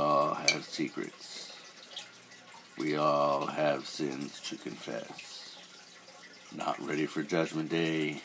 all 0.00 0.34
have 0.34 0.64
secrets. 0.64 1.52
We 2.78 2.96
all 2.96 3.46
have 3.46 3.86
sins 3.86 4.40
to 4.48 4.56
confess. 4.56 5.58
Not 6.56 6.80
ready 6.84 7.04
for 7.04 7.22
Judgment 7.22 7.68
Day? 7.68 8.22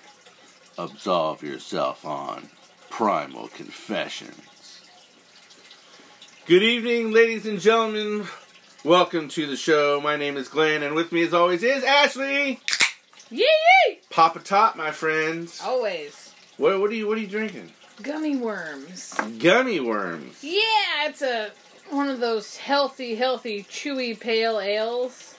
Absolve 0.78 1.44
yourself 1.44 2.06
on 2.06 2.50
Primal 2.90 3.50
Confessions. 3.50 4.82
Good 6.46 6.64
evening, 6.64 7.12
ladies 7.12 7.46
and 7.46 7.60
gentlemen. 7.60 8.28
Welcome 8.86 9.28
to 9.30 9.46
the 9.46 9.58
show. 9.58 10.00
My 10.02 10.16
name 10.16 10.38
is 10.38 10.48
Glenn, 10.48 10.82
and 10.82 10.96
with 10.96 11.12
me, 11.12 11.24
as 11.24 11.34
always, 11.34 11.62
is 11.62 11.84
Ashley. 11.84 12.62
Yee 13.30 13.50
yee! 13.88 14.00
Papa 14.10 14.40
Top, 14.40 14.78
my 14.78 14.92
friends. 14.92 15.60
Always. 15.62 16.34
What, 16.58 16.80
what 16.80 16.90
are 16.90 16.94
you 16.94 17.08
What 17.08 17.18
are 17.18 17.22
you 17.22 17.28
drinking? 17.28 17.72
Gummy 18.02 18.36
worms. 18.36 19.14
Gummy 19.40 19.80
worms. 19.80 20.44
Yeah, 20.44 21.08
it's 21.08 21.22
a 21.22 21.52
one 21.90 22.10
of 22.10 22.20
those 22.20 22.58
healthy, 22.58 23.16
healthy, 23.16 23.64
chewy 23.64 24.20
pale 24.20 24.60
ales. 24.60 25.36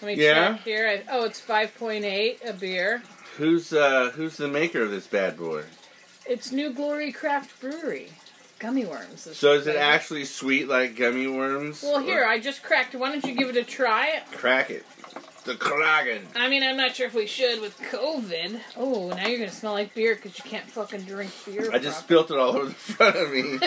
Let 0.00 0.16
me 0.16 0.24
Yeah? 0.24 0.52
check 0.54 0.62
here. 0.64 0.88
I, 0.88 1.02
oh, 1.12 1.24
it's 1.24 1.40
5.8 1.40 2.48
a 2.48 2.52
beer. 2.52 3.02
Who's 3.36 3.72
uh 3.72 4.10
Who's 4.14 4.36
the 4.36 4.48
maker 4.48 4.82
of 4.82 4.90
this 4.90 5.06
bad 5.06 5.36
boy? 5.38 5.64
It's 6.26 6.52
New 6.52 6.72
Glory 6.72 7.12
Craft 7.12 7.60
Brewery. 7.60 8.08
Gummy 8.58 8.84
worms. 8.84 9.26
So 9.36 9.54
is 9.54 9.66
it 9.66 9.74
actually 9.76 10.24
sweet 10.24 10.68
like 10.68 10.96
gummy 10.96 11.26
worms? 11.26 11.82
Well, 11.82 11.96
Or- 11.98 12.02
here, 12.02 12.24
I 12.24 12.38
just 12.38 12.62
cracked. 12.62 12.94
Why 12.94 13.10
don't 13.10 13.24
you 13.24 13.34
give 13.34 13.48
it 13.48 13.56
a 13.56 13.64
try? 13.64 14.22
crack 14.32 14.70
it. 14.70 14.84
The 15.44 15.56
Kraken. 15.56 16.28
I 16.36 16.48
mean, 16.48 16.62
I'm 16.62 16.76
not 16.76 16.94
sure 16.94 17.06
if 17.08 17.14
we 17.14 17.26
should 17.26 17.60
with 17.60 17.76
COVID. 17.78 18.60
Oh, 18.76 19.08
now 19.08 19.26
you're 19.26 19.38
gonna 19.40 19.50
smell 19.50 19.72
like 19.72 19.92
beer 19.92 20.14
because 20.14 20.38
you 20.38 20.44
can't 20.48 20.64
fucking 20.70 21.02
drink 21.02 21.32
beer. 21.44 21.68
I 21.72 21.78
just 21.78 22.06
properly. 22.06 22.24
spilt 22.26 22.30
it 22.30 22.36
all 22.38 22.56
over 22.56 22.66
the 22.66 22.72
front 22.74 23.16
of 23.16 23.32
me. 23.32 23.58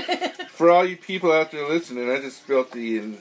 For 0.50 0.70
all 0.72 0.86
you 0.86 0.96
people 0.96 1.34
out 1.34 1.52
there 1.52 1.68
listening, 1.68 2.10
I 2.10 2.22
just 2.22 2.38
spilt 2.44 2.72
the, 2.72 2.98
in, 3.00 3.18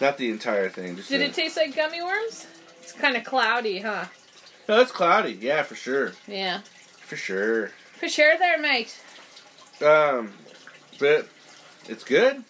not 0.00 0.16
the 0.16 0.30
entire 0.30 0.70
thing. 0.70 0.94
Did 0.94 1.04
the- 1.06 1.24
it 1.26 1.34
taste 1.34 1.58
like 1.58 1.76
gummy 1.76 2.02
worms? 2.02 2.46
It's 2.80 2.92
kind 2.92 3.14
of 3.16 3.24
cloudy, 3.24 3.80
huh? 3.80 4.06
No, 4.66 4.80
it's 4.80 4.92
cloudy. 4.92 5.32
Yeah, 5.38 5.62
for 5.62 5.74
sure, 5.74 6.12
Yeah. 6.26 6.60
for 7.02 7.16
sure. 7.16 7.72
For 7.98 8.08
sure, 8.08 8.38
there, 8.38 8.58
mate. 8.58 8.98
Um, 9.84 10.32
but 10.98 11.28
it's 11.90 12.04
good. 12.04 12.42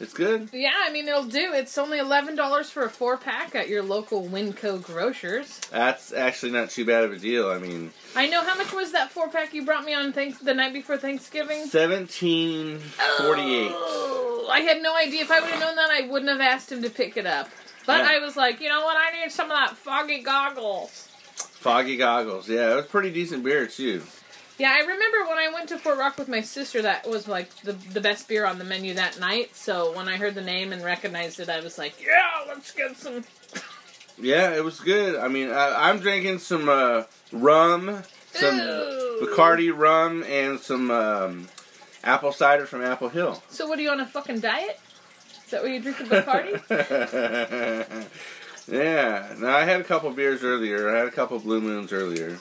It's 0.00 0.12
good. 0.14 0.50
Yeah, 0.52 0.74
I 0.76 0.92
mean 0.92 1.08
it'll 1.08 1.24
do. 1.24 1.52
It's 1.54 1.76
only 1.76 1.98
eleven 1.98 2.36
dollars 2.36 2.70
for 2.70 2.84
a 2.84 2.88
four 2.90 3.16
pack 3.16 3.56
at 3.56 3.68
your 3.68 3.82
local 3.82 4.22
Winco 4.28 4.80
grocers. 4.80 5.58
That's 5.72 6.12
actually 6.12 6.52
not 6.52 6.70
too 6.70 6.84
bad 6.84 7.02
of 7.02 7.12
a 7.12 7.18
deal. 7.18 7.50
I 7.50 7.58
mean, 7.58 7.90
I 8.14 8.28
know 8.28 8.44
how 8.44 8.56
much 8.56 8.72
was 8.72 8.92
that 8.92 9.10
four 9.10 9.28
pack 9.28 9.52
you 9.54 9.64
brought 9.64 9.84
me 9.84 9.94
on 9.94 10.12
thanks 10.12 10.38
the 10.38 10.54
night 10.54 10.72
before 10.72 10.98
Thanksgiving. 10.98 11.66
seventeen 11.66 12.78
forty-eight. 12.78 13.72
Oh, 13.74 14.48
I 14.50 14.60
had 14.60 14.80
no 14.82 14.94
idea. 14.96 15.22
If 15.22 15.32
I 15.32 15.40
would 15.40 15.50
have 15.50 15.60
known 15.60 15.74
that, 15.76 15.90
I 15.90 16.02
wouldn't 16.06 16.30
have 16.30 16.40
asked 16.40 16.70
him 16.70 16.82
to 16.82 16.90
pick 16.90 17.16
it 17.16 17.26
up. 17.26 17.48
But 17.84 17.98
Yeah. 18.04 18.10
I 18.12 18.18
was 18.20 18.36
like, 18.36 18.60
you 18.60 18.68
know 18.68 18.84
what? 18.84 18.96
I 18.96 19.20
need 19.20 19.32
some 19.32 19.50
of 19.50 19.56
that 19.56 19.76
foggy 19.76 20.20
goggles. 20.22 21.08
Foggy 21.36 21.96
goggles. 21.96 22.48
Yeah, 22.48 22.72
it 22.72 22.76
was 22.76 22.86
pretty 22.86 23.10
decent 23.10 23.42
beer 23.42 23.66
too. 23.66 24.02
Yeah, 24.58 24.72
I 24.72 24.80
remember 24.80 25.24
when 25.28 25.38
I 25.38 25.50
went 25.54 25.68
to 25.68 25.78
Fort 25.78 25.98
Rock 25.98 26.18
with 26.18 26.28
my 26.28 26.40
sister. 26.40 26.82
That 26.82 27.08
was 27.08 27.28
like 27.28 27.54
the 27.62 27.72
the 27.72 28.00
best 28.00 28.26
beer 28.26 28.44
on 28.44 28.58
the 28.58 28.64
menu 28.64 28.94
that 28.94 29.20
night. 29.20 29.54
So 29.54 29.96
when 29.96 30.08
I 30.08 30.16
heard 30.16 30.34
the 30.34 30.42
name 30.42 30.72
and 30.72 30.84
recognized 30.84 31.38
it, 31.38 31.48
I 31.48 31.60
was 31.60 31.78
like, 31.78 31.94
yeah, 32.04 32.44
let's 32.48 32.72
get 32.72 32.96
some. 32.96 33.24
Yeah, 34.20 34.56
it 34.56 34.64
was 34.64 34.80
good. 34.80 35.16
I 35.16 35.28
mean, 35.28 35.50
I, 35.50 35.88
I'm 35.88 36.00
drinking 36.00 36.40
some 36.40 36.68
uh, 36.68 37.04
rum, 37.30 38.02
some 38.32 38.58
Ooh. 38.58 39.20
Bacardi 39.22 39.76
rum, 39.76 40.24
and 40.24 40.58
some 40.58 40.90
um, 40.90 41.48
apple 42.02 42.32
cider 42.32 42.66
from 42.66 42.82
Apple 42.82 43.10
Hill. 43.10 43.40
So 43.50 43.68
what 43.68 43.78
are 43.78 43.82
you 43.82 43.90
on 43.90 44.00
a 44.00 44.06
fucking 44.06 44.40
diet? 44.40 44.80
Is 45.44 45.52
that 45.52 45.62
what 45.62 45.70
you 45.70 45.80
drink 45.80 46.00
a 46.00 46.02
Bacardi? 46.02 46.60
yeah. 48.68 49.34
Now 49.38 49.56
I 49.56 49.64
had 49.64 49.80
a 49.80 49.84
couple 49.84 50.10
beers 50.10 50.42
earlier. 50.42 50.94
I 50.94 50.98
had 50.98 51.06
a 51.06 51.12
couple 51.12 51.38
Blue 51.38 51.60
Moons 51.60 51.92
earlier. 51.92 52.40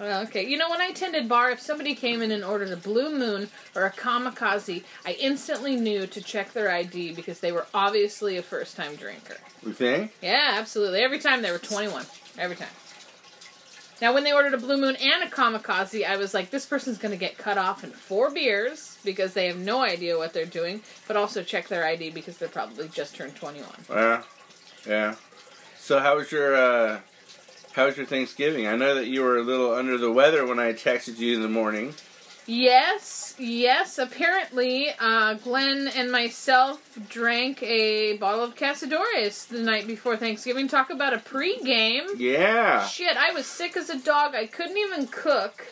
Okay. 0.00 0.46
You 0.46 0.56
know, 0.56 0.70
when 0.70 0.80
I 0.80 0.86
attended 0.86 1.28
bar, 1.28 1.50
if 1.50 1.60
somebody 1.60 1.94
came 1.94 2.22
in 2.22 2.30
and 2.30 2.44
ordered 2.44 2.70
a 2.70 2.76
Blue 2.76 3.10
Moon 3.16 3.48
or 3.74 3.84
a 3.84 3.90
Kamikaze, 3.90 4.84
I 5.04 5.12
instantly 5.12 5.76
knew 5.76 6.06
to 6.06 6.20
check 6.20 6.52
their 6.52 6.70
ID 6.70 7.14
because 7.14 7.40
they 7.40 7.50
were 7.52 7.66
obviously 7.74 8.36
a 8.36 8.42
first 8.42 8.76
time 8.76 8.94
drinker. 8.96 9.36
You 9.64 9.72
think? 9.72 10.12
Yeah, 10.22 10.50
absolutely. 10.52 11.00
Every 11.00 11.18
time 11.18 11.42
they 11.42 11.50
were 11.50 11.58
21. 11.58 12.06
Every 12.38 12.56
time. 12.56 12.68
Now, 14.00 14.14
when 14.14 14.22
they 14.22 14.32
ordered 14.32 14.54
a 14.54 14.58
Blue 14.58 14.76
Moon 14.76 14.94
and 14.94 15.24
a 15.24 15.26
Kamikaze, 15.26 16.06
I 16.06 16.16
was 16.16 16.32
like, 16.32 16.50
this 16.50 16.64
person's 16.64 16.98
going 16.98 17.10
to 17.10 17.18
get 17.18 17.36
cut 17.36 17.58
off 17.58 17.82
in 17.82 17.90
four 17.90 18.30
beers 18.30 18.96
because 19.04 19.34
they 19.34 19.48
have 19.48 19.58
no 19.58 19.82
idea 19.82 20.16
what 20.16 20.32
they're 20.32 20.46
doing, 20.46 20.82
but 21.08 21.16
also 21.16 21.42
check 21.42 21.66
their 21.66 21.84
ID 21.84 22.10
because 22.10 22.38
they're 22.38 22.48
probably 22.48 22.86
just 22.88 23.16
turned 23.16 23.34
21. 23.34 23.68
Yeah. 23.90 24.22
Yeah. 24.86 25.14
So 25.78 25.98
how 25.98 26.16
was 26.16 26.30
your 26.30 26.54
uh, 26.54 27.00
how 27.78 27.86
was 27.86 27.96
your 27.96 28.06
Thanksgiving? 28.06 28.66
I 28.66 28.74
know 28.74 28.96
that 28.96 29.06
you 29.06 29.22
were 29.22 29.36
a 29.36 29.42
little 29.42 29.72
under 29.72 29.96
the 29.96 30.10
weather 30.10 30.44
when 30.44 30.58
I 30.58 30.72
texted 30.72 31.18
you 31.18 31.36
in 31.36 31.42
the 31.42 31.48
morning. 31.48 31.94
Yes, 32.44 33.36
yes. 33.38 33.98
Apparently, 33.98 34.88
uh, 34.98 35.34
Glenn 35.34 35.86
and 35.86 36.10
myself 36.10 36.98
drank 37.08 37.62
a 37.62 38.16
bottle 38.16 38.42
of 38.42 38.56
Cazadores 38.56 39.46
the 39.46 39.60
night 39.60 39.86
before 39.86 40.16
Thanksgiving. 40.16 40.66
Talk 40.66 40.90
about 40.90 41.14
a 41.14 41.18
pregame. 41.18 42.18
Yeah. 42.18 42.84
Shit, 42.84 43.16
I 43.16 43.30
was 43.30 43.46
sick 43.46 43.76
as 43.76 43.90
a 43.90 43.98
dog. 44.00 44.34
I 44.34 44.48
couldn't 44.48 44.76
even 44.76 45.06
cook. 45.06 45.64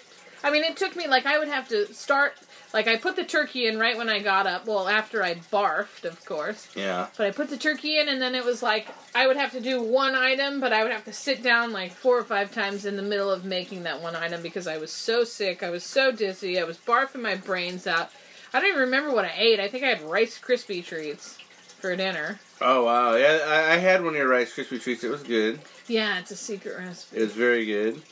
I 0.45 0.53
mean, 0.53 0.63
it 0.63 0.77
took 0.77 0.95
me 0.95 1.09
like 1.09 1.27
I 1.27 1.41
would 1.41 1.49
have 1.49 1.69
to 1.71 1.93
start. 1.93 2.35
Like 2.77 2.89
I 2.89 2.97
put 2.99 3.17
the 3.17 3.25
turkey 3.25 3.69
in 3.69 3.79
right 3.79 3.97
when 3.97 4.11
I 4.11 4.19
got 4.19 4.47
up. 4.47 4.67
Well, 4.67 4.87
after 4.87 5.23
I 5.23 5.37
barfed, 5.37 6.05
of 6.05 6.23
course. 6.27 6.69
Yeah. 6.77 7.07
But 7.17 7.27
I 7.27 7.31
put 7.31 7.49
the 7.49 7.57
turkey 7.57 7.99
in, 7.99 8.11
and 8.11 8.21
then 8.21 8.35
it 8.35 8.45
was 8.45 8.63
like 8.63 8.89
I 9.15 9.27
would 9.27 9.39
have 9.39 9.53
to 9.53 9.63
do 9.63 9.83
one 9.83 10.15
item, 10.15 10.61
but 10.61 10.75
I 10.75 10.83
would 10.83 10.93
have 10.93 11.07
to 11.07 11.13
sit 11.15 11.43
down 11.43 11.73
like 11.73 11.93
four 11.93 12.19
or 12.19 12.23
five 12.23 12.53
times 12.53 12.85
in 12.85 12.97
the 12.97 13.03
middle 13.03 13.31
of 13.31 13.47
making 13.47 13.85
that 13.85 14.03
one 14.03 14.15
item 14.15 14.43
because 14.43 14.67
I 14.67 14.77
was 14.77 14.93
so 14.93 15.25
sick. 15.25 15.63
I 15.63 15.71
was 15.71 15.85
so 15.85 16.13
dizzy. 16.13 16.61
I 16.61 16.65
was 16.65 16.77
barfing 16.77 17.23
my 17.23 17.35
brains 17.35 17.87
out. 17.87 18.11
I 18.53 18.61
don't 18.61 18.69
even 18.69 18.83
remember 18.83 19.15
what 19.15 19.25
I 19.25 19.33
ate. 19.35 19.59
I 19.59 19.69
think 19.69 19.83
I 19.83 19.89
had 19.89 20.03
Rice 20.03 20.39
Krispie 20.39 20.85
treats 20.85 21.39
for 21.81 21.97
dinner. 21.97 22.41
Oh 22.61 22.85
wow. 22.85 23.15
Yeah, 23.15 23.39
I, 23.47 23.73
I 23.73 23.77
had 23.79 24.05
one 24.05 24.13
of 24.13 24.19
your 24.19 24.29
Rice 24.29 24.55
Krispie 24.55 24.83
treats. 24.83 25.03
It 25.03 25.11
was 25.11 25.23
good. 25.23 25.61
Yeah, 25.89 26.19
it's 26.19 26.31
a 26.31 26.37
secret 26.37 26.77
recipe. 26.77 27.17
It 27.17 27.23
was 27.23 27.33
very 27.33 27.65
good. 27.65 28.03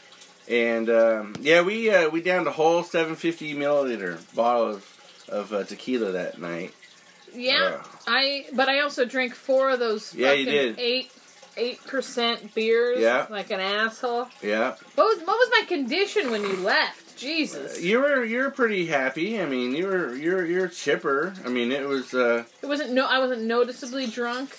And 0.49 0.91
um, 0.91 1.35
yeah, 1.41 1.63
we 1.63 1.91
uh, 1.91 2.11
we 2.11 2.21
downed 2.21 2.47
a 2.47 2.53
whole 2.53 2.83
750 2.83 3.55
milliliter 3.55 4.19
bottle 4.35 4.67
of 4.75 5.27
of 5.29 5.53
uh, 5.53 5.65
tequila 5.65 6.13
that 6.13 6.39
night. 6.41 6.75
Yeah, 7.35 7.81
Uh, 7.81 7.83
I. 8.07 8.47
But 8.53 8.69
I 8.69 8.81
also 8.81 9.05
drank 9.05 9.35
four 9.35 9.71
of 9.71 9.79
those. 9.81 10.15
Yeah, 10.15 10.33
you 10.33 10.45
fucking 10.45 10.61
did. 10.61 10.79
Eight 10.79 11.11
eight 11.57 11.83
percent 11.87 12.55
beers. 12.55 13.01
Yeah. 13.01 13.27
like 13.31 13.51
an 13.51 13.61
asshole. 13.61 14.29
yeah, 14.43 14.75
What 14.97 15.05
was 15.05 15.19
what 15.19 15.37
was 15.37 15.51
my 15.61 15.67
condition 15.67 16.31
when 16.31 16.43
you 16.43 16.57
left? 16.59 17.17
Jesus, 17.17 17.81
you 17.81 18.01
were 18.01 18.25
you're 18.25 18.51
pretty 18.51 18.87
happy. 18.87 19.41
I 19.41 19.47
mean, 19.47 19.75
you 19.75 19.87
were 19.87 20.15
you're 20.15 20.45
you're 20.45 20.69
chipper. 20.69 21.33
I 21.45 21.49
mean, 21.49 21.71
it 21.73 21.87
was 21.89 22.13
uh, 22.13 22.45
it 22.61 22.67
wasn't 22.67 22.93
no. 22.93 23.07
I 23.07 23.19
wasn't 23.21 23.43
noticeably 23.43 24.07
drunk. 24.09 24.51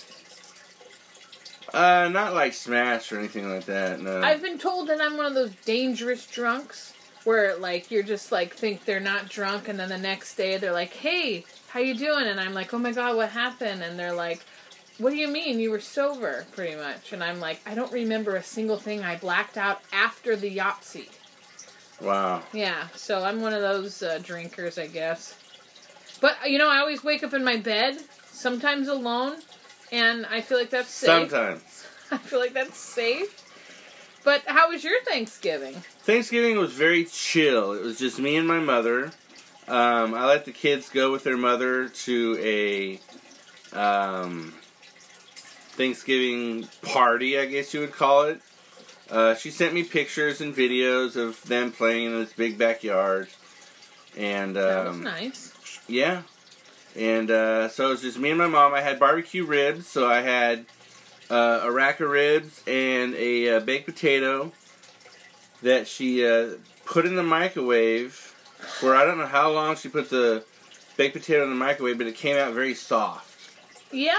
Uh 1.76 2.10
not 2.10 2.34
like 2.34 2.54
smash 2.54 3.12
or 3.12 3.20
anything 3.20 3.50
like 3.50 3.66
that. 3.66 4.02
No. 4.02 4.22
I've 4.22 4.42
been 4.42 4.58
told 4.58 4.88
that 4.90 5.02
I'm 5.02 5.18
one 5.18 5.26
of 5.26 5.34
those 5.34 5.54
dangerous 5.66 6.26
drunks 6.26 6.94
where 7.26 7.58
like 7.58 7.92
you're 7.92 8.04
just 8.04 8.32
like 8.32 8.56
think 8.56 8.86
they're 8.86 9.00
not 9.00 9.30
drunk 9.30 9.68
and 9.68 9.78
then 9.80 9.90
the 9.90 9.98
next 9.98 10.36
day 10.36 10.58
they're 10.58 10.72
like, 10.72 10.94
"Hey, 10.94 11.46
how 11.68 11.80
you 11.80 11.96
doing?" 11.96 12.28
and 12.28 12.40
I'm 12.40 12.54
like, 12.54 12.74
"Oh 12.74 12.80
my 12.80 12.92
god, 12.92 13.18
what 13.18 13.30
happened?" 13.30 13.84
and 13.84 14.00
they're 14.00 14.16
like, 14.16 14.42
"What 15.00 15.10
do 15.10 15.18
you 15.18 15.28
mean? 15.28 15.60
You 15.60 15.72
were 15.72 15.80
sober?" 15.80 16.46
pretty 16.54 16.76
much. 16.76 17.12
And 17.12 17.24
I'm 17.24 17.40
like, 17.40 17.60
"I 17.66 17.76
don't 17.76 17.92
remember 17.92 18.36
a 18.36 18.44
single 18.44 18.78
thing. 18.78 19.04
I 19.04 19.18
blacked 19.18 19.58
out 19.58 19.82
after 19.92 20.36
the 20.36 20.56
Yahtzee." 20.56 21.10
wow. 22.02 22.44
Yeah, 22.54 22.88
so 22.96 23.24
I'm 23.24 23.42
one 23.42 23.54
of 23.54 23.62
those 23.62 24.02
uh, 24.04 24.20
drinkers, 24.24 24.78
I 24.78 24.88
guess. 24.88 25.36
But 26.22 26.38
you 26.50 26.58
know, 26.58 26.70
I 26.70 26.78
always 26.78 27.04
wake 27.04 27.24
up 27.24 27.34
in 27.34 27.44
my 27.44 27.58
bed, 27.58 27.98
sometimes 28.32 28.88
alone, 28.88 29.38
and 29.92 30.26
I 30.26 30.42
feel 30.42 30.58
like 30.58 30.70
that's 30.70 30.90
safe. 30.90 31.08
Sometimes 31.30 31.86
I 32.12 32.18
feel 32.18 32.40
like 32.40 32.54
that's 32.54 32.78
safe. 32.78 33.42
But 34.24 34.42
how 34.48 34.70
was 34.70 34.84
your 34.84 35.04
Thanksgiving? 35.04 35.74
Thanksgiving 36.04 36.58
was 36.58 36.74
very 36.74 37.06
chill. 37.06 37.74
It 37.74 37.84
was 37.84 38.00
just 38.00 38.18
me 38.20 38.36
and 38.38 38.48
my 38.48 38.60
mother. 38.60 39.12
Um, 39.68 40.14
I 40.16 40.26
let 40.26 40.46
the 40.46 40.52
kids 40.52 40.90
go 40.90 41.12
with 41.12 41.24
their 41.24 41.38
mother 41.38 41.90
to 41.90 42.38
a 42.40 43.00
um, 43.78 44.54
Thanksgiving 45.76 46.68
party, 46.82 47.38
I 47.38 47.46
guess 47.46 47.74
you 47.74 47.82
would 47.82 47.92
call 47.92 48.24
it. 48.24 48.42
Uh, 49.10 49.36
she 49.36 49.52
sent 49.52 49.74
me 49.74 49.84
pictures 49.84 50.42
and 50.42 50.56
videos 50.56 51.16
of 51.16 51.42
them 51.44 51.72
playing 51.72 52.08
in 52.08 52.20
this 52.20 52.34
big 52.34 52.58
backyard, 52.58 53.28
and 54.18 54.56
That 54.56 54.86
was 54.88 54.96
um, 54.96 55.04
nice. 55.04 55.80
yeah, 55.88 56.24
and 56.98 57.30
uh, 57.32 57.68
so 57.70 57.88
it 57.88 57.90
was 57.92 58.02
just 58.02 58.18
me 58.20 58.30
and 58.30 58.38
my 58.38 58.48
mom. 58.48 58.74
I 58.74 58.82
had 58.82 59.00
barbecue 59.00 59.46
ribs, 59.46 59.88
so 59.88 60.08
I 60.08 60.22
had 60.22 60.66
uh, 61.30 61.62
a 61.64 61.72
rack 61.72 62.00
of 62.00 62.10
ribs 62.10 62.62
and 62.68 63.14
a 63.16 63.58
uh, 63.58 63.60
baked 63.62 63.86
potato 63.86 64.52
that 65.62 65.88
she 65.88 66.26
uh, 66.28 66.50
put 66.86 67.06
in 67.06 67.16
the 67.16 67.24
microwave 67.24 68.14
for 68.80 68.96
I 68.96 69.06
don't 69.06 69.18
know 69.18 69.26
how 69.28 69.52
long 69.52 69.76
she 69.76 69.90
put 69.90 70.10
the 70.10 70.44
baked 70.98 71.16
potato 71.16 71.44
in 71.44 71.50
the 71.50 71.56
microwave, 71.56 71.98
but 71.98 72.08
it 72.08 72.16
came 72.16 72.38
out 72.38 72.54
very 72.54 72.74
soft, 72.74 73.50
Yep. 73.92 74.16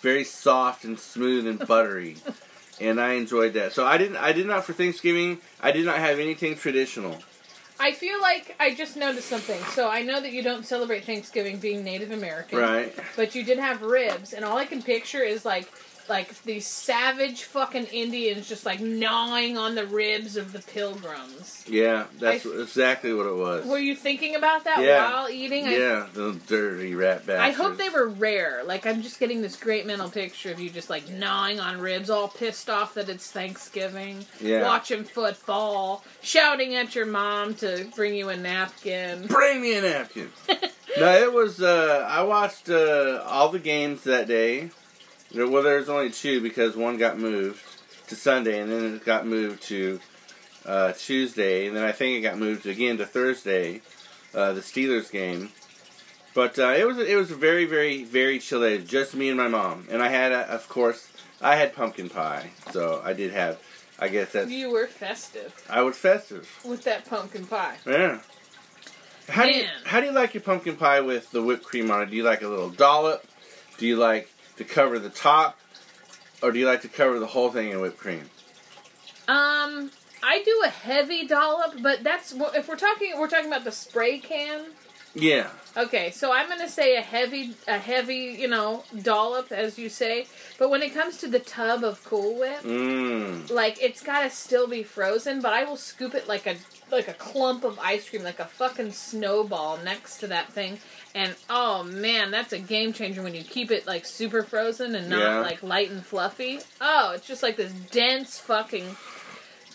very 0.00 0.24
soft 0.24 0.84
and 0.84 0.98
smooth 0.98 1.46
and 1.46 1.58
buttery, 1.66 2.16
and 2.80 3.00
I 3.00 3.14
enjoyed 3.14 3.54
that. 3.54 3.72
So 3.72 3.86
I 3.86 3.98
didn't. 3.98 4.16
I 4.16 4.32
did 4.32 4.46
not 4.46 4.64
for 4.64 4.72
Thanksgiving. 4.72 5.38
I 5.60 5.72
did 5.72 5.86
not 5.86 5.96
have 5.98 6.18
anything 6.18 6.56
traditional. 6.56 7.18
I 7.80 7.92
feel 7.92 8.20
like 8.20 8.56
I 8.58 8.74
just 8.74 8.96
noticed 8.96 9.28
something. 9.28 9.62
So 9.72 9.88
I 9.88 10.02
know 10.02 10.20
that 10.20 10.32
you 10.32 10.42
don't 10.42 10.66
celebrate 10.66 11.04
Thanksgiving 11.04 11.58
being 11.58 11.84
Native 11.84 12.10
American. 12.10 12.58
Right. 12.58 12.94
But 13.16 13.34
you 13.34 13.44
did 13.44 13.58
have 13.58 13.82
ribs, 13.82 14.32
and 14.32 14.44
all 14.44 14.56
I 14.56 14.64
can 14.64 14.82
picture 14.82 15.22
is 15.22 15.44
like 15.44 15.68
like 16.08 16.42
these 16.42 16.66
savage 16.66 17.42
fucking 17.44 17.86
Indians 17.86 18.48
just 18.48 18.64
like 18.66 18.80
gnawing 18.80 19.56
on 19.58 19.74
the 19.74 19.86
ribs 19.86 20.36
of 20.36 20.52
the 20.52 20.58
pilgrims. 20.60 21.64
Yeah, 21.68 22.04
that's 22.18 22.46
I- 22.46 22.60
exactly 22.62 23.12
what 23.12 23.26
it 23.26 23.34
was. 23.36 23.66
Were 23.66 23.78
you 23.78 23.94
thinking 23.94 24.34
about 24.34 24.64
that 24.64 24.82
Yeah. 24.82 25.12
while 25.12 25.28
eating? 25.28 25.66
I- 25.68 25.76
yeah, 25.76 26.06
those 26.14 26.36
dirty 26.46 26.94
rat 26.94 27.26
bastards. 27.26 27.58
I 27.58 27.62
hope 27.62 27.76
they 27.76 27.88
were 27.90 28.08
rare. 28.08 28.62
Like 28.64 28.86
I'm 28.86 29.02
just 29.02 29.20
getting 29.20 29.42
this 29.42 29.56
great 29.56 29.86
mental 29.86 30.08
picture 30.10 30.50
of 30.50 30.60
you 30.60 30.70
just 30.70 30.90
like 30.90 31.08
gnawing 31.08 31.60
on 31.60 31.78
ribs, 31.80 32.10
all 32.10 32.28
pissed 32.28 32.70
off 32.70 32.94
that 32.94 33.08
it's 33.08 33.30
Thanksgiving, 33.30 34.24
Yeah. 34.40 34.62
watching 34.62 35.04
football, 35.04 36.04
shouting 36.22 36.74
at 36.74 36.94
your 36.94 37.06
mom 37.06 37.54
to 37.56 37.86
bring 37.94 38.14
you 38.14 38.28
a 38.28 38.36
napkin. 38.36 39.26
Bring 39.26 39.60
me 39.60 39.74
a 39.76 39.82
napkin. 39.82 40.30
no, 40.98 41.12
it 41.22 41.32
was. 41.32 41.60
Uh, 41.62 42.06
I 42.08 42.22
watched 42.22 42.70
uh, 42.70 43.22
all 43.26 43.50
the 43.50 43.58
games 43.58 44.04
that 44.04 44.26
day. 44.28 44.70
Well, 45.34 45.62
there's 45.62 45.88
only 45.88 46.10
two 46.10 46.40
because 46.40 46.76
one 46.76 46.96
got 46.96 47.18
moved 47.18 47.62
to 48.08 48.16
Sunday, 48.16 48.60
and 48.60 48.70
then 48.72 48.96
it 48.96 49.04
got 49.04 49.26
moved 49.26 49.62
to 49.64 50.00
uh, 50.64 50.92
Tuesday, 50.92 51.66
and 51.66 51.76
then 51.76 51.84
I 51.84 51.92
think 51.92 52.16
it 52.18 52.20
got 52.22 52.38
moved 52.38 52.66
again 52.66 52.96
to 52.98 53.06
Thursday, 53.06 53.82
uh, 54.34 54.52
the 54.54 54.60
Steelers 54.60 55.10
game. 55.10 55.50
But 56.34 56.58
uh, 56.58 56.74
it 56.76 56.86
was 56.86 56.98
it 56.98 57.16
was 57.16 57.30
very 57.30 57.64
very 57.64 58.04
very 58.04 58.38
chill 58.38 58.60
day, 58.60 58.78
just 58.78 59.14
me 59.14 59.28
and 59.28 59.36
my 59.36 59.48
mom, 59.48 59.86
and 59.90 60.02
I 60.02 60.08
had 60.08 60.32
uh, 60.32 60.46
of 60.48 60.68
course 60.68 61.08
I 61.40 61.56
had 61.56 61.74
pumpkin 61.74 62.08
pie, 62.08 62.50
so 62.72 63.02
I 63.04 63.12
did 63.12 63.32
have. 63.32 63.58
I 64.00 64.06
guess 64.06 64.30
that's 64.30 64.48
You 64.48 64.70
were 64.70 64.86
festive 64.86 65.52
I 65.68 65.82
was 65.82 65.96
festive. 65.96 66.48
with 66.64 66.84
that 66.84 67.04
pumpkin 67.10 67.46
pie. 67.46 67.78
Yeah. 67.84 68.20
How 69.28 69.44
do 69.44 69.50
you 69.50 69.66
how 69.84 69.98
do 70.00 70.06
you 70.06 70.12
like 70.12 70.34
your 70.34 70.42
pumpkin 70.42 70.76
pie 70.76 71.00
with 71.00 71.30
the 71.32 71.42
whipped 71.42 71.64
cream 71.64 71.90
on 71.90 72.02
it? 72.02 72.10
Do 72.10 72.14
you 72.16 72.22
like 72.22 72.42
a 72.42 72.48
little 72.48 72.70
dollop? 72.70 73.24
Do 73.78 73.86
you 73.88 73.96
like 73.96 74.28
to 74.58 74.64
cover 74.64 74.98
the 74.98 75.10
top, 75.10 75.58
or 76.42 76.52
do 76.52 76.58
you 76.58 76.66
like 76.66 76.82
to 76.82 76.88
cover 76.88 77.18
the 77.18 77.26
whole 77.26 77.50
thing 77.50 77.70
in 77.70 77.80
whipped 77.80 77.98
cream? 77.98 78.28
Um, 79.26 79.90
I 80.22 80.42
do 80.44 80.62
a 80.64 80.68
heavy 80.68 81.26
dollop, 81.26 81.82
but 81.82 82.02
that's 82.02 82.32
if 82.54 82.68
we're 82.68 82.76
talking 82.76 83.18
we're 83.18 83.28
talking 83.28 83.48
about 83.48 83.64
the 83.64 83.72
spray 83.72 84.18
can. 84.18 84.66
Yeah. 85.14 85.48
Okay, 85.76 86.10
so 86.10 86.32
I'm 86.32 86.48
gonna 86.48 86.68
say 86.68 86.96
a 86.96 87.00
heavy, 87.00 87.54
a 87.66 87.78
heavy, 87.78 88.36
you 88.38 88.48
know, 88.48 88.84
dollop, 89.02 89.52
as 89.52 89.78
you 89.78 89.88
say. 89.88 90.26
But 90.58 90.70
when 90.70 90.82
it 90.82 90.92
comes 90.94 91.18
to 91.18 91.28
the 91.28 91.38
tub 91.38 91.84
of 91.84 92.02
Cool 92.04 92.38
Whip, 92.38 92.62
Mmm. 92.62 93.50
like 93.50 93.80
it's 93.82 94.02
gotta 94.02 94.30
still 94.30 94.66
be 94.66 94.82
frozen. 94.82 95.40
But 95.40 95.52
I 95.52 95.64
will 95.64 95.76
scoop 95.76 96.14
it 96.14 96.26
like 96.28 96.46
a 96.46 96.56
like 96.90 97.08
a 97.08 97.12
clump 97.14 97.64
of 97.64 97.78
ice 97.78 98.08
cream, 98.08 98.22
like 98.22 98.38
a 98.40 98.44
fucking 98.44 98.92
snowball 98.92 99.78
next 99.84 100.18
to 100.18 100.26
that 100.28 100.52
thing. 100.52 100.78
And 101.14 101.34
oh 101.50 101.82
man, 101.84 102.30
that's 102.30 102.52
a 102.52 102.58
game 102.58 102.92
changer 102.92 103.22
when 103.22 103.34
you 103.34 103.42
keep 103.42 103.70
it 103.70 103.86
like 103.86 104.04
super 104.04 104.42
frozen 104.42 104.94
and 104.94 105.08
not 105.08 105.20
Yeah. 105.20 105.40
like 105.40 105.62
light 105.62 105.90
and 105.90 106.04
fluffy. 106.04 106.60
Oh, 106.80 107.12
it's 107.14 107.26
just 107.26 107.42
like 107.42 107.56
this 107.56 107.72
dense 107.72 108.38
fucking 108.38 108.96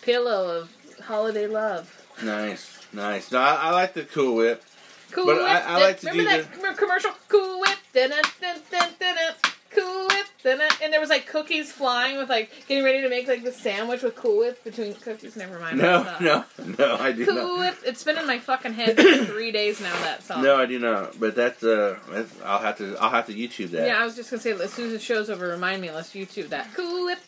pillow 0.02 0.60
of 0.62 0.72
holiday 1.02 1.48
love. 1.48 2.06
Nice, 2.24 2.80
nice. 2.94 3.32
No, 3.32 3.40
I, 3.40 3.56
I 3.56 3.72
like 3.72 3.94
the 3.94 4.04
Cool 4.04 4.36
Whip. 4.36 4.64
Cool 5.12 5.26
But 5.26 5.38
Whip. 5.38 5.46
I- 5.46 5.62
I 5.62 5.80
like 5.80 6.00
to 6.02 6.08
remember 6.10 6.32
do 6.32 6.44
that 6.44 6.62
com- 6.62 6.76
commercial? 6.76 7.12
Cool 7.28 7.60
Whip. 7.62 7.78
Dun, 7.94 8.10
dun, 8.10 8.22
dun, 8.42 8.58
dun, 8.72 8.90
dun, 9.00 9.16
dun. 9.16 9.34
Cool 9.72 10.08
Whip. 10.08 10.23
Dun. 10.44 10.60
And 10.82 10.92
there 10.92 11.00
was 11.00 11.10
like 11.10 11.26
cookies 11.26 11.72
flying 11.72 12.18
with 12.18 12.30
like 12.30 12.52
getting 12.68 12.84
ready 12.84 13.02
to 13.02 13.10
make 13.10 13.28
like 13.28 13.44
the 13.44 13.52
sandwich 13.52 14.04
with 14.04 14.16
Cool 14.16 14.40
Whip 14.40 14.64
between 14.64 14.94
cookies. 14.94 15.36
Never 15.36 15.58
mind. 15.60 15.78
No, 15.78 16.04
no, 16.20 16.44
no, 16.78 16.98
I 16.98 17.12
do 17.14 17.26
Cool 17.26 17.36
not. 17.36 17.60
Whip. 17.60 17.78
It's 17.86 18.04
been 18.04 18.18
in 18.18 18.28
my 18.28 18.40
fucking 18.40 18.74
head 18.74 18.98
for 18.98 19.26
three 19.32 19.52
days 19.52 19.80
now. 19.82 19.94
That 20.02 20.24
song. 20.24 20.44
No, 20.44 20.58
I 20.58 20.66
do 20.66 20.80
not. 20.80 21.20
But 21.20 21.36
that's 21.36 21.64
uh, 21.64 21.98
that's, 22.12 22.42
I'll 22.44 22.60
have 22.60 22.78
to 22.80 22.98
I'll 23.00 23.10
have 23.10 23.28
to 23.28 23.34
YouTube 23.34 23.72
that. 23.72 23.88
Yeah, 23.88 24.02
I 24.02 24.06
was 24.06 24.16
just 24.16 24.30
gonna 24.30 24.42
say 24.42 24.52
as 24.52 24.74
soon 24.74 24.88
as 24.88 24.94
the 24.94 25.00
show's 25.00 25.30
over, 25.30 25.48
remind 25.48 25.82
me. 25.82 25.92
Let's 25.92 26.12
YouTube 26.12 26.50
that. 26.50 26.74
Cool 26.74 27.06
Whip. 27.06 27.20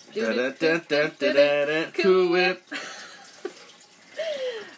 Cool 1.93 2.29
Whip. 2.29 2.61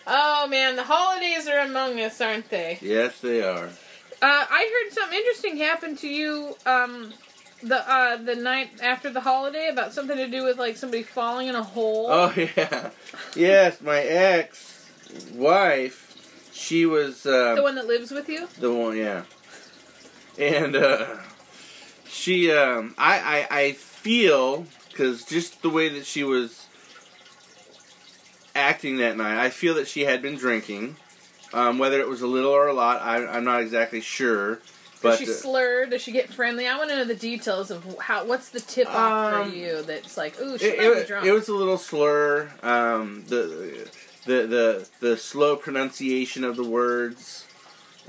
Oh 0.09 0.47
man, 0.47 0.77
the 0.77 0.83
holidays 0.83 1.47
are 1.47 1.59
among 1.59 1.99
us, 1.99 2.21
aren't 2.21 2.49
they? 2.49 2.77
Yes, 2.81 3.19
they 3.19 3.41
are. 3.43 3.65
Uh, 3.65 4.45
I 4.49 4.83
heard 4.85 4.93
something 4.93 5.17
interesting 5.17 5.57
happen 5.57 5.95
to 5.97 6.07
you 6.07 6.55
um, 6.65 7.13
the 7.63 7.91
uh, 7.91 8.17
the 8.17 8.35
night 8.35 8.81
after 8.81 9.09
the 9.09 9.21
holiday 9.21 9.69
about 9.69 9.93
something 9.93 10.17
to 10.17 10.27
do 10.27 10.43
with 10.43 10.57
like 10.57 10.77
somebody 10.77 11.03
falling 11.03 11.47
in 11.47 11.55
a 11.55 11.63
hole. 11.63 12.07
Oh 12.09 12.33
yeah, 12.55 12.91
yes. 13.35 13.81
My 13.81 13.99
ex 13.99 14.85
wife, 15.33 16.51
she 16.53 16.85
was 16.85 17.25
um, 17.25 17.55
the 17.55 17.63
one 17.63 17.75
that 17.75 17.87
lives 17.87 18.11
with 18.11 18.29
you. 18.29 18.47
The 18.59 18.71
one, 18.71 18.97
yeah. 18.97 19.23
And 20.37 20.75
uh, 20.75 21.17
she, 22.07 22.51
um, 22.51 22.93
I, 22.97 23.47
I, 23.49 23.59
I 23.59 23.71
feel 23.73 24.65
because 24.89 25.25
just 25.25 25.61
the 25.61 25.69
way 25.69 25.89
that 25.89 26.05
she 26.05 26.23
was 26.23 26.67
acting 28.55 28.97
that 28.97 29.17
night, 29.17 29.37
I 29.37 29.49
feel 29.49 29.75
that 29.75 29.87
she 29.87 30.01
had 30.01 30.21
been 30.21 30.35
drinking. 30.35 30.97
Um, 31.53 31.79
whether 31.79 31.99
it 32.01 32.09
was 32.09 32.21
a 32.21 32.27
little 32.27 32.51
or 32.51 32.67
a 32.67 32.73
lot, 32.73 33.01
I, 33.01 33.25
I'm 33.25 33.45
not 33.45 33.61
exactly 33.61 34.01
sure. 34.01 34.59
Does 35.01 35.19
she 35.19 35.25
slur? 35.25 35.85
Does 35.85 36.01
she 36.01 36.11
get 36.11 36.29
friendly? 36.33 36.67
I 36.67 36.77
want 36.77 36.89
to 36.89 36.95
know 36.97 37.05
the 37.05 37.15
details 37.15 37.71
of 37.71 37.85
how. 37.99 38.25
What's 38.25 38.49
the 38.49 38.59
tip 38.59 38.87
off 38.89 39.33
Um, 39.33 39.49
for 39.51 39.55
you? 39.55 39.81
That's 39.83 40.17
like, 40.17 40.39
ooh, 40.41 40.57
she 40.57 40.65
it, 40.65 40.77
might 40.77 40.93
be 40.95 40.99
it, 41.01 41.07
drunk. 41.07 41.25
it 41.25 41.31
was 41.31 41.47
a 41.47 41.53
little 41.53 41.77
slur. 41.77 42.49
Um, 42.63 43.23
the, 43.27 43.89
the 44.25 44.47
the 44.47 44.89
the 44.99 45.17
slow 45.17 45.55
pronunciation 45.55 46.43
of 46.43 46.55
the 46.57 46.63
words, 46.63 47.45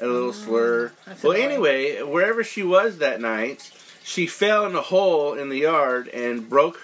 a 0.01 0.07
little 0.07 0.33
slur. 0.33 0.89
Mm, 0.89 0.93
that's 1.07 1.23
Well, 1.23 1.33
annoying. 1.33 1.51
anyway, 1.53 2.03
wherever 2.03 2.43
she 2.43 2.63
was 2.63 2.99
that 2.99 3.21
night, 3.21 3.71
she 4.03 4.27
fell 4.27 4.67
in 4.67 4.75
a 4.75 4.83
hole 4.83 5.35
in 5.35 5.49
the 5.51 5.59
yard 5.59 6.09
and 6.09 6.49
broke 6.49 6.81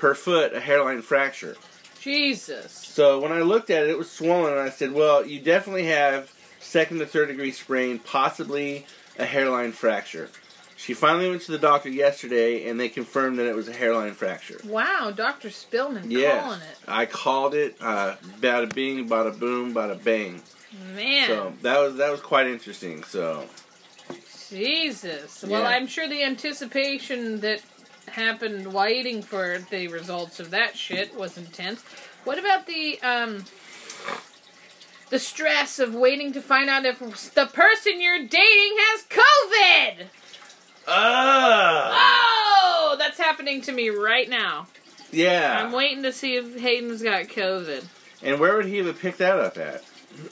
her 0.00 0.14
foot, 0.14 0.52
a 0.54 0.60
hairline 0.60 1.02
fracture. 1.02 1.56
Jesus. 2.00 2.72
So 2.72 3.18
when 3.20 3.32
I 3.32 3.40
looked 3.40 3.70
at 3.70 3.84
it, 3.84 3.90
it 3.90 3.98
was 3.98 4.10
swollen, 4.10 4.52
and 4.52 4.60
I 4.62 4.70
said, 4.70 4.92
"Well, 4.92 5.26
you 5.26 5.40
definitely 5.40 5.84
have 5.86 6.32
second 6.60 6.98
to 6.98 7.06
third 7.06 7.28
degree 7.28 7.52
sprain, 7.52 7.98
possibly 7.98 8.86
a 9.18 9.24
hairline 9.24 9.72
fracture." 9.72 10.30
She 10.76 10.94
finally 10.94 11.28
went 11.28 11.42
to 11.42 11.52
the 11.52 11.58
doctor 11.58 11.88
yesterday, 11.88 12.68
and 12.68 12.78
they 12.78 12.88
confirmed 12.88 13.40
that 13.40 13.46
it 13.46 13.56
was 13.56 13.66
a 13.66 13.72
hairline 13.72 14.14
fracture. 14.14 14.60
Wow, 14.64 15.12
Doctor 15.14 15.48
Spillman 15.48 16.04
Yes, 16.08 16.40
calling 16.40 16.60
it. 16.60 16.76
I 16.86 17.04
called 17.04 17.54
it. 17.56 17.76
Uh, 17.80 18.14
bada 18.40 18.72
bing, 18.72 19.08
bada 19.08 19.36
boom, 19.36 19.74
bada 19.74 20.02
bang. 20.02 20.40
Man, 20.94 21.26
So 21.26 21.52
that 21.62 21.78
was 21.80 21.96
that 21.96 22.12
was 22.12 22.20
quite 22.20 22.46
interesting. 22.46 23.02
So 23.02 23.44
Jesus. 24.50 25.42
Well, 25.42 25.62
Yeah. 25.62 25.68
I'm 25.68 25.86
sure 25.86 26.08
the 26.08 26.22
anticipation 26.22 27.40
that 27.40 27.60
happened 28.06 28.72
waiting 28.72 29.22
for 29.22 29.58
the 29.70 29.88
results 29.88 30.40
of 30.40 30.50
that 30.50 30.76
shit 30.76 31.14
was 31.14 31.36
intense. 31.36 31.82
What 32.24 32.38
about 32.38 32.66
the 32.66 33.00
um 33.02 33.44
the 35.10 35.18
stress 35.18 35.78
of 35.78 35.94
waiting 35.94 36.32
to 36.34 36.40
find 36.42 36.68
out 36.70 36.84
if 36.84 36.98
the 37.34 37.46
person 37.46 38.00
you're 38.00 38.18
dating 38.18 38.76
has 38.78 39.04
COVID? 39.08 40.06
ah, 40.86 41.94
Oh, 42.90 42.96
that's 42.98 43.18
happening 43.18 43.60
to 43.62 43.72
me 43.72 43.90
right 43.90 44.28
now. 44.28 44.66
yeah. 45.10 45.62
I'm 45.64 45.72
waiting 45.72 46.02
to 46.04 46.12
see 46.12 46.36
if 46.36 46.58
Hayden's 46.58 47.02
got 47.02 47.24
COVID. 47.24 47.84
and 48.22 48.38
where 48.40 48.56
would 48.56 48.66
he 48.66 48.78
have 48.78 48.98
picked 48.98 49.18
that 49.18 49.38
up 49.38 49.56
at? 49.58 49.84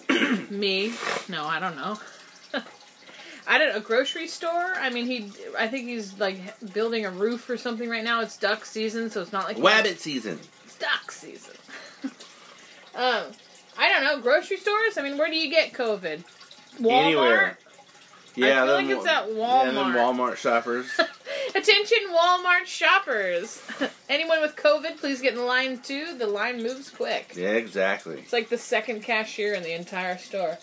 Me? 0.51 0.93
No, 1.29 1.45
I 1.45 1.61
don't 1.61 1.77
know. 1.77 1.99
I 3.47 3.59
don't 3.59 3.77
a 3.77 3.81
grocery 3.81 4.27
store. 4.27 4.73
I 4.77 4.91
mean, 4.91 5.07
he. 5.07 5.31
I 5.57 5.69
think 5.69 5.87
he's 5.87 6.19
like 6.19 6.39
building 6.73 7.07
a 7.07 7.11
roof 7.11 7.49
or 7.49 7.57
something 7.57 7.89
right 7.89 8.03
now. 8.03 8.21
It's 8.23 8.37
duck 8.37 8.65
season, 8.65 9.09
so 9.11 9.21
it's 9.23 9.33
not 9.33 9.45
like 9.45 9.57
Wabbit 9.59 9.99
season. 9.99 10.41
It's 10.65 10.77
duck 10.79 11.13
season. 11.13 11.55
um, 12.97 13.23
I 13.79 13.89
don't 13.91 14.05
know 14.05 14.21
grocery 14.21 14.57
stores. 14.57 14.97
I 14.99 15.03
mean, 15.03 15.19
where 15.19 15.29
do 15.29 15.37
you 15.37 15.51
get 15.51 15.73
COVID? 15.73 16.25
Walmart. 16.81 17.05
Anywhere. 17.05 17.59
Yeah, 18.35 18.63
I 18.63 18.67
feel 18.67 18.75
like 18.75 18.87
it's 18.89 19.07
at 19.07 19.29
Yeah, 19.35 19.65
them 19.73 19.75
Walmart. 19.95 19.95
Walmart 19.95 20.37
shoppers. 20.37 20.91
Attention, 21.55 21.99
Walmart 22.11 22.67
shoppers! 22.67 23.63
Anyone 24.11 24.43
with 24.43 24.57
COVID, 24.57 24.99
please 24.99 25.23
get 25.23 25.33
in 25.35 25.47
line 25.47 25.79
too. 25.79 26.17
The 26.19 26.27
line 26.27 26.63
moves 26.63 26.91
quick. 26.91 27.33
yeah, 27.35 27.51
exactly. 27.53 28.19
It's 28.19 28.35
like 28.35 28.51
the 28.51 28.59
second 28.59 29.03
cashier 29.03 29.55
in 29.55 29.63
the 29.63 29.73
entire 29.73 30.19
store. 30.19 30.59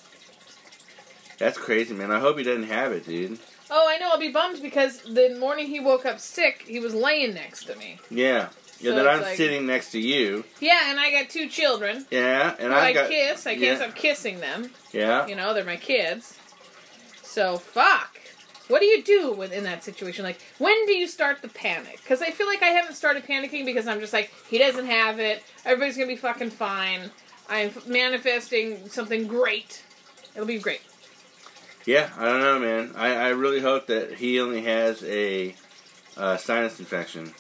That's 1.40 1.58
crazy, 1.58 1.96
man. 1.96 2.12
I 2.12 2.20
hope 2.20 2.38
he 2.38 2.44
doesn't 2.44 2.68
have 2.68 2.92
it, 2.92 3.06
dude. 3.08 3.40
Oh, 3.72 3.88
I 3.90 3.98
know. 3.98 4.10
I'll 4.12 4.20
be 4.20 4.32
bummed 4.32 4.62
because 4.62 5.02
the 5.02 5.36
morning 5.40 5.66
he 5.68 5.80
woke 5.80 6.06
up 6.06 6.20
sick, 6.20 6.64
he 6.68 6.80
was 6.80 6.94
laying 6.94 7.34
next 7.34 7.64
to 7.66 7.76
me. 7.76 7.98
Yeah. 8.12 8.50
Yeah, 8.84 8.92
So 8.92 8.96
that 8.98 9.08
I'm 9.08 9.22
like- 9.22 9.38
sitting 9.38 9.66
next 9.66 9.92
to 9.92 10.00
you. 10.00 10.44
Yeah, 10.60 10.92
and 10.92 11.00
I 11.00 11.10
got 11.10 11.30
two 11.30 11.48
children. 11.48 12.06
Yeah, 12.12 12.54
and 12.60 12.74
I 12.74 12.88
I 12.88 12.94
got 12.94 13.10
kiss. 13.10 13.48
I 13.48 13.52
yeah. 13.52 13.78
stop 13.78 13.96
kissing 13.96 14.42
them. 14.42 14.72
Yeah. 14.92 15.26
You 15.26 15.36
know, 15.36 15.54
they're 15.54 15.64
my 15.64 15.78
kids. 15.78 16.38
So 17.24 17.58
fuck. 17.58 18.20
What 18.68 18.80
do 18.80 18.86
you 18.86 19.02
do 19.04 19.32
when 19.34 19.52
in 19.54 19.64
that 19.64 19.84
situation? 19.84 20.24
Like, 20.26 20.42
when 20.58 20.86
do 20.86 20.94
you 20.94 21.08
start 21.08 21.42
the 21.42 21.48
panic? 21.48 22.00
Because 22.04 22.22
I 22.22 22.32
feel 22.32 22.48
like 22.48 22.62
I 22.62 22.68
haven't 22.68 22.96
started 22.96 23.26
panicking 23.26 23.66
because 23.66 23.88
I'm 23.88 24.00
just 24.00 24.14
like, 24.14 24.32
he 24.50 24.58
doesn't 24.58 24.86
have 24.86 25.20
it. 25.20 25.44
Everybody's 25.66 25.96
gonna 25.96 26.08
be 26.08 26.16
fucking 26.16 26.50
fine. 26.50 27.10
I'm 27.50 27.72
manifesting 27.88 28.90
something 28.90 29.28
great. 29.28 29.84
It'll 30.34 30.48
be 30.48 30.60
great. 30.60 30.82
Yeah, 31.86 32.10
I 32.18 32.26
don't 32.26 32.40
know, 32.42 32.60
man. 32.60 32.94
I, 32.96 33.14
I 33.16 33.28
really 33.30 33.60
hope 33.60 33.88
that 33.88 34.14
he 34.16 34.40
only 34.40 34.62
has 34.64 35.04
a 35.04 35.56
uh, 36.16 36.38
sinus 36.38 36.80
infection. 36.80 37.34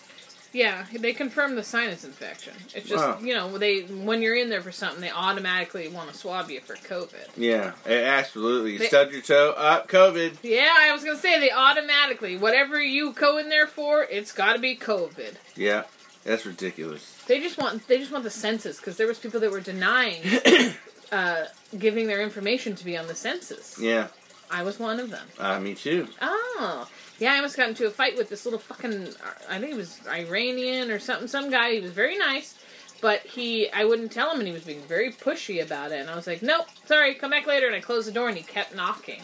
Yeah, 0.54 0.86
they 0.98 1.14
confirm 1.14 1.56
the 1.56 1.64
sinus 1.64 2.04
infection. 2.04 2.54
It's 2.76 2.88
just 2.88 3.04
Wow. 3.04 3.18
you 3.22 3.34
know 3.34 3.58
they 3.58 3.82
when 3.82 4.22
you're 4.22 4.36
in 4.36 4.50
there 4.50 4.62
for 4.62 4.72
something, 4.72 5.02
they 5.02 5.10
automatically 5.10 5.88
want 5.88 6.12
to 6.12 6.16
swab 6.18 6.50
you 6.52 6.60
for 6.62 6.76
COVID. 6.76 7.28
Yeah, 7.36 7.72
absolutely. 7.88 8.74
You 8.74 8.80
They- 8.80 8.88
stubbed 8.88 9.12
your 9.14 9.22
toe, 9.24 9.52
up, 9.58 9.88
COVID. 9.90 10.38
Yeah, 10.44 10.72
I 10.80 10.92
was 10.94 11.04
gonna 11.04 11.18
say 11.18 11.40
they 11.40 11.52
automatically 11.52 12.38
whatever 12.38 12.82
you 12.82 13.12
go 13.14 13.38
in 13.40 13.50
there 13.50 13.66
for, 13.68 14.04
it's 14.04 14.32
got 14.32 14.54
to 14.54 14.60
be 14.60 14.76
COVID. 14.78 15.34
Yeah, 15.56 15.84
that's 16.24 16.46
ridiculous. 16.46 17.04
They 17.26 17.40
just 17.42 17.58
want 17.58 17.88
they 17.88 17.98
just 17.98 18.12
want 18.12 18.24
the 18.24 18.30
census 18.30 18.78
because 18.78 18.98
there 18.98 19.08
was 19.08 19.18
people 19.18 19.40
that 19.40 19.50
were 19.52 19.60
denying 19.60 20.22
uh, 21.12 21.46
giving 21.80 22.08
their 22.08 22.22
information 22.22 22.76
to 22.76 22.86
be 22.86 22.96
on 22.98 23.08
the 23.08 23.16
census. 23.16 23.80
Yeah, 23.80 24.08
I 24.52 24.62
was 24.64 24.78
one 24.80 25.00
of 25.00 25.10
them. 25.10 25.28
uh, 25.40 25.60
me 25.60 25.74
too. 25.74 26.08
Oh, 26.22 26.88
yeah, 27.24 27.34
I 27.34 27.36
almost 27.38 27.56
got 27.58 27.70
into 27.70 27.88
a 27.88 27.92
fight 27.92 28.18
with 28.18 28.30
this 28.30 28.44
little 28.46 28.60
fucking 28.60 29.10
I 29.50 29.60
think 29.60 29.72
he 29.72 29.78
was 29.78 30.00
Iranian 30.08 30.92
or 30.92 31.00
something. 31.00 31.28
Some 31.28 31.50
guy. 31.50 31.74
He 31.76 31.80
was 31.80 31.92
very 31.92 32.18
nice, 32.18 32.56
but 33.02 33.22
he 33.22 33.70
I 33.72 33.86
wouldn't 33.86 34.12
tell 34.12 34.32
him, 34.32 34.40
and 34.40 34.48
he 34.48 34.54
was 34.54 34.64
being 34.64 34.82
very 34.82 35.12
pushy 35.12 35.62
about 35.64 35.92
it. 35.92 36.00
And 36.02 36.10
I 36.10 36.16
was 36.16 36.28
like, 36.28 36.42
nope, 36.42 36.68
sorry, 36.86 37.14
come 37.16 37.32
back 37.32 37.48
later. 37.48 37.68
And 37.68 37.76
I 37.76 37.80
closed 37.80 38.08
the 38.08 38.12
door, 38.12 38.28
and 38.28 38.38
he 38.38 38.44
kept 38.44 38.76
knocking. 38.76 39.22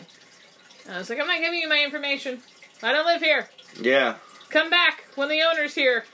And 0.86 0.96
I 0.96 0.98
was 1.00 1.10
like, 1.10 1.20
I'm 1.20 1.28
not 1.28 1.40
giving 1.40 1.60
you 1.60 1.68
my 1.70 1.84
information. 1.84 2.40
I 2.82 2.94
don't 2.94 3.06
live 3.06 3.22
here. 3.22 3.50
Yeah, 3.82 4.16
Come 4.50 4.70
back 4.70 5.04
when 5.16 5.30
the 5.30 5.42
owner's 5.44 5.76
here. 5.76 6.06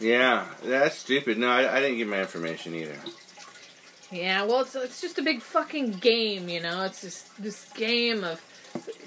yeah, 0.00 0.46
that's 0.64 0.96
stupid. 0.98 1.38
No, 1.38 1.48
I, 1.48 1.76
I 1.76 1.80
didn't 1.80 1.98
give 1.98 2.08
my 2.08 2.20
information 2.20 2.74
either. 2.74 2.96
Yeah, 4.10 4.44
well, 4.44 4.60
it's 4.60 4.74
it's 4.74 5.00
just 5.00 5.18
a 5.18 5.22
big 5.22 5.42
fucking 5.42 5.92
game, 5.92 6.48
you 6.48 6.60
know. 6.60 6.82
It's 6.84 7.02
this 7.02 7.22
this 7.38 7.68
game 7.74 8.22
of 8.24 8.40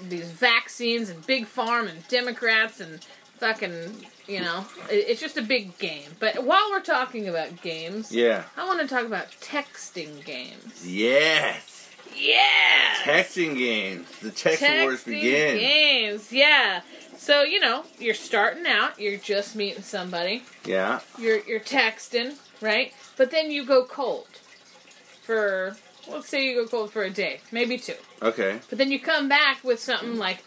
these 0.08 0.30
vaccines 0.30 1.08
and 1.10 1.26
big 1.26 1.46
farm 1.46 1.86
and 1.88 2.06
Democrats 2.08 2.80
and 2.80 3.02
fucking, 3.38 3.94
you 4.26 4.40
know, 4.40 4.64
it's 4.90 5.20
just 5.20 5.36
a 5.36 5.42
big 5.42 5.78
game. 5.78 6.10
But 6.18 6.44
while 6.44 6.70
we're 6.70 6.80
talking 6.82 7.28
about 7.28 7.62
games, 7.62 8.12
Yeah. 8.12 8.44
I 8.56 8.66
want 8.66 8.80
to 8.80 8.86
talk 8.86 9.06
about 9.06 9.30
texting 9.40 10.24
games. 10.24 10.86
Yes. 10.86 11.76
Yeah, 12.16 12.94
Texting 13.04 13.56
games. 13.56 14.08
The 14.20 14.30
text 14.32 14.62
texting 14.62 14.82
wars 14.82 15.04
begin. 15.04 15.58
games. 15.58 16.32
Yeah. 16.32 16.80
So 17.16 17.42
you 17.42 17.60
know, 17.60 17.84
you're 18.00 18.14
starting 18.14 18.66
out. 18.66 18.98
You're 19.00 19.16
just 19.18 19.54
meeting 19.54 19.82
somebody. 19.82 20.42
Yeah. 20.64 21.00
you're 21.18 21.38
you're 21.46 21.60
texting, 21.60 22.36
right? 22.60 22.92
But 23.16 23.30
then 23.30 23.50
you 23.52 23.64
go 23.64 23.84
cold 23.84 24.26
for 25.22 25.76
let's 26.10 26.28
say 26.28 26.44
you 26.44 26.54
go 26.62 26.66
cold 26.66 26.92
for 26.92 27.02
a 27.02 27.10
day, 27.10 27.40
maybe 27.52 27.78
two. 27.78 27.94
Okay. 28.22 28.60
But 28.68 28.78
then 28.78 28.90
you 28.90 29.00
come 29.00 29.28
back 29.28 29.62
with 29.64 29.80
something 29.80 30.16
like 30.16 30.44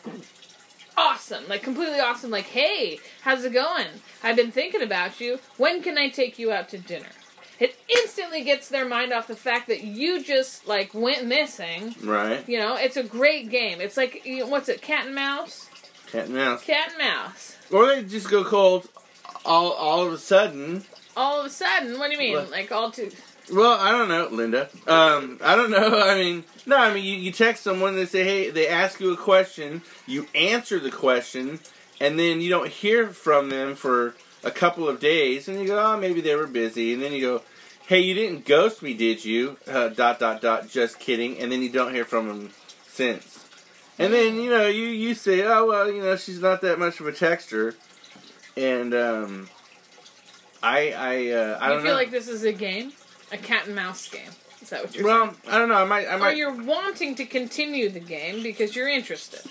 awesome, 0.98 1.48
like 1.48 1.64
completely 1.64 2.00
awesome, 2.00 2.32
like, 2.32 2.46
hey, 2.46 3.00
how's 3.22 3.44
it 3.44 3.54
going? 3.54 3.88
I've 4.24 4.36
been 4.36 4.52
thinking 4.52 4.82
about 4.82 5.20
you. 5.20 5.40
When 5.58 5.82
can 5.82 5.98
I 5.98 6.10
take 6.10 6.40
you 6.40 6.52
out 6.52 6.70
to 6.70 6.78
dinner? 6.78 7.10
It 7.60 7.78
instantly 7.88 8.44
gets 8.44 8.68
their 8.68 8.88
mind 8.88 9.14
off 9.14 9.28
the 9.28 9.36
fact 9.36 9.68
that 9.68 9.84
you 9.84 10.24
just 10.24 10.68
like 10.68 10.94
went 10.94 11.26
missing. 11.26 11.96
Right. 12.04 12.48
You 12.48 12.58
know, 12.58 12.76
it's 12.76 12.98
a 12.98 13.04
great 13.04 13.50
game. 13.50 13.80
It's 13.80 13.96
like 13.96 14.22
what's 14.46 14.70
it, 14.70 14.82
cat 14.82 15.06
and 15.06 15.16
mouse? 15.16 15.70
Cat 16.12 16.26
and 16.26 16.36
mouse. 16.36 16.64
Cat 16.64 16.90
and 16.90 16.98
mouse. 16.98 17.58
Or 17.72 17.88
they 17.88 18.04
just 18.04 18.30
go 18.30 18.44
cold 18.44 18.90
all 19.46 19.72
all 19.72 20.06
of 20.06 20.12
a 20.12 20.18
sudden. 20.18 20.84
All 21.16 21.40
of 21.42 21.46
a 21.46 21.50
sudden, 21.50 22.00
what 22.00 22.08
do 22.08 22.14
you 22.14 22.20
mean? 22.20 22.34
What? 22.34 22.52
Like 22.52 22.72
all 22.72 22.92
too 22.92 23.12
Well, 23.52 23.78
I 23.80 23.92
don't 23.92 24.08
know, 24.08 24.30
Linda. 24.32 24.70
Um, 24.88 25.40
I 25.44 25.56
don't 25.56 25.72
know. 25.72 26.00
I 26.04 26.16
mean, 26.16 26.44
no, 26.66 26.78
I 26.78 26.94
mean, 26.94 27.04
you, 27.04 27.16
you 27.16 27.32
text 27.32 27.64
someone, 27.64 27.96
they 27.96 28.06
say, 28.06 28.24
hey, 28.24 28.50
they 28.50 28.68
ask 28.68 29.00
you 29.00 29.12
a 29.12 29.18
question, 29.18 29.82
you 30.08 30.28
answer 30.34 30.80
the 30.80 30.92
question, 30.92 31.60
and 32.00 32.18
then 32.18 32.42
you 32.42 32.50
don't 32.50 32.70
hear 32.70 33.10
from 33.10 33.50
them 33.50 33.76
for 33.76 34.16
a 34.44 34.52
couple 34.52 34.88
of 34.88 35.00
days, 35.00 35.48
and 35.48 35.60
you 35.60 35.68
go, 35.68 35.80
oh, 35.80 36.00
maybe 36.00 36.22
they 36.22 36.36
were 36.36 36.48
busy, 36.48 36.94
and 36.94 37.02
then 37.02 37.12
you 37.12 37.22
go, 37.22 37.42
hey, 37.88 38.00
you 38.00 38.14
didn't 38.14 38.46
ghost 38.46 38.82
me, 38.82 38.94
did 38.94 39.26
you? 39.26 39.58
Uh, 39.68 39.90
dot, 39.90 40.20
dot, 40.20 40.42
dot, 40.42 40.70
just 40.70 41.00
kidding, 41.00 41.38
and 41.40 41.52
then 41.52 41.62
you 41.62 41.70
don't 41.70 41.94
hear 41.94 42.06
from 42.06 42.28
them 42.28 42.50
since. 42.88 43.46
And 44.00 44.14
then, 44.14 44.36
you 44.36 44.50
know, 44.50 44.68
you, 44.68 44.86
you 44.86 45.14
say, 45.14 45.44
oh, 45.44 45.66
well, 45.66 45.92
you 45.92 46.02
know, 46.02 46.16
she's 46.16 46.40
not 46.42 46.62
that 46.62 46.80
much 46.80 47.00
of 47.00 47.08
a 47.08 47.12
texter, 47.12 47.76
and, 48.56 48.94
um, 48.94 49.50
I, 50.62 50.92
I, 50.92 50.94
uh, 50.94 50.94
I 50.94 50.94
you 50.94 51.28
don't 51.28 51.30
know. 51.34 51.74
You 51.74 51.82
feel 51.82 51.84
know. 51.84 51.94
like 51.94 52.12
this 52.12 52.30
is 52.30 52.46
a 52.46 52.54
game? 52.54 52.94
A 53.34 53.38
cat 53.38 53.66
and 53.66 53.76
mouse 53.76 54.08
game. 54.08 54.30
Is 54.62 54.70
that 54.70 54.86
what 54.86 54.96
you're 54.96 55.06
Well, 55.06 55.34
I 55.48 55.58
don't 55.58 55.70
know. 55.70 55.76
I 55.76 55.86
might. 55.86 56.08
I 56.08 56.20
saying? 56.20 56.22
Or 56.22 56.32
you're 56.32 56.64
wanting 56.64 57.16
to 57.16 57.26
continue 57.26 57.90
the 57.90 58.00
game 58.00 58.44
because 58.44 58.76
you're 58.76 58.88
interested. 58.88 59.42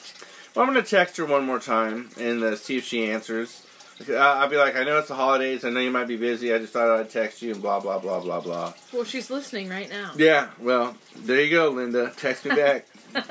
Well, 0.54 0.64
I'm 0.64 0.72
gonna 0.72 0.86
text 0.86 1.16
her 1.16 1.26
one 1.26 1.44
more 1.44 1.58
time 1.58 2.10
and 2.18 2.42
uh, 2.44 2.54
see 2.54 2.76
if 2.76 2.84
she 2.84 3.10
answers. 3.10 3.66
I'll 4.08 4.48
be 4.48 4.56
like, 4.56 4.76
I 4.76 4.84
know 4.84 4.98
it's 4.98 5.08
the 5.08 5.14
holidays. 5.14 5.64
I 5.64 5.70
know 5.70 5.80
you 5.80 5.90
might 5.90 6.06
be 6.06 6.16
busy. 6.16 6.54
I 6.54 6.58
just 6.58 6.72
thought 6.72 6.98
I'd 6.98 7.10
text 7.10 7.42
you 7.42 7.52
and 7.52 7.60
blah 7.60 7.80
blah 7.80 7.98
blah 7.98 8.20
blah 8.20 8.40
blah. 8.40 8.72
Well, 8.92 9.04
she's 9.04 9.30
listening 9.30 9.68
right 9.68 9.90
now. 9.90 10.12
Yeah. 10.16 10.48
Well, 10.60 10.96
there 11.16 11.40
you 11.40 11.50
go, 11.50 11.70
Linda. 11.70 12.12
Text 12.16 12.44
me 12.44 12.54
back. 12.54 12.86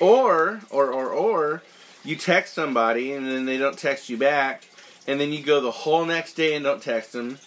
or 0.00 0.60
or 0.70 0.90
or 0.90 1.08
or 1.10 1.62
you 2.02 2.16
text 2.16 2.54
somebody 2.54 3.12
and 3.12 3.26
then 3.26 3.44
they 3.44 3.58
don't 3.58 3.78
text 3.78 4.08
you 4.08 4.16
back, 4.16 4.64
and 5.06 5.20
then 5.20 5.32
you 5.32 5.42
go 5.42 5.60
the 5.60 5.70
whole 5.70 6.06
next 6.06 6.32
day 6.32 6.54
and 6.54 6.64
don't 6.64 6.82
text 6.82 7.12
them. 7.12 7.38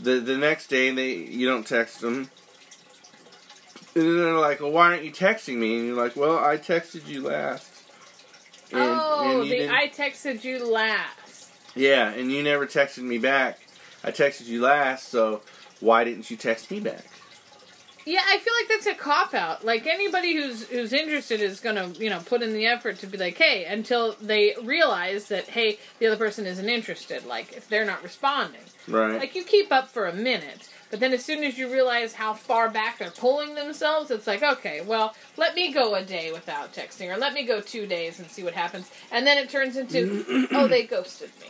The 0.00 0.20
the 0.20 0.36
next 0.36 0.68
day 0.68 0.90
they 0.92 1.14
you 1.14 1.46
don't 1.48 1.66
text 1.66 2.00
them. 2.00 2.30
And 3.94 4.04
then 4.04 4.16
they're 4.18 4.34
like, 4.38 4.60
"Well, 4.60 4.70
why 4.70 4.86
aren't 4.92 5.04
you 5.04 5.10
texting 5.10 5.56
me?" 5.56 5.78
And 5.78 5.86
you're 5.88 5.96
like, 5.96 6.14
"Well, 6.14 6.38
I 6.38 6.56
texted 6.56 7.06
you 7.08 7.22
last." 7.22 7.66
And- 8.70 8.80
oh, 8.82 9.40
and 9.42 9.50
the 9.50 9.68
I 9.70 9.88
texted 9.88 10.44
you 10.44 10.64
last. 10.64 11.50
yeah, 11.74 12.10
and 12.10 12.30
you 12.30 12.42
never 12.42 12.66
texted 12.66 13.02
me 13.02 13.18
back. 13.18 13.58
I 14.04 14.12
texted 14.12 14.46
you 14.46 14.60
last, 14.60 15.08
so 15.08 15.40
why 15.80 16.04
didn't 16.04 16.30
you 16.30 16.36
text 16.36 16.70
me 16.70 16.78
back? 16.80 17.04
Yeah, 18.08 18.22
I 18.26 18.38
feel 18.38 18.54
like 18.58 18.68
that's 18.68 18.86
a 18.86 18.94
cop 18.94 19.34
out. 19.34 19.66
Like 19.66 19.86
anybody 19.86 20.34
who's 20.34 20.66
who's 20.68 20.94
interested 20.94 21.42
is 21.42 21.60
gonna, 21.60 21.88
you 21.98 22.08
know, 22.08 22.20
put 22.24 22.40
in 22.42 22.54
the 22.54 22.66
effort 22.66 22.98
to 23.00 23.06
be 23.06 23.18
like, 23.18 23.36
hey, 23.36 23.66
until 23.66 24.16
they 24.20 24.54
realize 24.62 25.28
that 25.28 25.48
hey, 25.48 25.78
the 25.98 26.06
other 26.06 26.16
person 26.16 26.46
isn't 26.46 26.68
interested. 26.68 27.26
Like 27.26 27.52
if 27.52 27.68
they're 27.68 27.84
not 27.84 28.02
responding, 28.02 28.62
Right. 28.86 29.18
like 29.18 29.34
you 29.34 29.44
keep 29.44 29.70
up 29.70 29.88
for 29.88 30.06
a 30.06 30.14
minute, 30.14 30.70
but 30.90 31.00
then 31.00 31.12
as 31.12 31.22
soon 31.22 31.44
as 31.44 31.58
you 31.58 31.70
realize 31.70 32.14
how 32.14 32.32
far 32.32 32.70
back 32.70 32.96
they're 32.98 33.10
pulling 33.10 33.54
themselves, 33.54 34.10
it's 34.10 34.26
like, 34.26 34.42
okay, 34.42 34.80
well, 34.80 35.14
let 35.36 35.54
me 35.54 35.70
go 35.70 35.94
a 35.94 36.02
day 36.02 36.32
without 36.32 36.72
texting, 36.72 37.14
or 37.14 37.18
let 37.18 37.34
me 37.34 37.44
go 37.44 37.60
two 37.60 37.86
days 37.86 38.18
and 38.18 38.30
see 38.30 38.42
what 38.42 38.54
happens, 38.54 38.90
and 39.12 39.26
then 39.26 39.36
it 39.36 39.50
turns 39.50 39.76
into, 39.76 40.24
oh, 40.52 40.66
they 40.66 40.84
ghosted 40.84 41.28
me, 41.42 41.48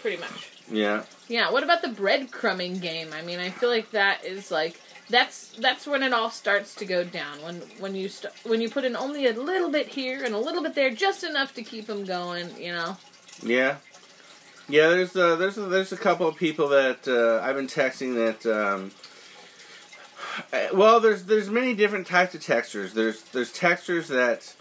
pretty 0.00 0.18
much. 0.18 0.48
yeah. 0.70 1.02
Yeah, 1.26 1.50
what 1.50 1.64
about 1.64 1.82
the 1.82 1.88
breadcrumbing 1.88 2.80
game? 2.80 3.08
I 3.12 3.22
mean, 3.22 3.40
I 3.40 3.48
feel 3.50 3.70
like 3.70 3.90
that 3.92 4.24
is 4.24 4.50
like 4.52 4.80
that's 5.10 5.48
that's 5.58 5.86
when 5.86 6.02
it 6.02 6.12
all 6.12 6.30
starts 6.30 6.74
to 6.76 6.84
go 6.84 7.04
down. 7.04 7.42
When 7.42 7.56
when 7.78 7.94
you 7.94 8.08
st- 8.08 8.32
when 8.44 8.60
you 8.60 8.70
put 8.70 8.84
in 8.84 8.96
only 8.96 9.26
a 9.26 9.32
little 9.32 9.70
bit 9.70 9.88
here 9.88 10.24
and 10.24 10.34
a 10.34 10.38
little 10.38 10.62
bit 10.62 10.74
there, 10.74 10.90
just 10.90 11.24
enough 11.24 11.54
to 11.54 11.62
keep 11.62 11.86
them 11.86 12.04
going. 12.04 12.48
You 12.60 12.72
know. 12.72 12.96
Yeah. 13.42 13.76
Yeah, 14.68 14.88
there's 14.88 15.16
uh, 15.16 15.36
there's 15.36 15.58
a, 15.58 15.62
there's 15.62 15.92
a 15.92 15.96
couple 15.96 16.28
of 16.28 16.36
people 16.36 16.68
that 16.68 17.06
uh, 17.08 17.44
I've 17.44 17.56
been 17.56 17.66
texting 17.66 18.14
that. 18.14 18.46
Um, 18.46 18.90
uh, 20.52 20.68
well, 20.74 21.00
there's 21.00 21.24
there's 21.24 21.50
many 21.50 21.74
different 21.74 22.06
types 22.06 22.34
of 22.34 22.40
texters. 22.40 22.92
There's 22.92 23.22
there's 23.22 23.52
texters 23.52 24.06
that 24.08 24.54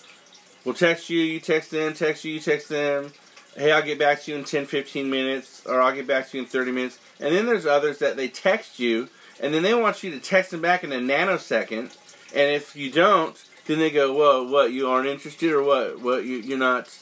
will 0.66 0.74
text 0.74 1.10
you, 1.10 1.20
you 1.20 1.40
text 1.40 1.72
them, 1.72 1.94
text 1.94 2.26
you, 2.26 2.34
you 2.34 2.40
text 2.40 2.70
them. 2.70 3.12
Hey, 3.56 3.72
I'll 3.72 3.82
get 3.82 4.00
back 4.00 4.22
to 4.24 4.32
you 4.32 4.38
in 4.38 4.46
10, 4.46 4.66
15 4.66 5.10
minutes, 5.10 5.66
or 5.66 5.82
I'll 5.82 5.94
get 5.94 6.08
back 6.08 6.30
to 6.30 6.38
you 6.38 6.44
in 6.44 6.50
30 6.50 6.72
minutes. 6.72 7.00
And 7.20 7.36
then 7.36 7.46
there's 7.46 7.66
others 7.66 7.98
that 7.98 8.16
they 8.16 8.30
text 8.30 8.80
you, 8.80 9.10
and 9.42 9.54
then 9.54 9.64
they 9.64 9.74
want 9.74 10.04
you 10.04 10.12
to 10.12 10.20
text 10.20 10.52
them 10.52 10.62
back 10.62 10.84
in 10.84 10.94
a 10.94 10.98
nanosecond. 10.98 11.98
And 12.34 12.56
if 12.56 12.76
you 12.76 12.92
don't, 12.92 13.36
then 13.66 13.80
they 13.80 13.90
go, 13.90 14.14
"Whoa, 14.14 14.44
what? 14.44 14.72
You 14.72 14.88
aren't 14.88 15.08
interested, 15.08 15.52
or 15.52 15.64
what? 15.64 16.00
What? 16.00 16.24
You, 16.24 16.38
you're 16.38 16.58
not 16.58 16.96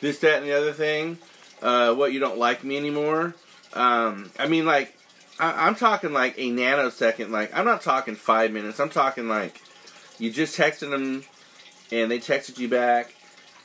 this, 0.00 0.18
that, 0.20 0.38
and 0.38 0.46
the 0.46 0.56
other 0.56 0.72
thing? 0.72 1.18
Uh, 1.60 1.94
what? 1.94 2.12
You 2.12 2.18
don't 2.18 2.38
like 2.38 2.64
me 2.64 2.76
anymore?" 2.76 3.34
Um, 3.74 4.30
I 4.38 4.48
mean, 4.48 4.66
like, 4.66 4.96
I, 5.38 5.66
I'm 5.66 5.74
talking 5.74 6.12
like 6.12 6.36
a 6.38 6.50
nanosecond. 6.50 7.30
Like, 7.30 7.56
I'm 7.56 7.64
not 7.64 7.82
talking 7.82 8.16
five 8.16 8.50
minutes. 8.50 8.80
I'm 8.80 8.90
talking 8.90 9.28
like 9.28 9.60
you 10.18 10.32
just 10.32 10.58
texted 10.58 10.90
them, 10.90 11.24
and 11.92 12.10
they 12.10 12.18
texted 12.18 12.58
you 12.58 12.68
back, 12.68 13.14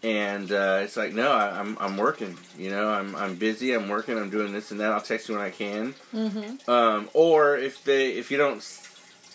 and 0.03 0.51
uh, 0.51 0.79
it's 0.83 0.95
like, 0.97 1.13
no, 1.13 1.31
I, 1.31 1.59
I'm 1.59 1.77
I'm 1.79 1.97
working. 1.97 2.37
You 2.57 2.69
know, 2.71 2.87
I'm 2.89 3.15
I'm 3.15 3.35
busy. 3.35 3.73
I'm 3.73 3.89
working. 3.89 4.17
I'm 4.17 4.29
doing 4.29 4.53
this 4.53 4.71
and 4.71 4.79
that. 4.79 4.91
I'll 4.91 5.01
text 5.01 5.27
you 5.29 5.35
when 5.35 5.43
I 5.43 5.49
can. 5.49 5.95
Mm-hmm. 6.13 6.69
Um, 6.69 7.09
or 7.13 7.57
if 7.57 7.83
they 7.83 8.11
if 8.13 8.29
you 8.31 8.37
don't 8.37 8.63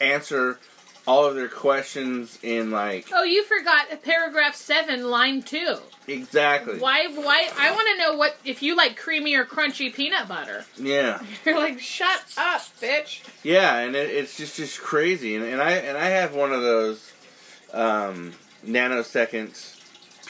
answer 0.00 0.59
all 1.04 1.25
of 1.26 1.35
their 1.35 1.49
questions 1.49 2.38
in 2.45 2.71
like 2.71 3.09
Oh, 3.12 3.25
you 3.25 3.42
forgot 3.45 3.87
paragraph 4.04 4.54
seven, 4.54 5.11
line 5.11 5.42
two. 5.42 5.76
exactly. 6.07 6.78
Why? 6.78 7.09
Why? 7.09 7.50
I 7.59 7.73
want 7.73 7.88
to 7.92 7.99
know 7.99 8.16
what 8.16 8.37
if 8.45 8.62
you 8.62 8.76
like 8.76 8.97
creamy 8.97 9.35
or 9.35 9.45
crunchy 9.45 9.92
peanut 9.92 10.28
butter. 10.28 10.64
Yeah, 10.78 11.21
You're 11.45 11.59
like, 11.59 11.81
shut 11.81 12.23
up, 12.38 12.62
bitch. 12.81 13.23
yeah, 13.42 13.78
and 13.78 13.97
it, 13.97 14.11
it's 14.11 14.37
just 14.37 14.57
just 14.57 14.81
crazy. 14.81 15.35
And, 15.35 15.45
and 15.45 15.61
I 15.61 15.73
and 15.73 15.99
I 15.99 16.07
have 16.07 16.35
one 16.37 16.52
of 16.52 16.62
those 16.62 17.12
um, 17.73 18.33
nanosecond 18.64 19.81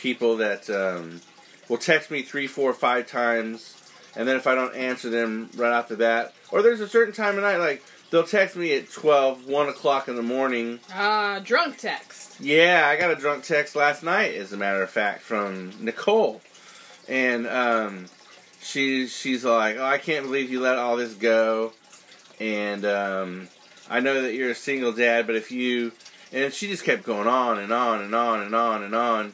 people 0.03 0.39
that 0.39 0.69
um, 0.69 1.21
will 1.69 1.79
text 1.79 2.11
me 2.11 2.23
three, 2.23 2.47
four, 2.47 2.75
five 2.75 3.07
times, 3.07 3.77
and 4.17 4.27
then 4.27 4.37
if 4.37 4.47
I 4.47 4.55
don't 4.55 4.75
answer 4.75 5.09
them 5.09 5.49
right 5.57 5.73
off 5.73 5.89
the 5.89 5.97
bat, 5.97 6.35
or 6.51 6.61
there's 6.63 6.81
a 6.81 6.89
certain 6.89 7.15
time 7.15 7.37
of 7.37 7.43
night 7.43 7.59
like. 7.59 7.83
They'll 8.11 8.25
text 8.25 8.57
me 8.57 8.75
at 8.77 8.91
12, 8.93 9.47
1 9.47 9.69
o'clock 9.71 10.07
in 10.07 10.17
the 10.17 10.23
morning, 10.23 10.81
Uh, 10.95 11.39
drunk 11.39 11.79
text. 11.79 12.39
Yeah, 12.41 12.87
I 12.87 13.01
got 13.01 13.11
a 13.11 13.15
drunk 13.15 13.43
text 13.43 13.75
last 13.75 14.03
night, 14.03 14.35
as 14.35 14.53
a 14.53 14.57
matter 14.59 14.83
of 14.83 14.91
fact, 14.91 15.23
from 15.23 15.73
Nicole, 15.81 16.43
and 17.09 17.47
um, 17.47 18.05
she 18.61 19.07
she's 19.07 19.47
like, 19.47 19.77
"Oh, 19.79 19.85
I 19.87 19.97
can't 19.97 20.27
believe 20.27 20.51
you 20.51 20.61
let 20.61 20.77
all 20.77 20.99
this 20.99 21.15
go," 21.15 21.73
and 22.39 22.85
um, 22.85 23.49
I 23.89 24.01
know 24.01 24.21
that 24.21 24.35
you're 24.35 24.51
a 24.51 24.55
single 24.55 24.93
dad, 24.93 25.27
but 25.27 25.35
if 25.35 25.51
you 25.51 25.93
and 26.33 26.53
she 26.53 26.69
just 26.69 26.85
kept 26.85 27.05
going 27.05 27.29
on 27.29 27.59
and 27.59 27.73
on 27.73 28.03
and 28.03 28.15
on 28.15 28.41
and 28.41 28.55
on 28.55 28.83
and 28.83 28.95
on, 28.95 29.33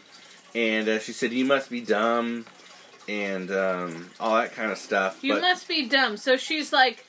and 0.54 0.88
uh, 0.88 0.98
she 0.98 1.12
said, 1.12 1.32
"You 1.32 1.44
must 1.44 1.70
be 1.70 1.80
dumb," 1.80 2.46
and 3.08 3.50
um, 3.50 4.10
all 4.20 4.36
that 4.36 4.52
kind 4.52 4.70
of 4.70 4.78
stuff. 4.78 5.18
You 5.22 5.34
but 5.34 5.42
must 5.42 5.68
be 5.68 5.88
dumb. 5.88 6.16
So 6.16 6.36
she's 6.36 6.72
like, 6.72 7.04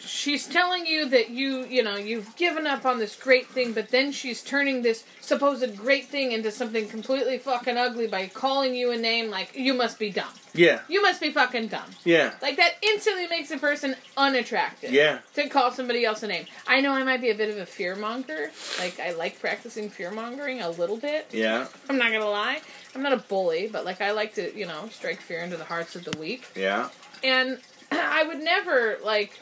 she's 0.00 0.46
telling 0.46 0.86
you 0.86 1.08
that 1.08 1.30
you, 1.30 1.64
you 1.66 1.82
know, 1.82 1.96
you've 1.96 2.34
given 2.36 2.66
up 2.66 2.84
on 2.86 2.98
this 2.98 3.16
great 3.16 3.46
thing, 3.48 3.72
but 3.72 3.90
then 3.90 4.12
she's 4.12 4.42
turning 4.42 4.82
this 4.82 5.04
supposed 5.20 5.76
great 5.76 6.06
thing 6.06 6.32
into 6.32 6.50
something 6.50 6.88
completely 6.88 7.38
fucking 7.38 7.76
ugly 7.76 8.06
by 8.06 8.26
calling 8.28 8.74
you 8.74 8.90
a 8.92 8.96
name 8.96 9.30
like, 9.30 9.54
you 9.54 9.74
must 9.74 9.98
be 9.98 10.10
dumb. 10.10 10.32
yeah, 10.54 10.80
You 10.88 11.02
must 11.02 11.20
be 11.20 11.30
fucking 11.30 11.68
dumb. 11.68 11.90
yeah, 12.04 12.32
Like 12.40 12.56
that 12.56 12.72
instantly 12.82 13.26
makes 13.26 13.50
a 13.50 13.58
person 13.58 13.94
unattractive. 14.16 14.92
yeah, 14.92 15.18
To 15.34 15.48
call 15.48 15.70
somebody 15.72 16.04
else 16.04 16.22
a 16.22 16.26
name. 16.26 16.46
I 16.66 16.80
know 16.80 16.92
I 16.92 17.02
might 17.04 17.20
be 17.20 17.30
a 17.30 17.34
bit 17.34 17.50
of 17.50 17.58
a 17.58 17.66
fear 17.66 17.94
monger. 17.96 18.50
Like 18.78 18.98
I 19.00 19.12
like 19.12 19.38
practicing 19.40 19.90
fear 19.90 20.10
mongering 20.10 20.60
a 20.60 20.70
little 20.70 20.96
bit. 20.96 21.26
yeah, 21.32 21.66
I'm 21.88 21.98
not 21.98 22.12
gonna 22.12 22.28
lie. 22.30 22.60
I'm 22.94 23.02
not 23.02 23.12
a 23.12 23.18
bully, 23.18 23.68
but 23.70 23.84
like 23.84 24.00
I 24.00 24.12
like 24.12 24.34
to, 24.34 24.56
you 24.56 24.66
know, 24.66 24.88
strike 24.90 25.20
fear 25.20 25.40
into 25.40 25.56
the 25.56 25.64
hearts 25.64 25.94
of 25.96 26.04
the 26.04 26.16
weak. 26.18 26.46
yeah, 26.56 26.88
And 27.22 27.58
I 27.92 28.24
would 28.24 28.38
never 28.42 28.98
like 29.04 29.38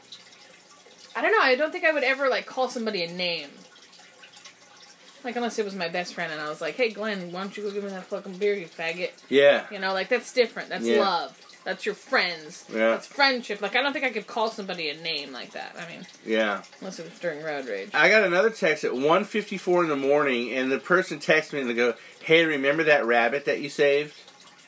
I 1.16 1.23
don't 1.23 1.32
know, 1.32 1.40
I 1.40 1.54
don't 1.56 1.73
think 1.73 1.85
I 1.85 1.92
would 1.92 2.04
ever 2.04 2.28
like 2.28 2.46
call 2.46 2.68
somebody 2.68 3.02
a 3.02 3.11
name. 3.12 3.49
Like 5.25 5.35
unless 5.35 5.58
it 5.58 5.64
was 5.64 5.75
my 5.75 5.88
best 5.88 6.14
friend 6.14 6.30
and 6.32 6.40
I 6.40 6.49
was 6.49 6.61
like, 6.61 6.75
Hey 6.76 6.90
Glenn, 6.90 7.32
why 7.32 7.40
don't 7.40 7.56
you 7.56 7.62
go 7.64 7.70
give 7.73 7.82
me 7.82 7.90
that 7.90 8.04
fucking 8.04 8.38
beer, 8.38 8.54
you 8.54 8.66
faggot? 8.66 9.11
yeah, 9.28 9.64
You 9.73 9.78
know, 9.78 9.92
like 9.92 10.08
that's 10.08 10.32
different. 10.32 10.68
That's 10.68 10.85
Yeah. 10.85 11.00
love. 11.00 11.42
That's 11.64 11.85
your 11.85 11.96
friends. 11.96 12.64
Yeah. 12.73 12.90
That's 12.90 13.08
friendship. 13.08 13.61
Like 13.61 13.75
I 13.75 13.82
don't 13.82 13.92
think 13.92 14.04
I 14.04 14.11
could 14.11 14.28
call 14.28 14.50
somebody 14.50 14.88
a 14.90 14.96
name 15.02 15.32
like 15.32 15.50
that. 15.52 15.75
I 15.76 15.90
mean, 15.92 16.06
yeah. 16.25 16.62
unless 16.80 17.00
it 17.00 17.11
was 17.11 17.18
during 17.18 17.42
road 17.42 17.66
rage. 17.66 17.90
I 17.92 18.08
got 18.08 18.23
another 18.23 18.50
text 18.50 18.85
at 18.85 18.92
1.54 18.92 19.82
in 19.82 19.88
the 19.88 19.96
morning, 19.96 20.52
and 20.52 20.70
the 20.70 20.78
person 20.78 21.18
texted 21.18 21.54
me 21.54 21.62
and 21.62 21.70
they 21.70 21.75
go, 21.75 21.94
"Hey, 22.23 22.44
remember 22.44 22.85
that 22.85 23.04
rabbit 23.04 23.46
that 23.46 23.58
you 23.61 23.68
saved? 23.68 24.14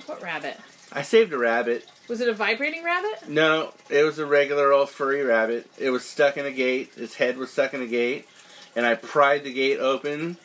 What 0.06 0.20
rabbit? 0.20 0.56
I 0.98 1.02
saved 1.02 1.32
a 1.32 1.38
rabbit. 1.38 1.88
Was 2.08 2.20
it 2.20 2.28
a 2.28 2.32
vibrating 2.32 2.82
rabbit? 2.82 3.28
No, 3.28 3.72
it 3.88 4.02
was 4.02 4.18
a 4.18 4.26
regular 4.26 4.72
old 4.72 4.90
furry 4.90 5.22
rabbit. 5.22 5.70
It 5.78 5.90
was 5.90 6.04
stuck 6.04 6.36
in 6.36 6.44
a 6.44 6.50
gate. 6.50 6.90
Its 6.96 7.14
head 7.14 7.36
was 7.36 7.52
stuck 7.52 7.72
in 7.72 7.80
a 7.80 7.86
gate, 7.86 8.26
and 8.74 8.84
I 8.84 8.96
pried 8.96 9.44
the 9.44 9.52
gate 9.52 9.78
open. 9.78 10.38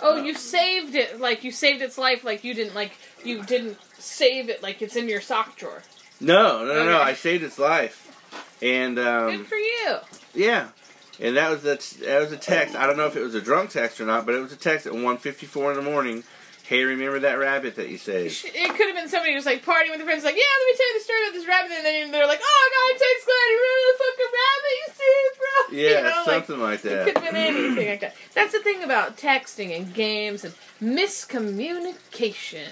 Oh, 0.00 0.16
you 0.16 0.34
saved 0.34 0.94
it. 0.94 1.20
Like 1.20 1.44
you 1.44 1.50
saved 1.50 1.82
its 1.82 1.98
life. 1.98 2.24
Like 2.24 2.44
you 2.44 2.54
didn't. 2.54 2.74
Like 2.74 2.92
you 3.22 3.42
didn't 3.42 3.76
save 3.98 4.48
it. 4.48 4.62
Like 4.62 4.80
it's 4.80 4.96
in 4.96 5.06
your 5.06 5.20
sock 5.20 5.54
drawer. 5.54 5.82
No, 6.18 6.64
no, 6.64 6.76
no, 6.76 6.84
no. 6.86 7.02
I 7.02 7.12
saved 7.12 7.44
its 7.44 7.58
life, 7.58 8.56
and 8.62 8.96
Good 8.96 9.06
um, 9.06 9.44
for 9.44 9.56
you. 9.56 9.96
yeah, 10.34 10.68
and 11.20 11.36
that 11.36 11.50
was 11.50 11.62
the 11.62 12.04
that 12.06 12.22
was 12.22 12.32
a 12.32 12.38
text. 12.38 12.74
I 12.74 12.86
don't 12.86 12.96
know 12.96 13.06
if 13.06 13.16
it 13.16 13.22
was 13.22 13.34
a 13.34 13.42
drunk 13.42 13.68
text 13.68 14.00
or 14.00 14.06
not, 14.06 14.24
but 14.24 14.34
it 14.34 14.40
was 14.40 14.52
a 14.54 14.56
text 14.56 14.86
at 14.86 14.94
1.54 14.94 15.72
in 15.72 15.76
the 15.76 15.90
morning. 15.90 16.24
Hey, 16.64 16.82
remember 16.82 17.18
that 17.20 17.34
rabbit 17.38 17.74
that 17.76 17.90
you 17.90 17.98
saved? 17.98 18.42
It 18.46 18.70
could 18.74 18.86
have 18.88 18.96
been 18.96 19.08
somebody 19.08 19.32
who 19.32 19.36
was 19.36 19.44
like 19.44 19.62
partying 19.62 19.90
with 19.90 19.98
their 19.98 20.06
friends, 20.06 20.24
like, 20.24 20.34
yeah, 20.34 20.42
let 20.48 20.66
me 20.72 20.76
tell 20.76 20.88
you 20.88 20.94
the 20.98 21.04
story 21.04 21.20
about 21.28 21.34
this 21.34 21.46
rabbit, 21.46 21.72
and 21.76 21.84
then 21.84 22.10
they're 22.10 22.26
like, 22.26 22.40
oh, 22.42 22.68
God, 22.72 22.72
I 22.72 22.88
got 22.88 22.96
a 22.96 22.98
text, 23.04 23.26
Glenn, 23.28 23.48
you 23.52 23.58
remember 23.60 23.84
the 23.92 23.96
fucking 24.00 24.32
rabbit 24.40 24.74
you 24.80 24.88
saved, 24.96 25.36
bro? 25.38 25.44
Yeah, 25.74 25.98
you 25.98 26.04
know, 26.04 26.24
something 26.24 26.60
like 26.60 26.80
It 26.80 26.88
that. 26.88 27.08
It 27.08 27.14
could 27.14 27.22
have 27.22 27.32
been 27.34 27.36
anything 27.36 27.88
like 27.88 28.00
that. 28.00 28.14
That's 28.34 28.52
the 28.52 28.60
thing 28.60 28.82
about 28.82 29.16
texting 29.18 29.76
and 29.76 29.92
games 29.92 30.44
and 30.44 30.54
miscommunication. 30.80 32.68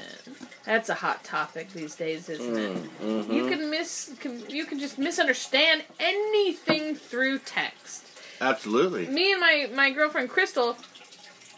That's 0.64 0.88
a 0.88 0.94
hot 0.94 1.22
topic 1.24 1.70
these 1.72 1.94
days, 1.94 2.28
isn't 2.28 2.56
it? 2.56 3.00
Mhm. 3.02 3.32
You 3.34 3.46
can 3.48 3.68
miss, 3.70 4.10
you 4.48 4.64
can 4.64 4.78
just 4.78 4.96
misunderstand 4.98 5.84
anything 5.98 6.94
through 6.94 7.40
text. 7.40 8.06
Absolutely. 8.40 9.06
Me 9.06 9.32
and 9.32 9.40
my 9.40 9.68
my 9.74 9.90
girlfriend 9.90 10.28
Crystal, 10.30 10.76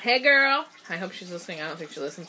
hey 0.04 0.18
girl, 0.18 0.66
I 0.90 0.96
hope 0.98 1.12
she's 1.12 1.32
listening. 1.32 1.62
I 1.62 1.66
don't 1.68 1.78
think 1.78 1.90
she 1.92 2.00
listens, 2.00 2.28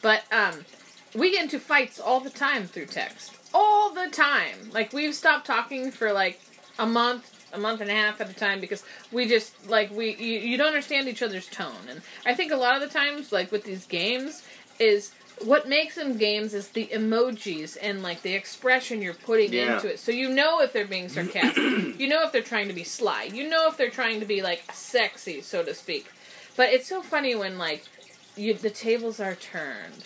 but 0.00 0.22
um, 0.32 0.64
we 1.12 1.32
get 1.32 1.42
into 1.42 1.58
fights 1.58 1.98
all 1.98 2.20
the 2.20 2.30
time 2.30 2.66
through 2.68 2.86
text, 2.86 3.32
all 3.52 3.92
the 3.92 4.08
time. 4.10 4.70
Like 4.72 4.92
we've 4.92 5.12
stopped 5.14 5.44
talking 5.44 5.90
for 5.90 6.12
like 6.12 6.40
a 6.78 6.86
month, 6.86 7.28
a 7.52 7.58
month 7.58 7.80
and 7.80 7.90
a 7.90 7.94
half 7.94 8.20
at 8.20 8.30
a 8.30 8.34
time 8.34 8.60
because 8.60 8.84
we 9.10 9.26
just 9.26 9.68
like 9.68 9.90
we 9.90 10.14
you, 10.14 10.38
you 10.38 10.56
don't 10.56 10.68
understand 10.68 11.08
each 11.08 11.20
other's 11.22 11.48
tone, 11.48 11.88
and 11.90 12.00
I 12.24 12.32
think 12.34 12.52
a 12.52 12.56
lot 12.56 12.80
of 12.80 12.80
the 12.88 12.96
times 12.96 13.32
like 13.32 13.50
with 13.50 13.64
these 13.64 13.86
games 13.86 14.44
is 14.78 15.10
what 15.44 15.68
makes 15.68 15.96
them 15.96 16.16
games 16.16 16.54
is 16.54 16.68
the 16.68 16.86
emojis 16.86 17.76
and 17.82 18.02
like 18.04 18.22
the 18.22 18.32
expression 18.34 19.02
you're 19.02 19.12
putting 19.14 19.52
Yeah. 19.52 19.74
into 19.74 19.88
it. 19.92 19.98
So 19.98 20.12
you 20.12 20.30
know 20.30 20.60
if 20.62 20.72
they're 20.72 20.86
being 20.86 21.08
sarcastic. 21.10 21.56
you 21.98 22.08
know 22.08 22.22
if 22.24 22.32
they're 22.32 22.40
trying 22.40 22.68
to 22.68 22.74
be 22.74 22.84
sly. 22.84 23.24
You 23.24 23.48
know 23.50 23.66
if 23.68 23.76
they're 23.76 23.90
trying 23.90 24.20
to 24.20 24.26
be 24.26 24.40
like 24.42 24.62
sexy, 24.72 25.40
so 25.42 25.62
to 25.64 25.74
speak. 25.74 26.06
But 26.56 26.70
it's 26.72 26.88
so 26.88 27.02
funny 27.02 27.34
when 27.34 27.58
like 27.58 27.84
you 28.36 28.54
the 28.54 28.70
tables 28.70 29.20
are 29.20 29.34
turned. 29.34 30.04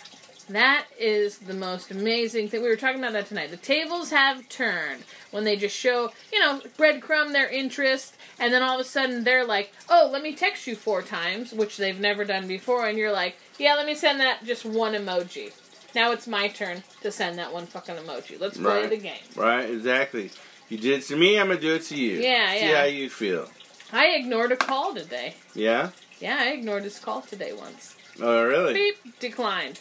That 0.49 0.87
is 0.99 1.39
the 1.39 1.55
most 1.55 1.93
amazing 1.93 2.49
thing. 2.49 2.61
We 2.63 2.69
were 2.69 2.75
talking 2.77 2.99
about 2.99 3.13
that 3.13 3.27
tonight. 3.27 3.53
The 3.53 3.57
tables 3.57 4.11
have 4.11 4.49
turned 4.49 5.05
when 5.31 5.45
they 5.45 5.55
just 5.55 5.77
show, 5.77 6.11
you 6.33 6.41
know, 6.41 6.61
breadcrumb 6.77 7.33
their 7.33 7.49
interest, 7.49 8.17
and 8.41 8.53
then 8.53 8.61
all 8.61 8.75
of 8.75 8.81
a 8.81 8.89
sudden 8.89 9.23
they're 9.23 9.45
like, 9.47 9.71
"Oh, 9.89 10.11
let 10.13 10.23
me 10.25 10.35
text 10.35 10.67
you 10.67 10.75
four 10.75 11.03
times," 11.03 11.53
which 11.53 11.77
they've 11.77 12.01
never 12.01 12.25
done 12.25 12.49
before, 12.49 12.89
and 12.89 12.99
you're 12.99 13.13
like, 13.13 13.37
"Yeah, 13.59 13.75
let 13.75 13.87
me 13.87 13.95
send 13.95 14.19
that 14.21 14.45
just 14.45 14.65
one 14.65 14.95
emoji." 14.95 15.53
Now 15.95 16.11
it's 16.11 16.27
my 16.27 16.49
turn 16.49 16.83
to 17.03 17.13
send 17.13 17.39
that 17.39 17.53
one 17.53 17.67
fucking 17.67 17.95
emoji. 17.97 18.41
Let's 18.41 18.59
play 18.59 18.81
Right. 18.83 18.91
the 18.91 18.97
game. 18.97 19.23
Right, 19.37 19.71
exactly. 19.71 20.31
You 20.69 20.79
did 20.79 21.01
it 21.01 21.03
to 21.07 21.17
me, 21.17 21.39
I'm 21.39 21.49
gonna 21.49 21.61
do 21.61 21.75
it 21.75 21.83
to 21.87 21.97
you. 21.97 22.19
Yeah, 22.21 22.53
See 22.55 22.69
yeah. 22.69 22.77
how 22.79 22.85
you 22.85 23.09
feel. 23.11 23.49
I 23.93 24.07
ignored 24.09 24.51
a 24.53 24.57
call 24.57 24.95
today. 24.95 25.35
Yeah? 25.55 25.91
Yeah, 26.21 26.37
I 26.41 26.49
ignored 26.51 26.85
his 26.85 26.99
call 26.99 27.23
today 27.23 27.53
once. 27.53 27.97
Oh, 28.21 28.45
really? 28.45 28.75
Beep, 28.75 29.19
declined. 29.19 29.81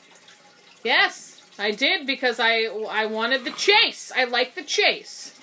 Yes, 0.84 1.42
I 1.60 1.72
did 1.72 2.08
because 2.08 2.40
I 2.40 2.64
I 2.90 3.06
wanted 3.06 3.44
the 3.44 3.52
chase. 3.52 4.12
I 4.16 4.24
like 4.24 4.56
the 4.56 4.64
chase, 4.64 5.38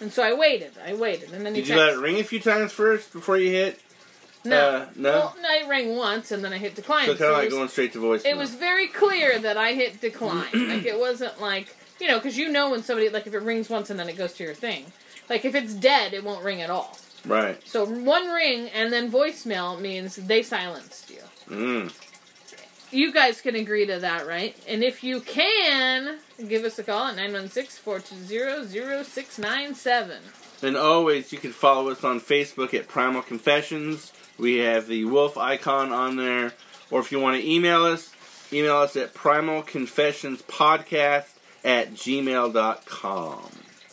and 0.00 0.10
so 0.10 0.22
I 0.22 0.32
waited. 0.32 0.72
I 0.84 0.94
waited, 0.94 1.32
and 1.32 1.44
then 1.44 1.54
he 1.54 1.60
Did 1.60 1.68
you 1.70 1.76
let 1.76 1.92
it 1.94 1.98
ring 1.98 2.18
a 2.18 2.24
few 2.24 2.40
times 2.40 2.72
first 2.72 3.12
before 3.12 3.36
you 3.36 3.50
hit? 3.50 3.80
No, 4.44 4.56
uh, 4.56 4.86
no? 4.96 5.10
Well, 5.10 5.36
no, 5.42 5.48
it 5.56 5.68
rang 5.68 5.96
once, 5.96 6.30
and 6.30 6.42
then 6.42 6.52
I 6.54 6.58
hit 6.58 6.74
decline. 6.74 7.04
So 7.06 7.12
kind 7.12 7.18
So 7.18 7.30
of 7.32 7.36
like 7.36 7.44
was- 7.46 7.54
going 7.54 7.68
straight 7.68 7.92
to 7.92 7.98
voicemail. 7.98 8.24
it 8.26 8.36
was 8.36 8.54
very 8.54 8.86
clear 8.88 9.38
that 9.40 9.58
I 9.58 9.74
hit 9.74 10.00
decline. 10.00 10.46
like 10.68 10.86
it 10.86 10.98
wasn't 10.98 11.38
like 11.40 11.76
you 12.00 12.06
know, 12.08 12.18
because 12.18 12.38
you 12.38 12.48
know 12.48 12.70
when 12.70 12.82
somebody 12.82 13.10
like 13.10 13.26
if 13.26 13.34
it 13.34 13.42
rings 13.42 13.68
once 13.68 13.90
and 13.90 14.00
then 14.00 14.08
it 14.08 14.16
goes 14.16 14.32
to 14.34 14.44
your 14.44 14.54
thing. 14.54 14.86
Like 15.28 15.44
if 15.44 15.54
it's 15.54 15.74
dead, 15.74 16.14
it 16.14 16.24
won't 16.24 16.42
ring 16.42 16.62
at 16.62 16.70
all. 16.70 16.96
Right. 17.26 17.60
So 17.66 17.84
one 17.84 18.28
ring 18.28 18.68
and 18.68 18.92
then 18.92 19.10
voicemail 19.10 19.80
means 19.80 20.14
they 20.16 20.42
silenced 20.42 21.10
you. 21.10 21.22
Mm. 21.48 21.92
You 22.90 23.12
guys 23.12 23.42
can 23.42 23.54
agree 23.54 23.84
to 23.86 23.98
that, 23.98 24.26
right? 24.26 24.56
And 24.66 24.82
if 24.82 25.04
you 25.04 25.20
can, 25.20 26.20
give 26.48 26.64
us 26.64 26.78
a 26.78 26.82
call 26.82 27.08
at 27.08 27.16
916-420-0697. 27.16 30.16
And 30.62 30.74
always, 30.76 31.32
you 31.32 31.38
can 31.38 31.52
follow 31.52 31.90
us 31.90 32.02
on 32.02 32.20
Facebook 32.20 32.74
at 32.74 32.88
Primal 32.88 33.22
Confessions. 33.22 34.12
We 34.38 34.56
have 34.58 34.88
the 34.88 35.04
wolf 35.04 35.36
icon 35.36 35.92
on 35.92 36.16
there. 36.16 36.54
Or 36.90 37.00
if 37.00 37.12
you 37.12 37.20
want 37.20 37.40
to 37.40 37.48
email 37.48 37.84
us, 37.84 38.12
email 38.52 38.78
us 38.78 38.96
at 38.96 39.14
primalconfessionspodcast 39.14 41.26
at 41.64 41.92
gmail.com. 41.92 43.50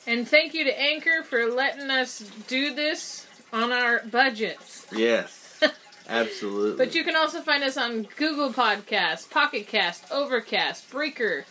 And 0.07 0.27
thank 0.27 0.53
you 0.53 0.63
to 0.65 0.79
Anchor 0.79 1.23
for 1.23 1.51
letting 1.51 1.89
us 1.89 2.19
do 2.47 2.73
this 2.73 3.27
on 3.51 3.71
our 3.71 4.03
budgets. 4.05 4.85
Yes, 4.91 5.59
absolutely. 6.09 6.85
But 6.85 6.93
you 6.93 7.03
can 7.03 7.15
also 7.15 7.41
find 7.41 7.63
us 7.63 7.77
on 7.77 8.07
Google 8.15 8.51
Podcasts, 8.51 9.29
Pocket 9.29 9.67
Cast, 9.67 10.11
Overcast, 10.11 10.89
Breaker. 10.91 11.45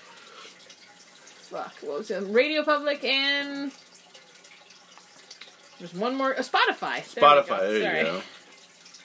Fuck, 1.48 1.74
what 1.82 1.98
was 1.98 2.10
it? 2.10 2.20
Radio 2.28 2.62
Public 2.62 3.02
and 3.04 3.72
there's 5.78 5.94
one 5.94 6.14
more. 6.16 6.34
Uh, 6.34 6.42
Spotify. 6.42 7.04
There 7.14 7.22
Spotify, 7.24 7.58
there 7.80 7.98
you 7.98 8.04
go. 8.04 8.22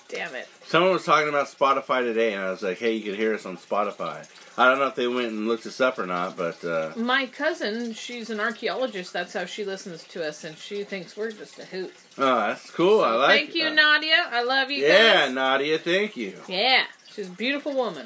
Damn 0.08 0.36
it. 0.36 0.48
Someone 0.70 0.92
was 0.94 1.04
talking 1.04 1.30
about 1.30 1.48
Spotify 1.48 2.02
today, 2.02 2.34
and 2.34 2.44
I 2.44 2.52
was 2.52 2.62
like, 2.62 2.78
"Hey, 2.78 2.94
you 2.94 3.02
can 3.02 3.16
hear 3.16 3.34
us 3.34 3.44
on 3.48 3.58
Spotify." 3.58 4.24
I 4.56 4.66
don't 4.70 4.78
know 4.78 4.86
if 4.86 4.94
they 4.94 5.08
went 5.08 5.30
and 5.30 5.48
looked 5.48 5.66
us 5.66 5.82
up 5.82 5.98
or 5.98 6.06
not, 6.06 6.38
but 6.38 6.64
uh, 6.64 6.92
My 6.96 7.26
cousin, 7.26 7.94
she's 7.94 8.30
an 8.30 8.40
archaeologist. 8.40 9.12
That's 9.12 9.34
how 9.34 9.46
she 9.46 9.66
listens 9.66 10.04
to 10.10 10.24
us, 10.28 10.44
and 10.44 10.56
she 10.56 10.84
thinks 10.84 11.18
we're 11.18 11.32
just 11.32 11.58
a 11.58 11.66
hoot. 11.66 11.92
oh, 12.20 12.36
that's 12.36 12.70
cool. 12.70 13.02
I 13.02 13.10
So 13.14 13.18
like. 13.18 13.30
Thank 13.40 13.56
you, 13.56 13.68
it. 13.68 13.74
Nadia. 13.74 14.28
I 14.30 14.44
love 14.44 14.70
you. 14.70 14.86
Yeah, 14.86 15.26
guys. 15.26 15.34
Nadia, 15.34 15.80
thank 15.80 16.16
you. 16.16 16.34
Yeah, 16.48 16.84
she's 17.12 17.28
a 17.30 17.32
beautiful 17.32 17.74
woman. 17.74 18.06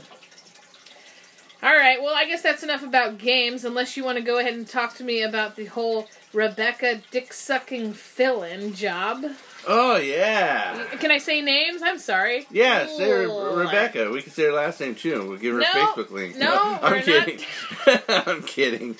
All 1.61 1.73
right, 1.75 2.01
well, 2.01 2.13
I 2.15 2.25
guess 2.25 2.41
that's 2.41 2.63
enough 2.63 2.83
about 2.83 3.17
games, 3.17 3.65
unless 3.65 3.97
you 3.97 4.05
want 4.05 4.17
to 4.19 4.23
go 4.23 4.37
ahead 4.37 4.53
and 4.53 4.65
talk 4.67 4.95
to 4.95 5.03
me 5.03 5.21
about 5.21 5.57
the 5.57 5.65
whole 5.65 6.07
Rebecca 6.31 7.01
dick 7.11 7.33
sucking 7.33 7.91
fill 7.93 8.43
in 8.43 8.73
job. 8.73 9.25
Oh 9.65 9.95
yeah, 9.97 10.83
Can 10.99 11.09
I 11.11 11.19
say 11.19 11.41
names? 11.41 11.81
I'm 11.83 11.97
sorry. 11.99 12.45
yeah. 12.51 12.85
Say 12.87 13.11
Re- 13.11 13.25
Rebecca. 13.63 14.09
We 14.11 14.21
can 14.21 14.31
say 14.33 14.43
her 14.43 14.51
last 14.51 14.79
name 14.81 14.95
too. 14.95 15.27
We'll 15.29 15.37
give 15.37 15.53
her 15.53 15.61
No, 15.61 15.65
a 15.65 15.75
Facebook 15.87 16.11
link. 16.11 16.35
no, 16.37 16.79
I'm 16.81 16.91
we're 16.91 17.01
kidding. 17.01 17.39
I'm 18.09 18.43
kidding. 18.43 18.95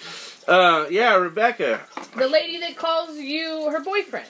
Uh, 0.47 0.85
yeah, 0.89 1.15
Rebecca. 1.15 1.81
The 2.17 2.27
lady 2.27 2.59
that 2.61 2.75
calls 2.77 3.17
you 3.17 3.69
her 3.71 3.81
boyfriend. 3.83 4.27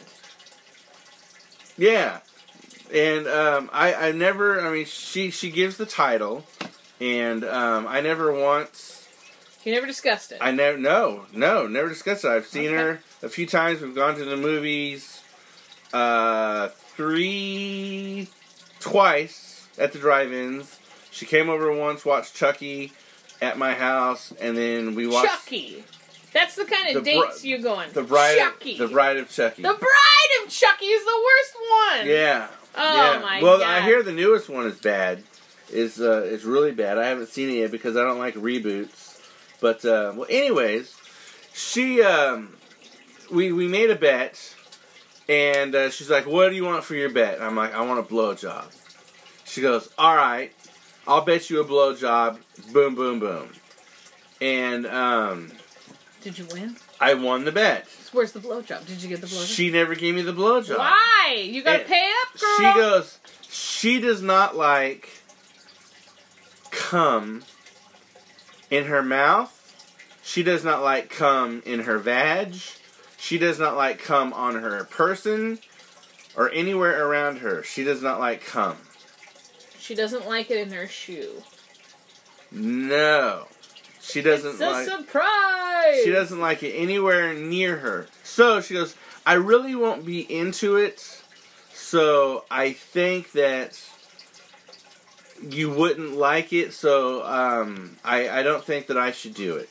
Yeah, 1.78 2.20
and 2.94 3.28
um, 3.28 3.70
I 3.74 3.94
I 3.94 4.12
never. 4.12 4.62
I 4.62 4.72
mean, 4.72 4.86
she 4.86 5.32
she 5.32 5.50
gives 5.52 5.78
the 5.78 5.86
title, 5.86 6.46
and 7.02 7.44
um, 7.44 7.88
I 7.88 8.02
never 8.02 8.32
once. 8.32 9.08
You 9.64 9.72
never 9.72 9.88
discussed 9.88 10.32
it. 10.32 10.40
I 10.42 10.52
never. 10.52 10.78
No, 10.78 11.26
no, 11.34 11.68
never 11.68 11.90
discussed 11.90 12.26
it. 12.26 12.30
I've 12.30 12.46
seen 12.46 12.66
Okay. 12.68 12.76
her 12.76 13.00
a 13.24 13.30
few 13.30 13.46
times. 13.48 13.82
We've 13.82 13.96
gone 13.96 14.16
to 14.16 14.26
the 14.26 14.38
movies. 14.38 15.13
Uh, 15.94 16.70
three, 16.70 18.28
twice 18.80 19.68
at 19.78 19.94
the 19.94 20.00
drive-ins. 20.00 20.80
She 21.12 21.26
came 21.26 21.50
over 21.50 21.72
once, 21.72 22.04
watched 22.04 22.36
Chucky 22.36 22.92
at 23.42 23.58
my 23.58 23.74
house, 23.74 24.34
and 24.42 24.58
then 24.58 24.96
we 24.96 25.06
watched 25.08 25.30
Chucky. 25.32 25.84
That's 26.34 26.56
the 26.56 26.66
kind 26.66 26.96
of 26.98 27.04
The 27.04 27.12
dates 27.12 27.46
you 27.46 27.60
go 27.60 27.76
on. 27.76 27.90
the 27.94 28.02
bride. 28.02 28.38
Chucky. 28.40 28.78
The 28.78 28.88
bride 28.88 29.18
of 29.18 29.30
Chucky. 29.30 29.62
The 29.62 29.74
bride 29.74 30.44
of 30.44 30.50
Chucky 30.50 30.86
is 30.86 31.06
the 31.06 31.24
worst 31.24 31.56
one. 32.00 32.08
Yeah. 32.08 32.48
Oh 32.76 33.14
yeah. 33.14 33.20
my 33.20 33.42
well, 33.44 33.60
god. 33.60 33.68
Well, 33.68 33.70
I 33.70 33.82
hear 33.82 34.02
the 34.02 34.12
newest 34.12 34.50
one 34.50 34.66
is 34.66 34.80
bad. 34.80 35.24
Is 35.72 36.02
uh, 36.02 36.24
is 36.24 36.44
really 36.44 36.72
bad. 36.72 36.98
I 36.98 37.06
haven't 37.06 37.30
seen 37.30 37.50
it 37.50 37.60
yet 37.60 37.72
because 37.72 37.96
I 37.96 38.04
don't 38.04 38.18
like 38.18 38.34
reboots. 38.36 39.20
But 39.62 39.86
uh, 39.86 40.14
well, 40.16 40.28
anyways, 40.30 40.96
she 41.54 42.02
um, 42.02 42.56
we 43.32 43.52
we 43.52 43.68
made 43.68 43.92
a 43.92 43.96
bet, 43.96 44.56
and 45.30 45.74
uh, 45.76 45.90
she's 45.90 46.10
like, 46.10 46.26
"What 46.26 46.50
do 46.50 46.56
you 46.56 46.66
want 46.66 46.84
for 46.84 46.96
your 46.96 47.10
bet?" 47.10 47.36
And 47.36 47.44
I'm 47.44 47.56
like, 47.56 47.74
"I 47.74 47.82
want 47.82 48.00
a 48.00 48.04
blowjob." 48.04 48.66
She 49.46 49.62
goes, 49.62 49.90
"All 49.98 50.16
right, 50.16 50.52
I'll 51.08 51.22
bet 51.24 51.50
you 51.50 51.62
a 51.62 51.66
blowjob." 51.66 52.38
Boom, 52.72 52.96
boom, 52.96 53.20
boom, 53.20 53.50
and 54.42 54.86
um, 54.88 55.52
Did 56.22 56.38
you 56.38 56.46
win? 56.52 56.76
I 57.00 57.14
won 57.16 57.46
the 57.46 57.52
bet. 57.52 57.88
Where's 58.12 58.32
the 58.32 58.40
blowjob? 58.40 58.86
Did 58.86 59.02
you 59.02 59.10
get 59.10 59.22
the 59.22 59.28
blowjob? 59.28 59.48
She 59.54 59.72
never 59.72 59.96
gave 59.96 60.14
me 60.14 60.22
the 60.22 60.34
blowjob. 60.34 60.78
Why? 60.78 61.48
You 61.50 61.64
gotta 61.64 61.80
And 61.80 61.88
pay 61.88 62.12
up, 62.22 62.40
girl. 62.40 62.58
She 62.58 62.80
goes, 62.80 63.20
she 63.42 64.00
does 64.00 64.22
not 64.22 64.56
like 64.56 65.10
cum 66.70 67.44
in 68.70 68.86
her 68.86 69.02
mouth. 69.02 69.60
She 70.24 70.44
does 70.44 70.64
not 70.64 70.82
like 70.84 71.10
cum 71.10 71.64
in 71.66 71.82
her 71.82 71.98
vag. 71.98 72.56
She 73.24 73.38
does 73.38 73.58
not 73.58 73.78
like 73.78 74.00
cum 74.00 74.34
on 74.34 74.56
her 74.56 74.84
person 74.84 75.60
or 76.36 76.50
anywhere 76.50 77.08
around 77.08 77.38
her. 77.38 77.64
She 77.64 77.86
does 77.86 78.02
not 78.02 78.20
like 78.20 78.46
cum. 78.46 78.76
She 79.80 79.96
doesn't 79.96 80.28
like 80.28 80.52
it 80.52 80.58
in 80.58 80.74
her 80.74 80.90
shoe. 80.90 81.42
No. 82.52 83.48
She 84.02 84.22
doesn't 84.22 84.52
it's 84.52 84.60
a 84.60 84.70
like 84.70 84.88
surprise. 84.90 86.04
She 86.04 86.12
doesn't 86.12 86.42
like 86.42 86.64
it 86.64 86.74
anywhere 86.74 87.34
near 87.34 87.78
her. 87.78 88.08
So 88.24 88.60
she 88.60 88.74
goes, 88.74 88.94
I 89.26 89.36
really 89.36 89.74
won't 89.74 90.06
be 90.06 90.20
into 90.20 90.76
it. 90.76 91.24
So 91.74 92.44
I 92.52 92.74
think 92.74 93.32
that 93.32 93.82
you 95.50 95.72
wouldn't 95.72 96.18
like 96.18 96.52
it. 96.52 96.74
So 96.74 97.24
um, 97.26 97.96
I, 98.04 98.28
I 98.40 98.44
don't 98.44 98.66
think 98.66 98.88
that 98.88 98.98
I 98.98 99.14
should 99.14 99.34
do 99.34 99.56
it. 99.56 99.70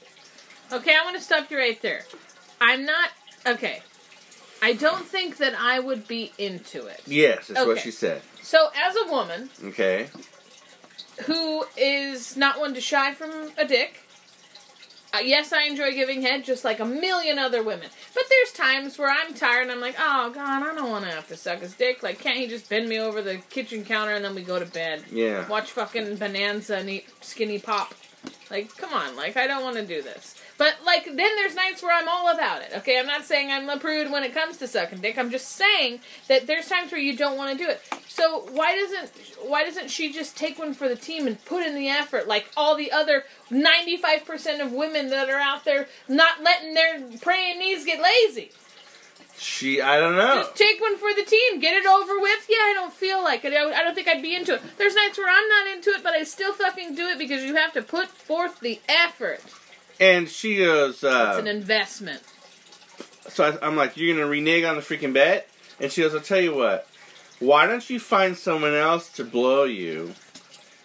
Okay, 0.72 0.96
I 0.98 1.04
want 1.04 1.18
to 1.18 1.22
stop 1.22 1.50
you 1.50 1.58
right 1.58 1.80
there. 1.82 2.06
I'm 2.58 2.86
not 2.86 3.10
okay. 3.46 3.82
I 4.60 4.74
don't 4.74 5.04
think 5.04 5.38
that 5.38 5.54
I 5.58 5.80
would 5.80 6.06
be 6.06 6.32
into 6.38 6.86
it. 6.86 7.02
Yes, 7.06 7.48
that's 7.48 7.66
what 7.66 7.80
she 7.80 7.90
said. 7.90 8.22
So, 8.42 8.68
as 8.76 8.94
a 8.96 9.10
woman 9.10 9.50
Okay. 9.64 10.08
who 11.26 11.64
is 11.76 12.36
not 12.36 12.60
one 12.60 12.72
to 12.74 12.80
shy 12.80 13.12
from 13.12 13.50
a 13.58 13.64
dick, 13.64 13.98
uh, 15.14 15.18
yes, 15.18 15.52
I 15.52 15.64
enjoy 15.64 15.92
giving 15.92 16.22
head 16.22 16.44
just 16.44 16.64
like 16.64 16.80
a 16.80 16.84
million 16.86 17.38
other 17.38 17.62
women. 17.62 17.88
But 18.14 18.22
there's 18.30 18.52
times 18.52 18.98
where 18.98 19.10
I'm 19.10 19.34
tired 19.34 19.62
and 19.62 19.72
I'm 19.72 19.80
like, 19.80 19.96
oh 19.98 20.30
god, 20.30 20.62
I 20.62 20.74
don't 20.74 20.90
want 20.90 21.04
to 21.04 21.10
have 21.10 21.28
to 21.28 21.36
suck 21.36 21.58
his 21.58 21.74
dick. 21.74 22.02
Like, 22.02 22.18
can't 22.20 22.38
he 22.38 22.46
just 22.46 22.68
bend 22.70 22.88
me 22.88 22.98
over 22.98 23.20
the 23.20 23.36
kitchen 23.50 23.84
counter 23.84 24.14
and 24.14 24.24
then 24.24 24.34
we 24.34 24.42
go 24.42 24.58
to 24.58 24.64
bed? 24.64 25.04
Yeah. 25.10 25.46
Watch 25.48 25.72
fucking 25.72 26.16
Bonanza 26.16 26.76
and 26.76 26.88
eat 26.88 27.06
skinny 27.20 27.58
pop. 27.58 27.94
Like, 28.52 28.76
come 28.76 28.92
on, 28.92 29.16
like 29.16 29.38
I 29.38 29.46
don't 29.46 29.64
want 29.64 29.76
to 29.76 29.86
do 29.86 30.02
this. 30.02 30.36
But 30.58 30.76
like 30.84 31.06
then 31.06 31.16
there's 31.16 31.54
nights 31.54 31.82
where 31.82 31.96
I'm 31.96 32.06
all 32.06 32.34
about 32.34 32.60
it. 32.60 32.72
Okay, 32.76 32.98
I'm 32.98 33.06
not 33.06 33.24
saying 33.24 33.50
I'm 33.50 33.66
a 33.70 33.78
prude 33.78 34.12
when 34.12 34.24
it 34.24 34.34
comes 34.34 34.58
to 34.58 34.68
sucking 34.68 35.00
dick. 35.00 35.16
I'm 35.16 35.30
just 35.30 35.48
saying 35.48 36.00
that 36.28 36.46
there's 36.46 36.68
times 36.68 36.92
where 36.92 37.00
you 37.00 37.16
don't 37.16 37.38
want 37.38 37.58
to 37.58 37.64
do 37.64 37.70
it. 37.70 37.80
So 38.08 38.46
why 38.52 38.76
doesn't 38.76 39.10
why 39.48 39.64
doesn't 39.64 39.90
she 39.90 40.12
just 40.12 40.36
take 40.36 40.58
one 40.58 40.74
for 40.74 40.86
the 40.86 40.96
team 40.96 41.26
and 41.26 41.42
put 41.46 41.66
in 41.66 41.74
the 41.74 41.88
effort 41.88 42.28
like 42.28 42.50
all 42.54 42.76
the 42.76 42.92
other 42.92 43.24
95% 43.50 44.60
of 44.60 44.72
women 44.72 45.08
that 45.08 45.30
are 45.30 45.40
out 45.40 45.64
there 45.64 45.88
not 46.06 46.42
letting 46.42 46.74
their 46.74 47.00
praying 47.22 47.58
knees 47.58 47.86
get 47.86 48.02
lazy? 48.02 48.50
She, 49.38 49.80
I 49.80 49.98
don't 49.98 50.16
know. 50.16 50.36
Just 50.36 50.56
take 50.56 50.80
one 50.80 50.96
for 50.98 51.12
the 51.14 51.24
team. 51.24 51.58
Get 51.60 51.74
it 51.74 51.86
over 51.86 52.20
with. 52.20 52.46
Yeah, 52.48 52.56
I 52.58 52.72
don't 52.74 52.92
feel 52.92 53.22
like 53.24 53.44
it. 53.44 53.52
I 53.52 53.82
don't 53.82 53.94
think 53.94 54.06
I'd 54.08 54.22
be 54.22 54.36
into 54.36 54.54
it. 54.54 54.62
There's 54.78 54.94
nights 54.94 55.18
where 55.18 55.28
I'm 55.28 55.48
not 55.48 55.66
into 55.74 55.90
it, 55.90 56.02
but 56.04 56.12
I 56.12 56.22
still 56.22 56.52
fucking 56.52 56.94
do 56.94 57.08
it 57.08 57.18
because 57.18 57.42
you 57.42 57.56
have 57.56 57.72
to 57.72 57.82
put 57.82 58.08
forth 58.08 58.60
the 58.60 58.80
effort. 58.88 59.40
And 59.98 60.28
she 60.28 60.58
goes, 60.58 60.94
It's 60.96 61.04
uh, 61.04 61.36
an 61.38 61.48
investment. 61.48 62.22
so 63.28 63.44
I, 63.44 63.66
I'm 63.66 63.76
like, 63.76 63.96
you're 63.96 64.14
going 64.14 64.24
to 64.24 64.30
renege 64.30 64.64
on 64.64 64.76
the 64.76 64.82
freaking 64.82 65.12
bet? 65.12 65.48
And 65.80 65.90
she 65.90 66.02
goes, 66.02 66.14
I'll 66.14 66.20
tell 66.20 66.40
you 66.40 66.54
what. 66.54 66.86
Why 67.40 67.66
don't 67.66 67.88
you 67.90 67.98
find 67.98 68.36
someone 68.36 68.74
else 68.74 69.10
to 69.14 69.24
blow 69.24 69.64
you? 69.64 70.14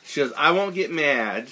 She 0.03 0.21
goes, 0.21 0.33
I 0.35 0.51
won't 0.51 0.73
get 0.73 0.91
mad. 0.91 1.49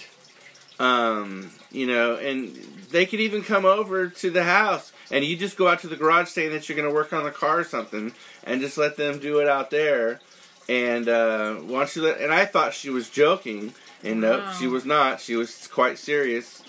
Um, 0.80 1.52
you 1.72 1.86
know, 1.86 2.16
and 2.16 2.56
they 2.90 3.06
could 3.06 3.20
even 3.20 3.44
come 3.44 3.66
over 3.66 4.08
to 4.08 4.30
the 4.32 4.44
house 4.44 4.92
and 5.12 5.24
you 5.24 5.36
just 5.38 5.58
go 5.58 5.68
out 5.68 5.80
to 5.82 5.88
the 5.88 5.96
garage 5.96 6.28
saying 6.30 6.52
that 6.52 6.68
you're 6.68 6.76
going 6.76 6.88
to 6.88 6.94
work 6.94 7.14
on 7.14 7.24
the 7.24 7.32
car 7.32 7.60
or 7.60 7.64
something 7.64 8.14
and 8.44 8.62
just 8.62 8.78
let 8.78 8.98
them 8.98 9.20
do 9.20 9.40
it 9.40 9.48
out 9.48 9.70
there. 9.72 10.20
And 10.68 11.08
uh, 11.08 11.56
why 11.56 11.80
don't 11.80 11.96
you 11.96 12.02
let? 12.04 12.20
And 12.22 12.34
I 12.34 12.46
thought 12.46 12.74
she 12.74 12.90
was 12.90 13.10
joking, 13.10 13.74
and 14.04 14.22
nope, 14.22 14.42
Wow. 14.42 14.52
she 14.60 14.68
was 14.68 14.84
not. 14.86 15.22
She 15.22 15.36
was 15.36 15.68
quite 15.68 16.00
serious. 16.00 16.64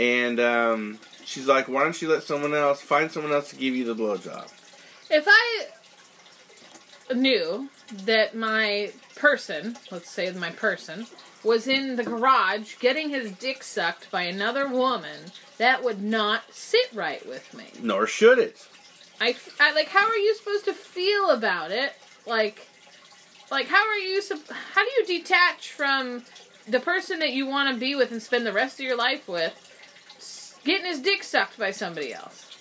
And 0.00 0.40
um, 0.40 0.98
she's 1.24 1.46
like, 1.46 1.68
"Why 1.68 1.84
don't 1.84 2.00
you 2.02 2.08
let 2.08 2.24
someone 2.24 2.54
else 2.54 2.80
find 2.82 3.10
someone 3.10 3.32
else 3.32 3.50
to 3.50 3.56
give 3.56 3.74
you 3.76 3.84
the 3.84 3.94
blowjob?" 3.94 4.50
If 5.08 5.24
I 5.28 5.66
knew 7.14 7.68
that 8.04 8.34
my 8.34 8.90
person, 9.14 9.76
let's 9.92 10.10
say 10.10 10.30
my 10.32 10.50
person, 10.50 11.06
was 11.46 11.66
in 11.66 11.96
the 11.96 12.04
garage 12.04 12.74
getting 12.80 13.10
his 13.10 13.32
dick 13.32 13.62
sucked 13.62 14.10
by 14.10 14.22
another 14.22 14.68
woman, 14.68 15.30
that 15.58 15.82
would 15.82 16.02
not 16.02 16.42
sit 16.52 16.88
right 16.92 17.26
with 17.26 17.54
me. 17.54 17.66
Nor 17.80 18.06
should 18.06 18.38
it. 18.38 18.66
I, 19.20 19.36
I 19.58 19.72
like 19.72 19.88
how 19.88 20.06
are 20.06 20.16
you 20.16 20.34
supposed 20.34 20.66
to 20.66 20.74
feel 20.74 21.30
about 21.30 21.70
it 21.70 21.94
like 22.26 22.68
like 23.50 23.66
how 23.66 23.86
are 23.86 23.96
you 23.96 24.20
how 24.72 24.84
do 24.84 24.90
you 24.98 25.06
detach 25.06 25.72
from 25.72 26.22
the 26.68 26.80
person 26.80 27.20
that 27.20 27.32
you 27.32 27.46
want 27.46 27.72
to 27.72 27.80
be 27.80 27.94
with 27.94 28.10
and 28.12 28.22
spend 28.22 28.44
the 28.44 28.52
rest 28.52 28.78
of 28.78 28.84
your 28.84 28.96
life 28.96 29.28
with 29.28 29.54
getting 30.64 30.86
his 30.86 31.00
dick 31.00 31.22
sucked 31.22 31.58
by 31.58 31.70
somebody 31.70 32.12
else 32.12 32.58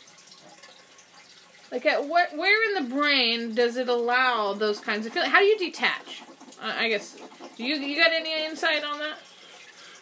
like 1.72 1.86
at 1.86 2.08
what 2.08 2.36
where 2.38 2.70
in 2.70 2.84
the 2.88 2.96
brain 2.96 3.54
does 3.54 3.76
it 3.76 3.90
allow 3.90 4.54
those 4.54 4.80
kinds 4.80 5.06
of 5.06 5.12
feelings 5.12 5.32
how 5.32 5.40
do 5.40 5.46
you 5.46 5.58
detach 5.58 6.22
I 6.66 6.90
guess 6.90 7.16
do 7.58 7.64
you 7.64 7.76
you 7.76 7.96
got 7.96 8.12
any 8.12 8.46
insight 8.46 8.84
on 8.84 9.00
that 9.00 9.18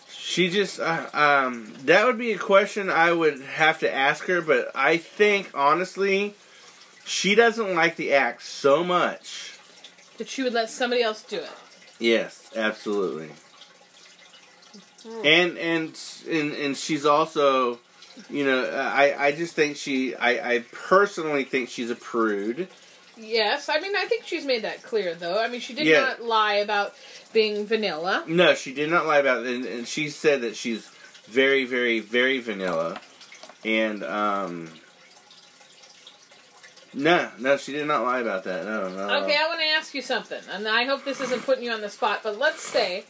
She 0.10 0.49
just, 0.49 0.80
uh, 0.80 1.08
um, 1.13 1.73
that 1.86 2.06
would 2.06 2.17
be 2.17 2.32
a 2.32 2.38
question 2.38 2.89
I 2.89 3.12
would 3.12 3.41
have 3.41 3.80
to 3.80 3.93
ask 3.93 4.26
her, 4.26 4.41
but 4.41 4.71
I 4.73 4.97
think, 4.97 5.52
honestly, 5.54 6.34
she 7.06 7.36
doesn't 7.36 7.76
like 7.76 7.97
the 7.97 8.13
act 8.13 8.43
so 8.43 8.84
much. 8.84 9.60
that 10.17 10.30
she 10.30 10.41
would 10.41 10.54
let 10.54 10.69
somebody 10.69 11.04
else 11.04 11.21
do 11.23 11.38
it 11.38 11.52
Yes, 11.99 12.49
absolutely. 12.56 13.30
And, 15.23 15.58
and, 15.58 15.99
and, 16.30 16.54
and 16.54 16.78
she's 16.78 17.06
also, 17.06 17.80
you 18.30 18.45
know, 18.45 18.65
I, 18.69 19.28
I 19.28 19.32
just 19.34 19.54
think 19.54 19.76
she, 19.76 20.15
I, 20.15 20.56
I 20.56 20.60
personally 20.71 21.43
think 21.43 21.69
she's 21.69 21.89
a 21.89 21.95
prude. 21.95 22.69
Yes, 23.17 23.69
I 23.69 23.80
mean 23.80 23.95
I 23.95 24.06
think 24.06 24.26
she's 24.26 24.45
made 24.45 24.63
that 24.63 24.82
clear 24.84 25.13
though. 25.15 25.39
I 25.39 25.47
mean 25.47 25.62
she 25.62 25.73
did 25.73 25.86
Yeah. 25.86 26.02
not 26.02 26.23
lie 26.23 26.56
about 26.56 26.93
being 27.32 27.65
vanilla. 27.65 28.23
No, 28.28 28.54
she 28.56 28.73
did 28.73 28.89
not 28.89 29.06
lie 29.06 29.19
about 29.19 29.45
it, 29.45 29.56
and, 29.56 29.65
and 29.65 29.88
she 29.88 30.10
said 30.10 30.41
that 30.41 30.56
she's 30.56 30.88
very, 31.28 31.65
very, 31.65 31.99
very 31.99 32.39
vanilla, 32.39 32.99
and 33.63 34.04
um, 34.04 34.69
no, 36.93 37.30
no, 37.39 37.58
she 37.58 37.71
did 37.71 37.88
not 37.88 38.04
lie 38.04 38.19
about 38.19 38.43
that. 38.43 38.65
No, 38.65 38.89
no. 38.89 39.23
Okay, 39.23 39.36
I 39.36 39.47
want 39.47 39.60
to 39.62 39.65
ask 39.67 39.93
you 39.93 40.02
something, 40.02 40.41
and 40.52 40.67
I 40.67 40.84
hope 40.86 41.06
this 41.06 41.21
isn't 41.21 41.43
putting 41.43 41.63
you 41.63 41.71
on 41.71 41.82
the 41.82 41.89
spot, 41.89 42.19
but 42.23 42.38
let's 42.38 42.62
say, 42.62 43.06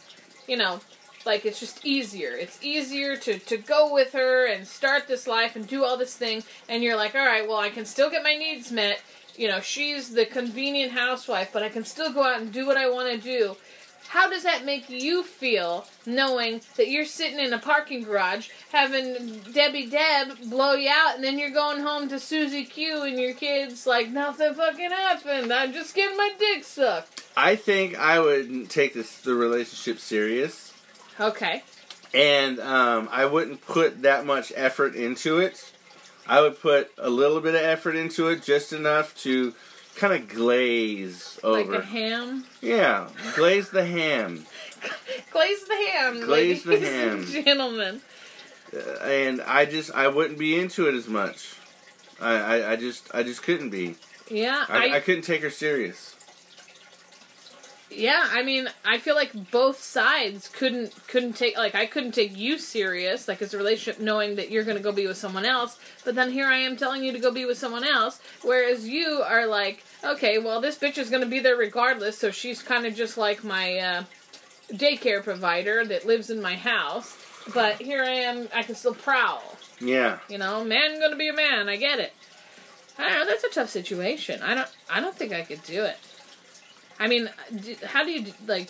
you 0.47 0.55
know, 0.57 0.79
like 1.25 1.45
it's 1.45 1.59
just 1.59 1.85
easier. 1.85 2.31
It's 2.31 2.59
easier 2.63 3.17
to 3.17 3.39
to 3.39 3.57
go 3.57 3.93
with 3.93 4.13
her 4.13 4.45
and 4.45 4.65
start 4.67 5.07
this 5.07 5.27
life 5.27 5.55
and 5.55 5.67
do 5.67 5.83
all 5.83 5.97
this 5.97 6.15
thing, 6.15 6.43
and 6.69 6.81
you're 6.83 6.95
like, 6.95 7.15
all 7.15 7.25
right, 7.25 7.47
well, 7.47 7.57
I 7.57 7.69
can 7.69 7.85
still 7.85 8.09
get 8.09 8.23
my 8.23 8.35
needs 8.35 8.71
met. 8.71 9.01
You 9.35 9.47
know, 9.47 9.59
she's 9.61 10.13
the 10.13 10.25
convenient 10.25 10.91
housewife, 10.91 11.49
but 11.51 11.63
I 11.63 11.69
can 11.69 11.83
still 11.85 12.13
go 12.13 12.23
out 12.23 12.39
and 12.41 12.51
do 12.51 12.65
what 12.67 12.77
I 12.77 12.89
want 12.89 13.09
to 13.11 13.17
do. 13.19 13.55
How 14.09 14.29
does 14.29 14.43
that 14.43 14.63
make 14.63 14.89
you 14.91 15.23
feel 15.23 15.87
knowing 16.05 16.61
that 16.75 16.89
you're 16.89 17.05
sitting 17.05 17.39
in 17.39 17.51
a 17.53 17.57
parking 17.57 18.03
garage 18.03 18.49
having 18.71 19.39
Debbie 19.53 19.87
Deb 19.87 20.49
blow 20.51 20.73
you 20.73 20.89
out 20.93 21.15
and 21.15 21.23
then 21.23 21.39
you're 21.39 21.49
going 21.49 21.81
home 21.81 22.09
to 22.09 22.19
Susie 22.19 22.65
Q 22.65 23.03
and 23.03 23.19
your 23.19 23.33
kids 23.33 23.87
like 23.87 24.09
nothing 24.11 24.53
fucking 24.53 24.91
happened. 24.91 25.51
I'm 25.51 25.73
just 25.73 25.95
getting 25.95 26.15
my 26.17 26.31
dick 26.37 26.63
sucked. 26.63 27.23
I 27.35 27.55
think 27.55 27.97
I 27.97 28.19
would 28.19 28.69
take 28.69 28.93
this 28.93 29.17
the 29.21 29.33
relationship 29.33 29.97
serious, 29.99 30.73
Okay. 31.19 31.63
and 32.13 32.59
um, 32.59 33.09
I 33.11 33.25
wouldn't 33.25 33.61
put 33.65 34.03
that 34.03 34.27
much 34.27 34.53
effort 34.55 34.93
into 34.93 35.39
it. 35.39 35.72
I 36.27 36.41
would 36.41 36.59
put 36.59 36.91
a 36.97 37.09
little 37.09 37.41
bit 37.41 37.55
of 37.55 37.61
effort 37.61 37.95
into 37.95 38.27
it, 38.29 38.43
just 38.43 38.73
enough 38.73 39.15
to 39.23 39.53
kind 39.95 40.13
of 40.13 40.29
glaze 40.29 41.39
over. 41.43 41.73
Like 41.73 41.83
a 41.83 41.85
ham. 41.85 42.45
yeah, 42.61 43.09
glaze 43.35 43.69
the 43.69 43.85
ham. 43.85 44.45
Glaze 45.31 45.63
the 45.65 45.75
ham. 45.75 46.21
Glaze 46.21 46.63
the 46.63 46.71
ladies 46.71 46.89
ham. 46.89 47.17
and 47.19 47.27
Gentlemen. 47.45 48.01
Uh, 48.75 49.03
and 49.03 49.41
I 49.41 49.65
just 49.65 49.91
I 49.93 50.07
wouldn't 50.07 50.39
be 50.39 50.59
into 50.59 50.87
it 50.87 50.95
as 50.95 51.07
much. 51.07 51.55
I, 52.19 52.33
I, 52.35 52.71
I 52.71 52.75
just 52.75 53.13
I 53.13 53.23
just 53.23 53.43
couldn't 53.43 53.69
be. 53.69 53.95
Yeah, 54.31 54.65
I, 54.69 54.89
I, 54.89 54.95
I 54.95 54.99
couldn't 54.99 55.23
take 55.23 55.41
her 55.41 55.49
serious. 55.49 56.15
Yeah. 57.95 58.27
I 58.31 58.43
mean, 58.43 58.69
I 58.85 58.97
feel 58.97 59.15
like 59.15 59.51
both 59.51 59.81
sides 59.81 60.49
couldn't 60.49 60.93
couldn't 61.07 61.33
take 61.33 61.57
like 61.57 61.75
I 61.75 61.85
couldn't 61.85 62.13
take 62.13 62.37
you 62.37 62.57
serious 62.57 63.27
like 63.27 63.41
as 63.41 63.53
a 63.53 63.57
relationship, 63.57 64.01
knowing 64.01 64.35
that 64.35 64.51
you're 64.51 64.63
going 64.63 64.77
to 64.77 64.83
go 64.83 64.91
be 64.91 65.07
with 65.07 65.17
someone 65.17 65.45
else. 65.45 65.79
But 66.05 66.15
then 66.15 66.31
here 66.31 66.47
I 66.47 66.57
am 66.57 66.77
telling 66.77 67.03
you 67.03 67.11
to 67.11 67.19
go 67.19 67.31
be 67.31 67.45
with 67.45 67.57
someone 67.57 67.83
else, 67.83 68.19
whereas 68.41 68.87
you 68.87 69.23
are 69.25 69.45
like, 69.47 69.83
okay, 70.03 70.37
well 70.37 70.61
this 70.61 70.77
bitch 70.77 70.97
is 70.97 71.09
going 71.09 71.23
to 71.23 71.29
be 71.29 71.39
there 71.39 71.57
regardless, 71.57 72.17
so 72.17 72.31
she's 72.31 72.61
kind 72.61 72.85
of 72.85 72.95
just 72.95 73.17
like 73.17 73.43
my 73.43 73.77
uh, 73.77 74.03
daycare 74.71 75.23
provider 75.23 75.85
that 75.85 76.05
lives 76.05 76.29
in 76.29 76.41
my 76.41 76.55
house. 76.55 77.17
But 77.53 77.75
here 77.81 78.03
I 78.03 78.11
am, 78.11 78.47
I 78.55 78.63
can 78.63 78.75
still 78.75 78.93
prowl. 78.93 79.43
Yeah. 79.79 80.19
You 80.29 80.37
know, 80.37 80.63
man 80.63 80.99
gonna 80.99 81.17
be 81.17 81.27
a 81.27 81.33
man. 81.33 81.67
I 81.67 81.75
get 81.75 81.99
it. 81.99 82.13
I 82.97 83.09
don't 83.09 83.19
know. 83.19 83.25
That's 83.25 83.43
a 83.43 83.49
tough 83.49 83.69
situation. 83.69 84.41
I 84.41 84.55
don't. 84.55 84.69
I 84.89 84.99
don't 84.99 85.15
think 85.15 85.33
I 85.33 85.41
could 85.41 85.63
do 85.63 85.83
it. 85.83 85.97
I 86.99 87.07
mean, 87.07 87.29
how 87.85 88.03
do 88.03 88.11
you 88.11 88.33
like? 88.47 88.69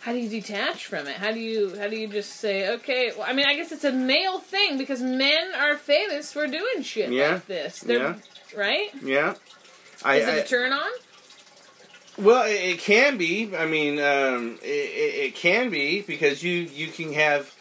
How 0.00 0.12
do 0.12 0.18
you 0.18 0.28
detach 0.28 0.84
from 0.86 1.06
it? 1.06 1.16
How 1.16 1.32
do 1.32 1.40
you 1.40 1.76
how 1.78 1.88
do 1.88 1.96
you 1.96 2.06
just 2.08 2.32
say 2.34 2.68
okay? 2.74 3.12
Well, 3.16 3.26
I 3.26 3.32
mean, 3.32 3.46
I 3.46 3.54
guess 3.56 3.72
it's 3.72 3.84
a 3.84 3.92
male 3.92 4.38
thing 4.38 4.76
because 4.76 5.00
men 5.00 5.54
are 5.58 5.76
famous 5.76 6.32
for 6.32 6.46
doing 6.46 6.82
shit 6.82 7.10
Yeah. 7.10 7.34
like 7.34 7.46
this. 7.46 7.80
They're, 7.80 7.98
Yeah. 7.98 8.14
Right? 8.56 8.90
Yeah. 9.02 9.34
I, 10.04 10.16
Is 10.16 10.28
it 10.28 10.34
I- 10.34 10.36
a 10.38 10.46
turn 10.46 10.72
on? 10.72 10.90
Well, 12.16 12.44
it, 12.44 12.52
it 12.74 12.78
can 12.78 13.16
be. 13.18 13.56
I 13.56 13.66
mean, 13.66 13.98
um, 13.98 14.58
it, 14.62 14.66
it, 14.66 15.24
it 15.24 15.34
can 15.34 15.70
be 15.70 16.02
because 16.02 16.42
you 16.44 16.52
you 16.52 16.88
can 16.88 17.12
have 17.14 17.52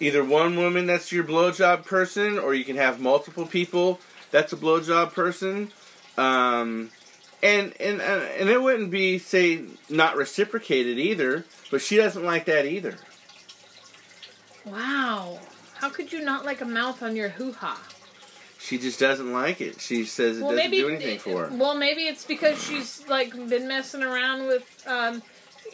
either 0.00 0.22
one 0.24 0.56
woman 0.56 0.86
that's 0.86 1.10
your 1.12 1.24
blowjob 1.24 1.86
person, 1.86 2.38
or 2.38 2.52
you 2.54 2.64
can 2.64 2.76
have 2.76 3.00
multiple 3.00 3.46
people 3.46 4.00
that's 4.30 4.52
a 4.52 4.56
blowjob 4.56 5.14
person. 5.14 5.70
Um, 6.18 6.90
and 7.44 7.74
and 7.78 8.00
uh, 8.00 8.26
and 8.38 8.48
it 8.48 8.60
wouldn't 8.60 8.90
be 8.90 9.18
say 9.18 9.62
not 9.90 10.16
reciprocated 10.16 10.98
either, 10.98 11.44
but 11.70 11.82
she 11.82 11.96
doesn't 11.96 12.24
like 12.24 12.46
that 12.46 12.64
either. 12.64 12.96
Wow. 14.64 15.38
How 15.74 15.90
could 15.90 16.12
you 16.12 16.24
not 16.24 16.44
like 16.46 16.62
a 16.62 16.64
mouth 16.64 17.02
on 17.02 17.14
your 17.14 17.28
hoo 17.28 17.52
ha? 17.52 17.80
She 18.58 18.78
just 18.78 18.98
doesn't 18.98 19.30
like 19.30 19.60
it. 19.60 19.78
She 19.80 20.04
says 20.06 20.38
it 20.38 20.40
well, 20.40 20.52
doesn't 20.52 20.70
maybe 20.70 20.78
do 20.78 20.88
anything 20.88 21.18
for 21.18 21.46
her. 21.46 21.56
Well, 21.56 21.74
maybe 21.74 22.06
it's 22.06 22.24
because 22.24 22.62
she's 22.64 23.06
like 23.08 23.32
been 23.50 23.68
messing 23.68 24.02
around 24.02 24.46
with, 24.46 24.82
um, 24.86 25.22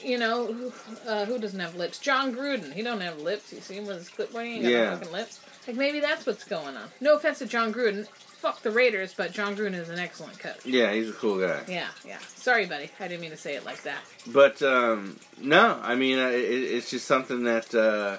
you 0.02 0.18
know, 0.18 0.52
who, 0.52 0.72
uh, 1.06 1.24
who 1.26 1.38
doesn't 1.38 1.60
have 1.60 1.76
lips? 1.76 2.00
Jon 2.00 2.34
Gruden. 2.34 2.72
He 2.72 2.82
don't 2.82 3.00
have 3.00 3.20
lips. 3.20 3.52
You 3.52 3.60
see 3.60 3.74
him 3.76 3.86
with 3.86 3.98
his 3.98 4.08
clipboard. 4.08 4.44
He 4.46 4.54
ain't 4.54 4.62
got 4.64 4.70
Yeah. 4.70 4.84
no 4.90 4.96
fucking 4.96 5.12
lips. 5.12 5.40
Like 5.68 5.76
maybe 5.76 6.00
that's 6.00 6.26
what's 6.26 6.42
going 6.42 6.76
on. 6.76 6.88
No 7.00 7.14
offense 7.14 7.38
to 7.38 7.46
Jon 7.46 7.72
Gruden. 7.72 8.08
Fuck 8.40 8.62
the 8.62 8.70
Raiders, 8.70 9.12
but 9.14 9.32
Jon 9.32 9.54
Gruden 9.54 9.74
is 9.74 9.90
an 9.90 9.98
excellent 9.98 10.38
coach. 10.38 10.64
Yeah, 10.64 10.92
he's 10.92 11.10
a 11.10 11.12
cool 11.12 11.38
guy. 11.38 11.60
Yeah, 11.68 11.88
yeah. 12.06 12.16
Sorry, 12.36 12.64
buddy. 12.64 12.90
I 12.98 13.06
didn't 13.06 13.20
mean 13.20 13.32
to 13.32 13.36
say 13.36 13.54
it 13.54 13.66
like 13.66 13.82
that. 13.82 13.98
But 14.26 14.62
um, 14.62 15.18
no, 15.38 15.78
I 15.82 15.94
mean 15.94 16.18
uh, 16.18 16.28
it, 16.28 16.38
it's 16.40 16.90
just 16.90 17.06
something 17.06 17.44
that 17.44 17.74
uh, 17.74 18.16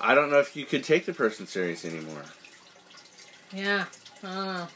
I 0.00 0.14
don't 0.14 0.30
know 0.30 0.38
if 0.38 0.56
you 0.56 0.64
could 0.64 0.84
take 0.84 1.04
the 1.04 1.12
person 1.12 1.46
serious 1.46 1.84
anymore. 1.84 2.22
Yeah. 3.52 3.84
Oh. 4.24 4.68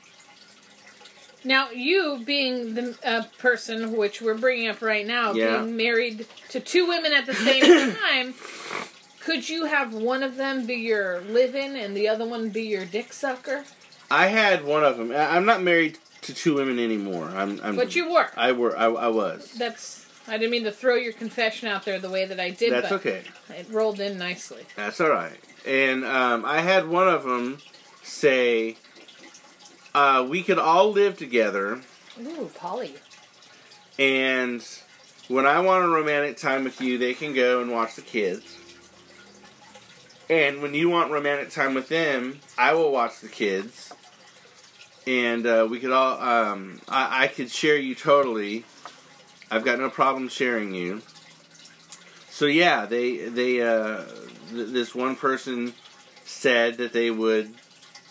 Now, 1.42 1.70
you 1.70 2.22
being 2.24 2.74
the 2.74 2.98
uh, 3.04 3.22
person 3.38 3.96
which 3.96 4.20
we're 4.22 4.37
bringing 4.37 4.68
up 4.68 4.83
right 4.83 5.07
now, 5.07 5.33
Yeah. 5.33 5.59
being 5.62 5.76
married 5.76 6.26
to 6.50 6.61
two 6.61 6.87
women 6.87 7.12
at 7.12 7.24
the 7.26 7.35
same 7.35 7.94
time, 7.94 8.35
could 9.20 9.48
you 9.48 9.66
have 9.66 9.92
one 9.94 10.22
of 10.22 10.37
them 10.37 10.66
be 10.66 10.74
your 10.74 11.20
live-in 11.22 11.76
and 11.76 11.96
the 11.96 12.09
other 12.09 12.26
one 12.26 12.48
be 12.50 12.62
your 12.62 12.85
dick 12.85 13.12
sucker? 13.12 13.64
I 14.10 14.26
had 14.26 14.64
one 14.64 14.84
of 14.84 14.96
them. 14.96 15.12
I'm 15.12 15.44
not 15.44 15.62
married 15.62 15.98
to 16.22 16.34
two 16.34 16.54
women 16.54 16.78
anymore. 16.78 17.28
I'm. 17.28 17.60
I'm 17.62 17.76
But 17.76 17.94
you 17.94 18.12
were. 18.12 18.30
I 18.36 18.52
were. 18.52 18.76
I, 18.76 18.86
I 18.86 19.08
was. 19.08 19.52
That's. 19.52 20.06
I 20.26 20.38
didn't 20.38 20.52
mean 20.52 20.64
to 20.64 20.72
throw 20.72 20.94
your 20.94 21.12
confession 21.12 21.68
out 21.68 21.84
there 21.84 21.98
the 21.98 22.08
way 22.08 22.24
that 22.24 22.40
I 22.40 22.48
did, 22.48 22.72
That's 22.72 22.88
but 22.88 22.94
okay. 23.00 23.24
it 23.50 23.66
rolled 23.70 24.00
in 24.00 24.16
nicely. 24.16 24.62
That's 24.74 24.98
all 24.98 25.10
right. 25.10 25.38
And 25.66 26.02
um, 26.04 26.46
I 26.46 26.62
had 26.62 26.88
one 26.88 27.08
of 27.08 27.24
them 27.24 27.58
say, 28.02 28.76
uh, 29.94 30.26
"We 30.28 30.42
could 30.42 30.58
all 30.58 30.90
live 30.90 31.18
together." 31.18 31.80
Ooh, 32.20 32.50
Polly. 32.54 32.94
And 33.98 34.66
when 35.28 35.46
I 35.46 35.60
want 35.60 35.84
a 35.84 35.88
romantic 35.88 36.36
time 36.36 36.64
with 36.64 36.80
you, 36.80 36.96
they 36.98 37.14
can 37.14 37.34
go 37.34 37.60
and 37.60 37.70
watch 37.70 37.96
the 37.96 38.02
kids. 38.02 38.56
And 40.30 40.62
when 40.62 40.74
you 40.74 40.88
want 40.88 41.10
romantic 41.10 41.50
time 41.50 41.74
with 41.74 41.88
them, 41.88 42.40
I 42.56 42.72
will 42.72 42.90
watch 42.90 43.20
the 43.20 43.28
kids. 43.28 43.92
And 45.06 45.46
uh, 45.46 45.66
we 45.70 45.80
could 45.80 45.92
all, 45.92 46.18
um, 46.18 46.80
I, 46.88 47.24
I 47.24 47.26
could 47.26 47.50
share 47.50 47.76
you 47.76 47.94
totally. 47.94 48.64
I've 49.50 49.64
got 49.64 49.78
no 49.78 49.90
problem 49.90 50.28
sharing 50.28 50.74
you. 50.74 51.02
So 52.30 52.46
yeah, 52.46 52.87
they 52.87 53.28
they 53.28 53.60
uh, 53.60 54.04
th- 54.50 54.70
this 54.70 54.92
one 54.94 55.14
person 55.14 55.72
said 56.24 56.78
that 56.78 56.92
they 56.92 57.10
would 57.10 57.54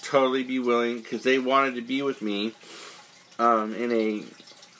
totally 0.02 0.44
be 0.44 0.60
willing 0.60 1.00
because 1.00 1.24
they 1.24 1.40
wanted 1.40 1.76
to 1.76 1.82
be 1.82 2.02
with 2.02 2.22
me 2.22 2.54
um, 3.40 3.76
in 3.76 3.92
a 3.92 4.24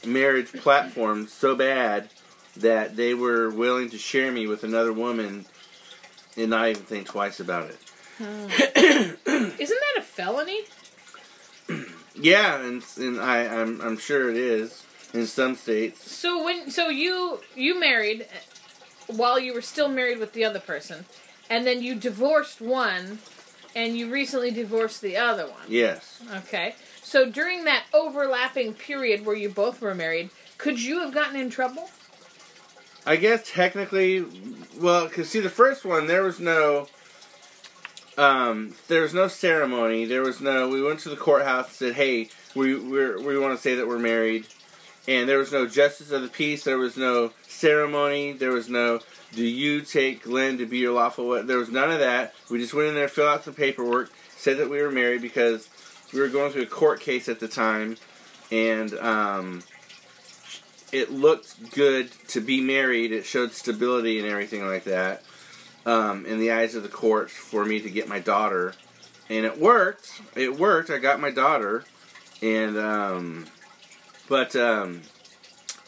marriage 0.08 0.54
platform 0.54 1.28
so 1.28 1.56
bad 1.56 2.10
that 2.56 2.96
they 2.96 3.14
were 3.14 3.50
willing 3.50 3.90
to 3.90 3.98
share 3.98 4.32
me 4.32 4.48
with 4.48 4.64
another 4.64 4.94
woman 4.94 5.46
and 6.38 6.50
not 6.50 6.70
even 6.70 6.84
think 6.84 7.08
twice 7.08 7.40
about 7.40 7.70
it. 7.70 7.78
Hmm. 8.18 8.48
Isn't 9.60 9.80
that 9.80 9.98
a 9.98 10.02
felony? 10.02 10.60
Yeah, 12.16 12.64
and, 12.64 12.84
and 12.98 13.20
I, 13.20 13.48
I'm, 13.48 13.82
I'm 13.82 13.98
sure 13.98 14.30
it 14.30 14.38
is 14.38 14.86
in 15.14 15.26
some 15.26 15.56
states. 15.56 16.12
So 16.12 16.44
when 16.44 16.70
so 16.70 16.90
you 16.90 17.40
you 17.56 17.80
married 17.80 18.22
uh, 18.22 19.14
while 19.14 19.40
you 19.40 19.54
were 19.54 19.62
still 19.62 19.90
married 19.90 20.20
with 20.20 20.34
the 20.34 20.46
other 20.46 20.60
person, 20.60 21.06
and 21.50 21.66
then 21.66 21.82
you 21.82 21.96
divorced 21.96 22.62
one, 22.62 23.20
and 23.76 23.98
you 23.98 24.12
recently 24.12 24.52
divorced 24.52 25.02
the 25.02 25.18
other 25.18 25.48
one. 25.48 25.64
Yes. 25.68 26.22
Okay. 26.36 26.76
So 27.02 27.30
during 27.30 27.66
that 27.66 27.86
overlapping 27.94 28.74
period 28.74 29.26
where 29.26 29.36
you 29.36 29.50
both 29.50 29.82
were 29.82 29.96
married, 29.96 30.30
could 30.58 30.82
you 30.82 31.00
have 31.00 31.14
gotten 31.14 31.36
in 31.36 31.50
trouble? 31.50 31.90
I 33.06 33.18
guess 33.18 33.50
technically, 33.52 34.22
well, 34.84 35.08
because 35.08 35.30
see, 35.30 35.40
the 35.40 35.50
first 35.50 35.86
one 35.86 36.08
there 36.08 36.24
was 36.24 36.42
no, 36.42 36.88
um, 38.18 38.76
there 38.90 39.02
was 39.02 39.14
no 39.14 39.30
ceremony. 39.30 40.04
There 40.04 40.22
was 40.22 40.42
no. 40.42 40.68
We 40.68 40.84
went 40.84 41.00
to 41.02 41.10
the 41.10 41.16
courthouse 41.16 41.68
and 41.68 41.76
said, 41.76 41.94
"Hey, 41.94 42.30
we 42.54 42.76
we're, 42.76 43.20
we 43.22 43.40
want 43.40 43.56
to 43.56 43.62
say 43.62 43.76
that 43.76 43.88
we're 43.88 43.98
married," 43.98 44.46
and 45.08 45.28
there 45.28 45.40
was 45.40 45.54
no 45.54 45.66
justice 45.66 46.12
of 46.12 46.22
the 46.22 46.28
peace. 46.28 46.66
There 46.66 46.78
was 46.78 46.98
no 46.98 47.32
ceremony. 47.48 48.34
There 48.34 48.52
was 48.52 48.68
no. 48.68 49.00
Do 49.32 49.44
you 49.44 49.82
take 49.82 50.24
Glenn 50.24 50.58
to 50.58 50.66
be 50.66 50.80
your 50.80 50.92
lawful? 50.94 51.30
wife?" 51.30 51.48
There 51.48 51.58
was 51.58 51.70
none 51.72 51.90
of 51.90 52.00
that. 52.00 52.36
We 52.52 52.60
just 52.60 52.74
went 52.74 52.90
in 52.90 52.96
there, 52.96 53.08
filled 53.08 53.30
out 53.30 53.46
some 53.46 53.54
paperwork, 53.54 54.12
said 54.36 54.58
that 54.58 54.70
we 54.70 54.82
were 54.82 54.92
married 54.92 55.22
because 55.22 55.70
we 56.14 56.20
were 56.20 56.28
going 56.28 56.52
through 56.52 56.64
a 56.64 56.68
court 56.68 57.00
case 57.00 57.30
at 57.30 57.40
the 57.40 57.48
time, 57.48 57.96
and 58.52 58.94
um, 58.96 59.64
it 60.94 61.12
looked 61.12 61.72
good 61.74 62.12
to 62.30 62.40
be 62.40 62.62
married. 62.62 63.12
It 63.12 63.26
showed 63.26 63.52
stability 63.52 64.20
and 64.20 64.28
everything 64.28 64.66
like 64.66 64.84
that 64.84 65.24
um, 65.86 66.26
in 66.26 66.40
the 66.40 66.52
eyes 66.52 66.76
of 66.76 66.84
the 66.84 66.90
court 66.90 67.32
for 67.32 67.66
me 67.66 67.82
to 67.82 67.90
get 67.90 68.08
my 68.08 68.20
daughter, 68.20 68.74
and 69.30 69.46
it 69.46 69.60
worked. 69.60 70.22
It 70.36 70.58
worked. 70.58 70.90
I 70.90 71.00
got 71.00 71.20
my 71.20 71.32
daughter, 71.32 71.84
and 72.42 72.78
um, 72.78 73.46
but 74.30 74.56
um, 74.56 75.02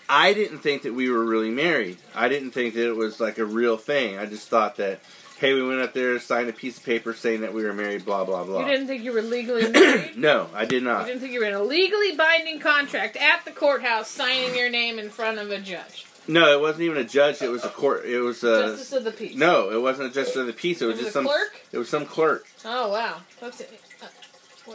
I 0.10 0.34
didn't 0.34 0.60
think 0.60 0.82
that 0.82 0.94
we 0.94 1.10
were 1.10 1.24
really 1.24 1.52
married. 1.52 1.98
I 2.16 2.28
didn't 2.28 2.52
think 2.52 2.74
that 2.74 2.88
it 2.88 2.96
was 2.96 3.20
like 3.20 3.38
a 3.38 3.46
real 3.46 3.78
thing. 3.78 4.18
I 4.18 4.26
just 4.26 4.50
thought 4.50 4.78
that. 4.78 5.00
Hey, 5.38 5.54
we 5.54 5.68
went 5.68 5.82
up 5.82 5.94
there, 5.94 6.18
signed 6.20 6.50
a 6.50 6.54
piece 6.54 6.78
of 6.78 6.86
paper 6.86 7.14
saying 7.14 7.42
that 7.42 7.54
we 7.54 7.64
were 7.64 7.74
married, 7.74 8.06
blah, 8.06 8.24
blah, 8.24 8.46
blah. 8.46 8.62
You 8.62 8.66
didn't 8.72 8.88
think 8.88 9.04
you 9.04 9.12
were 9.12 9.22
legally 9.22 9.70
married? 9.70 10.14
no, 10.18 10.48
I 10.54 10.64
did 10.66 10.82
not. 10.84 11.02
You 11.02 11.08
didn't 11.08 11.22
think 11.22 11.34
you 11.34 11.42
were 11.42 11.46
in 11.46 11.54
a 11.54 11.62
legally 11.62 12.16
binding 12.16 12.60
contract 12.60 13.18
at 13.18 13.44
the 13.44 13.52
courthouse 13.52 14.10
signing 14.10 14.56
your 14.56 14.70
name 14.70 14.98
in 14.98 15.10
front 15.10 15.40
of 15.40 15.52
a 15.52 15.60
judge. 15.60 16.06
No, 16.28 16.52
it 16.54 16.60
wasn't 16.62 16.84
even 16.84 16.98
a 16.98 17.04
judge. 17.04 17.42
It 17.42 17.50
was 17.50 17.64
a 17.66 17.70
court. 17.70 18.06
It 18.06 18.20
was 18.20 18.44
a. 18.44 18.70
Justice 18.70 18.94
of 18.94 19.04
the 19.04 19.12
peace. 19.12 19.36
No, 19.36 19.70
it 19.70 19.80
wasn't 19.82 20.10
a 20.10 20.14
justice 20.14 20.38
of 20.38 20.48
the 20.48 20.54
peace. 20.54 20.82
It 20.82 20.86
was, 20.86 20.96
It 21.00 21.04
was 21.04 21.06
just 21.06 21.10
a 21.10 21.20
some. 21.20 21.26
clerk? 21.26 21.62
It 21.72 21.78
was 21.78 21.90
some 21.90 22.06
clerk. 22.06 22.48
Oh 22.64 22.90
wow, 22.92 23.18
that's 23.40 23.60
it. 23.62 23.80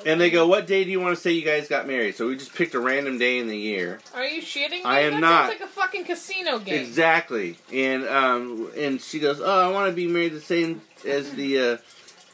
And 0.07 0.21
they 0.21 0.31
go, 0.31 0.47
"What 0.47 0.67
day 0.67 0.85
do 0.85 0.91
you 0.91 1.01
want 1.01 1.17
to 1.17 1.21
say 1.21 1.33
you 1.33 1.45
guys 1.45 1.69
got 1.69 1.87
married?" 1.87 2.17
So 2.17 2.27
we 2.29 2.37
just 2.37 2.55
picked 2.55 2.75
a 2.75 2.81
random 2.81 3.19
day 3.19 3.39
in 3.39 3.49
the 3.49 3.57
year. 3.59 4.01
Are 4.15 4.25
you 4.25 4.41
shitting 4.43 4.71
me? 4.71 4.83
I 4.85 5.01
am 5.01 5.15
that 5.15 5.21
not. 5.21 5.49
Sounds 5.49 5.61
like 5.61 5.69
a 5.69 5.73
fucking 5.73 6.05
casino 6.05 6.59
game. 6.59 6.81
Exactly. 6.81 7.57
And 7.73 8.07
um, 8.09 8.71
and 8.77 9.01
she 9.01 9.19
goes, 9.19 9.41
"Oh, 9.41 9.69
I 9.69 9.71
want 9.73 9.89
to 9.91 9.95
be 9.95 10.07
married 10.07 10.33
the 10.33 10.41
same 10.41 10.83
as 11.07 11.31
the 11.33 11.59
uh, 11.59 11.77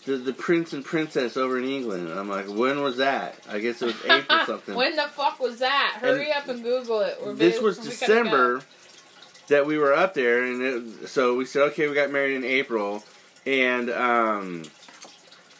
the 0.04 0.16
the 0.18 0.32
prince 0.32 0.72
and 0.72 0.84
princess 0.84 1.36
over 1.36 1.58
in 1.58 1.64
England." 1.64 2.08
And 2.08 2.18
I'm 2.18 2.28
like, 2.28 2.48
"When 2.48 2.82
was 2.82 2.98
that?" 2.98 3.36
I 3.48 3.58
guess 3.60 3.80
it 3.82 3.86
was 3.86 3.96
April 4.10 4.46
something. 4.46 4.74
when 4.74 4.96
the 4.96 5.08
fuck 5.08 5.40
was 5.40 5.58
that? 5.60 5.98
Hurry 6.00 6.32
up 6.32 6.48
and 6.48 6.62
Google 6.62 7.00
it. 7.00 7.18
We're 7.24 7.34
this 7.34 7.54
big- 7.54 7.62
was 7.64 7.78
December 7.78 8.62
that 9.48 9.64
we 9.64 9.78
were 9.78 9.94
up 9.94 10.12
there, 10.14 10.42
and 10.42 10.60
it, 11.02 11.08
so 11.08 11.36
we 11.36 11.44
said, 11.44 11.62
okay, 11.62 11.86
we 11.88 11.94
got 11.94 12.10
married 12.10 12.34
in 12.34 12.42
April, 12.42 13.04
and 13.46 13.88
um, 13.90 14.64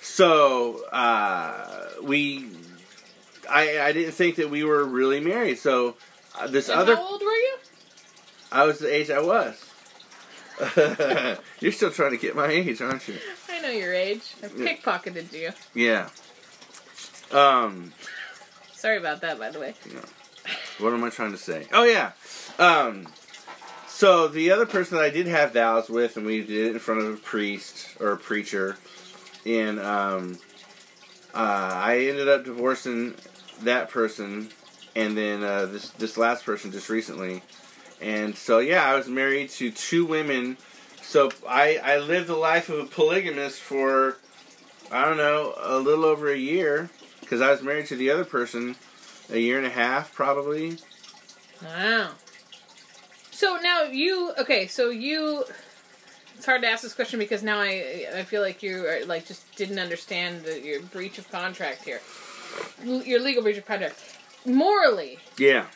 so 0.01 0.85
uh, 0.93 1.86
we, 2.03 2.49
I, 3.49 3.81
I 3.81 3.93
didn't 3.93 4.13
think 4.13 4.37
that 4.37 4.51
we 4.51 4.65
were 4.65 4.85
really 4.85 5.21
married. 5.21 5.59
So 5.59 5.97
uh, 6.39 6.47
this 6.47 6.69
And 6.69 6.79
other, 6.81 6.97
how 6.97 7.03
old 7.13 7.21
were 7.23 7.27
you? 7.29 7.57
I 8.53 8.65
was 8.65 8.79
the 8.79 8.93
age 8.95 9.11
I 9.11 9.21
was. 9.21 9.63
You're 11.61 11.73
still 11.73 11.91
trying 11.91 12.13
to 12.13 12.17
get 12.17 12.35
my 12.35 12.47
age, 12.47 12.81
aren't 12.81 13.07
you? 13.09 13.17
I 13.51 13.61
know 13.61 13.71
your 13.71 13.93
age. 13.93 14.35
I 14.43 14.47
Yeah. 14.47 14.75
pickpocketed 14.75 15.33
you. 15.33 15.51
Yeah. 15.75 16.09
Um, 17.33 17.93
Sorry 18.73 18.99
about 18.99 19.21
that, 19.23 19.39
by 19.39 19.51
the 19.51 19.59
way. 19.61 19.75
what 20.79 20.93
am 20.93 21.03
I 21.05 21.11
trying 21.11 21.33
to 21.33 21.39
say? 21.39 21.67
Oh 21.73 21.85
yeah. 21.85 22.13
Um, 22.59 23.09
so 23.89 24.29
the 24.29 24.51
other 24.51 24.67
person 24.67 24.97
that 24.97 25.05
I 25.05 25.11
did 25.11 25.27
have 25.27 25.53
vows 25.53 25.89
with, 25.89 26.17
and 26.17 26.25
we 26.25 26.43
did 26.43 26.69
it 26.69 26.73
in 26.73 26.79
front 26.79 27.01
of 27.01 27.13
a 27.13 27.17
priest 27.17 27.89
or 27.99 28.13
a 28.13 28.17
preacher, 28.17 28.77
and 29.45 29.81
um, 29.81 30.39
uh, 31.37 31.71
I 31.75 31.99
ended 32.09 32.29
up 32.29 32.45
divorcing 32.45 33.15
that 33.63 33.91
person, 33.91 34.49
and 34.95 35.17
then 35.17 35.45
uh, 35.45 35.67
this 35.67 35.91
this 35.91 36.17
last 36.17 36.47
person 36.47 36.73
just 36.73 36.89
recently, 36.89 37.43
and 38.01 38.35
so 38.35 38.59
yeah, 38.59 38.85
I 38.85 38.95
was 38.95 39.07
married 39.07 39.51
to 39.51 39.71
two 39.71 40.07
women. 40.07 40.57
So 41.03 41.31
I 41.47 41.77
I 41.77 41.99
lived 41.99 42.29
the 42.29 42.37
life 42.37 42.71
of 42.71 42.79
a 42.79 42.87
polygamist 42.87 43.61
for 43.61 44.17
I 44.91 45.05
don't 45.05 45.19
know 45.19 45.55
a 45.59 45.79
little 45.79 46.07
over 46.07 46.31
a 46.31 46.37
year 46.39 46.91
because 47.21 47.41
I 47.41 47.51
was 47.51 47.63
married 47.63 47.87
to 47.87 47.97
the 47.97 48.11
other 48.11 48.25
person 48.25 48.77
a 49.31 49.39
year 49.39 49.59
and 49.59 49.67
a 49.67 49.71
half 49.71 50.15
probably. 50.15 50.79
Wow. 51.63 52.13
So 53.31 53.59
now 53.63 53.83
you 53.83 54.33
okay? 54.39 54.67
So 54.67 54.89
you. 54.89 55.45
It's 56.37 56.47
hard 56.47 56.63
to 56.63 56.69
ask 56.69 56.83
this 56.83 56.95
question 56.95 57.19
because 57.19 57.43
now 57.43 57.59
I 57.61 58.07
I 58.15 58.23
feel 58.25 58.43
like 58.43 58.63
you 58.63 58.87
are, 58.87 59.05
like 59.07 59.27
just 59.27 59.55
didn't 59.57 59.79
understand 59.79 60.43
the, 60.45 60.61
your 60.61 60.81
breach 60.83 61.19
of 61.19 61.31
contract 61.31 61.85
here, 61.85 62.01
L- 62.85 63.03
your 63.03 63.21
legal 63.21 63.43
breach 63.43 63.57
of 63.59 63.67
contract. 63.67 63.97
Morally, 64.45 65.19
Yeah. 65.39 65.67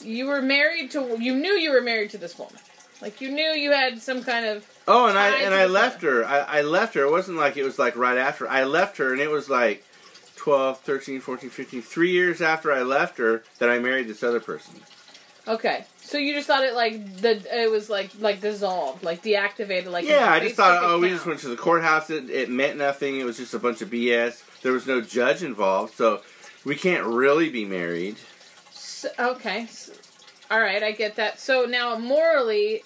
you 0.00 0.26
were 0.26 0.40
married 0.40 0.90
to 0.92 1.16
you 1.20 1.34
knew 1.34 1.52
you 1.52 1.70
were 1.72 1.80
married 1.82 2.10
to 2.10 2.18
this 2.18 2.38
woman, 2.38 2.54
like 3.02 3.20
you 3.20 3.30
knew 3.30 3.50
you 3.52 3.72
had 3.72 4.00
some 4.00 4.22
kind 4.22 4.46
of 4.46 4.66
Oh, 4.86 5.06
and 5.06 5.18
I 5.18 5.30
and 5.42 5.52
I 5.54 5.66
left 5.66 6.00
her. 6.02 6.24
I, 6.24 6.38
I 6.38 6.62
left 6.62 6.94
her. 6.94 7.02
It 7.04 7.10
wasn't 7.10 7.36
like 7.36 7.56
it 7.58 7.64
was 7.64 7.78
like 7.78 7.94
right 7.96 8.16
after. 8.16 8.48
I 8.48 8.64
left 8.64 8.96
her, 8.98 9.12
and 9.12 9.20
it 9.20 9.30
was 9.30 9.50
like 9.50 9.84
12, 10.36 10.80
13, 10.80 11.20
14, 11.20 11.50
15, 11.50 11.82
three 11.82 12.12
years 12.12 12.40
after 12.40 12.72
I 12.72 12.82
left 12.82 13.18
her 13.18 13.42
that 13.58 13.68
I 13.68 13.78
married 13.80 14.08
this 14.08 14.22
other 14.22 14.40
person. 14.40 14.74
okay. 15.46 15.84
So 16.08 16.16
you 16.16 16.32
just 16.32 16.46
thought 16.46 16.64
it 16.64 16.72
like 16.72 17.16
the 17.18 17.32
it 17.54 17.70
was 17.70 17.90
like 17.90 18.10
like 18.18 18.40
dissolved, 18.40 19.02
like 19.04 19.22
deactivated, 19.22 19.88
like 19.90 20.06
Yeah, 20.06 20.32
I 20.32 20.40
just 20.40 20.54
thought, 20.56 20.82
oh, 20.82 20.98
we 20.98 21.10
just 21.10 21.26
went 21.26 21.38
to 21.40 21.48
the 21.48 21.56
courthouse. 21.56 22.08
It, 22.08 22.30
it 22.30 22.48
meant 22.48 22.78
nothing. 22.78 23.20
It 23.20 23.24
was 23.24 23.36
just 23.36 23.52
a 23.52 23.58
bunch 23.58 23.82
of 23.82 23.90
BS. 23.90 24.42
There 24.62 24.72
was 24.72 24.86
no 24.86 25.02
judge 25.02 25.42
involved, 25.42 25.94
so 25.96 26.22
we 26.64 26.76
can't 26.76 27.04
really 27.04 27.50
be 27.50 27.66
married. 27.66 28.16
So, 28.70 29.10
okay. 29.18 29.64
S- 29.64 29.90
All 30.50 30.60
right, 30.60 30.82
I 30.82 30.92
get 30.92 31.16
that. 31.16 31.38
So 31.40 31.66
now, 31.66 31.98
morally, 31.98 32.84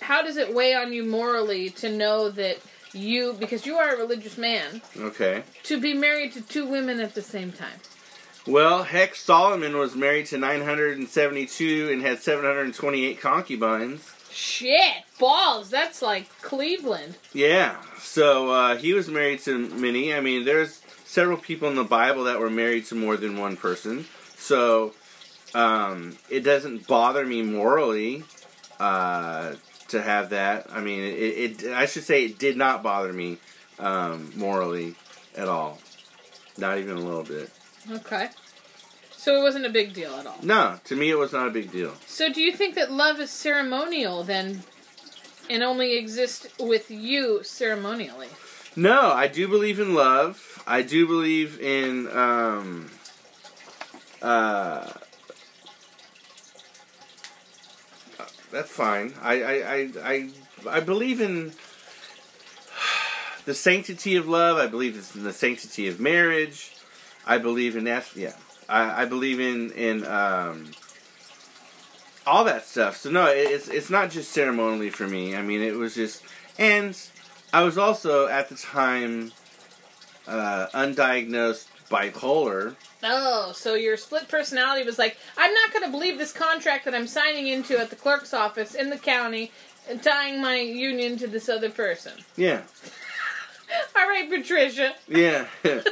how 0.00 0.22
does 0.22 0.38
it 0.38 0.54
weigh 0.54 0.74
on 0.74 0.90
you 0.94 1.04
morally 1.04 1.68
to 1.68 1.94
know 1.94 2.30
that 2.30 2.56
you, 2.94 3.34
because 3.38 3.66
you 3.66 3.76
are 3.76 3.94
a 3.94 3.98
religious 3.98 4.38
man, 4.38 4.80
Okay. 4.98 5.42
to 5.64 5.78
be 5.78 5.92
married 5.92 6.32
to 6.32 6.40
two 6.40 6.66
women 6.66 6.98
at 6.98 7.14
the 7.14 7.20
same 7.22 7.52
time? 7.52 7.78
Well, 8.46 8.82
heck, 8.82 9.14
Solomon 9.14 9.78
was 9.78 9.96
married 9.96 10.26
to 10.26 10.38
972 10.38 11.88
and 11.90 12.02
had 12.02 12.20
728 12.20 13.18
concubines. 13.18 14.14
Shit, 14.30 15.04
balls. 15.18 15.70
That's 15.70 16.02
like 16.02 16.28
Cleveland. 16.42 17.16
Yeah. 17.32 17.76
So 17.98 18.50
uh, 18.50 18.76
he 18.76 18.92
was 18.92 19.08
married 19.08 19.40
to 19.40 19.58
many. 19.58 20.12
I 20.12 20.20
mean, 20.20 20.44
there's 20.44 20.82
several 21.04 21.38
people 21.38 21.68
in 21.68 21.76
the 21.76 21.84
Bible 21.84 22.24
that 22.24 22.38
were 22.38 22.50
married 22.50 22.84
to 22.86 22.94
more 22.94 23.16
than 23.16 23.38
one 23.38 23.56
person. 23.56 24.04
So 24.36 24.92
um, 25.54 26.16
it 26.28 26.40
doesn't 26.40 26.86
bother 26.86 27.24
me 27.24 27.42
morally 27.42 28.24
uh, 28.78 29.54
to 29.88 30.02
have 30.02 30.30
that. 30.30 30.66
I 30.70 30.80
mean, 30.80 31.00
it, 31.00 31.62
it. 31.62 31.72
I 31.72 31.86
should 31.86 32.04
say 32.04 32.24
it 32.24 32.38
did 32.38 32.56
not 32.56 32.82
bother 32.82 33.12
me 33.12 33.38
um, 33.78 34.32
morally 34.36 34.96
at 35.36 35.48
all. 35.48 35.78
Not 36.58 36.78
even 36.78 36.96
a 36.96 37.00
little 37.00 37.22
bit. 37.22 37.50
Okay. 37.90 38.28
So 39.16 39.40
it 39.40 39.42
wasn't 39.42 39.66
a 39.66 39.70
big 39.70 39.94
deal 39.94 40.14
at 40.16 40.26
all. 40.26 40.38
No, 40.42 40.78
to 40.84 40.96
me 40.96 41.10
it 41.10 41.18
was 41.18 41.32
not 41.32 41.48
a 41.48 41.50
big 41.50 41.72
deal. 41.72 41.94
So 42.06 42.30
do 42.32 42.42
you 42.42 42.52
think 42.52 42.74
that 42.74 42.92
love 42.92 43.20
is 43.20 43.30
ceremonial 43.30 44.22
then, 44.22 44.64
and 45.48 45.62
only 45.62 45.96
exists 45.96 46.46
with 46.60 46.90
you 46.90 47.42
ceremonially? 47.42 48.28
No, 48.76 49.12
I 49.12 49.28
do 49.28 49.48
believe 49.48 49.80
in 49.80 49.94
love. 49.94 50.62
I 50.66 50.82
do 50.82 51.06
believe 51.06 51.60
in 51.60 52.08
um 52.10 52.90
uh 54.20 54.90
that's 58.50 58.70
fine. 58.70 59.14
I 59.22 59.42
I 59.42 59.54
I 59.54 59.90
I, 60.02 60.30
I 60.68 60.80
believe 60.80 61.20
in 61.20 61.52
the 63.46 63.54
sanctity 63.54 64.16
of 64.16 64.28
love. 64.28 64.58
I 64.58 64.66
believe 64.66 65.10
in 65.14 65.22
the 65.22 65.32
sanctity 65.32 65.88
of 65.88 66.00
marriage. 66.00 66.73
I 67.26 67.38
believe 67.38 67.76
in 67.76 67.84
that. 67.84 68.14
Yeah, 68.16 68.32
I, 68.68 69.02
I 69.02 69.04
believe 69.06 69.40
in 69.40 69.70
in 69.72 70.04
um, 70.06 70.70
all 72.26 72.44
that 72.44 72.64
stuff. 72.66 72.96
So 72.96 73.10
no, 73.10 73.26
it- 73.26 73.50
it's 73.50 73.68
it's 73.68 73.90
not 73.90 74.10
just 74.10 74.32
ceremonially 74.32 74.90
for 74.90 75.06
me. 75.06 75.34
I 75.36 75.42
mean, 75.42 75.60
it 75.62 75.74
was 75.74 75.94
just, 75.94 76.22
and 76.58 76.96
I 77.52 77.62
was 77.62 77.78
also 77.78 78.26
at 78.26 78.48
the 78.48 78.54
time 78.56 79.32
uh, 80.26 80.66
undiagnosed 80.74 81.66
bipolar. 81.90 82.76
Oh, 83.02 83.52
so 83.54 83.74
your 83.74 83.98
split 83.98 84.28
personality 84.28 84.84
was 84.86 84.98
like, 84.98 85.18
I'm 85.36 85.52
not 85.52 85.72
going 85.72 85.84
to 85.84 85.90
believe 85.90 86.16
this 86.16 86.32
contract 86.32 86.86
that 86.86 86.94
I'm 86.94 87.06
signing 87.06 87.46
into 87.48 87.78
at 87.78 87.90
the 87.90 87.96
clerk's 87.96 88.32
office 88.32 88.74
in 88.74 88.88
the 88.88 88.96
county 88.96 89.52
and 89.90 90.02
tying 90.02 90.40
my 90.40 90.56
union 90.58 91.18
to 91.18 91.26
this 91.26 91.50
other 91.50 91.68
person. 91.68 92.12
Yeah, 92.36 92.62
All 93.96 94.08
right, 94.08 94.28
Patricia. 94.30 94.94
yeah, 95.06 95.46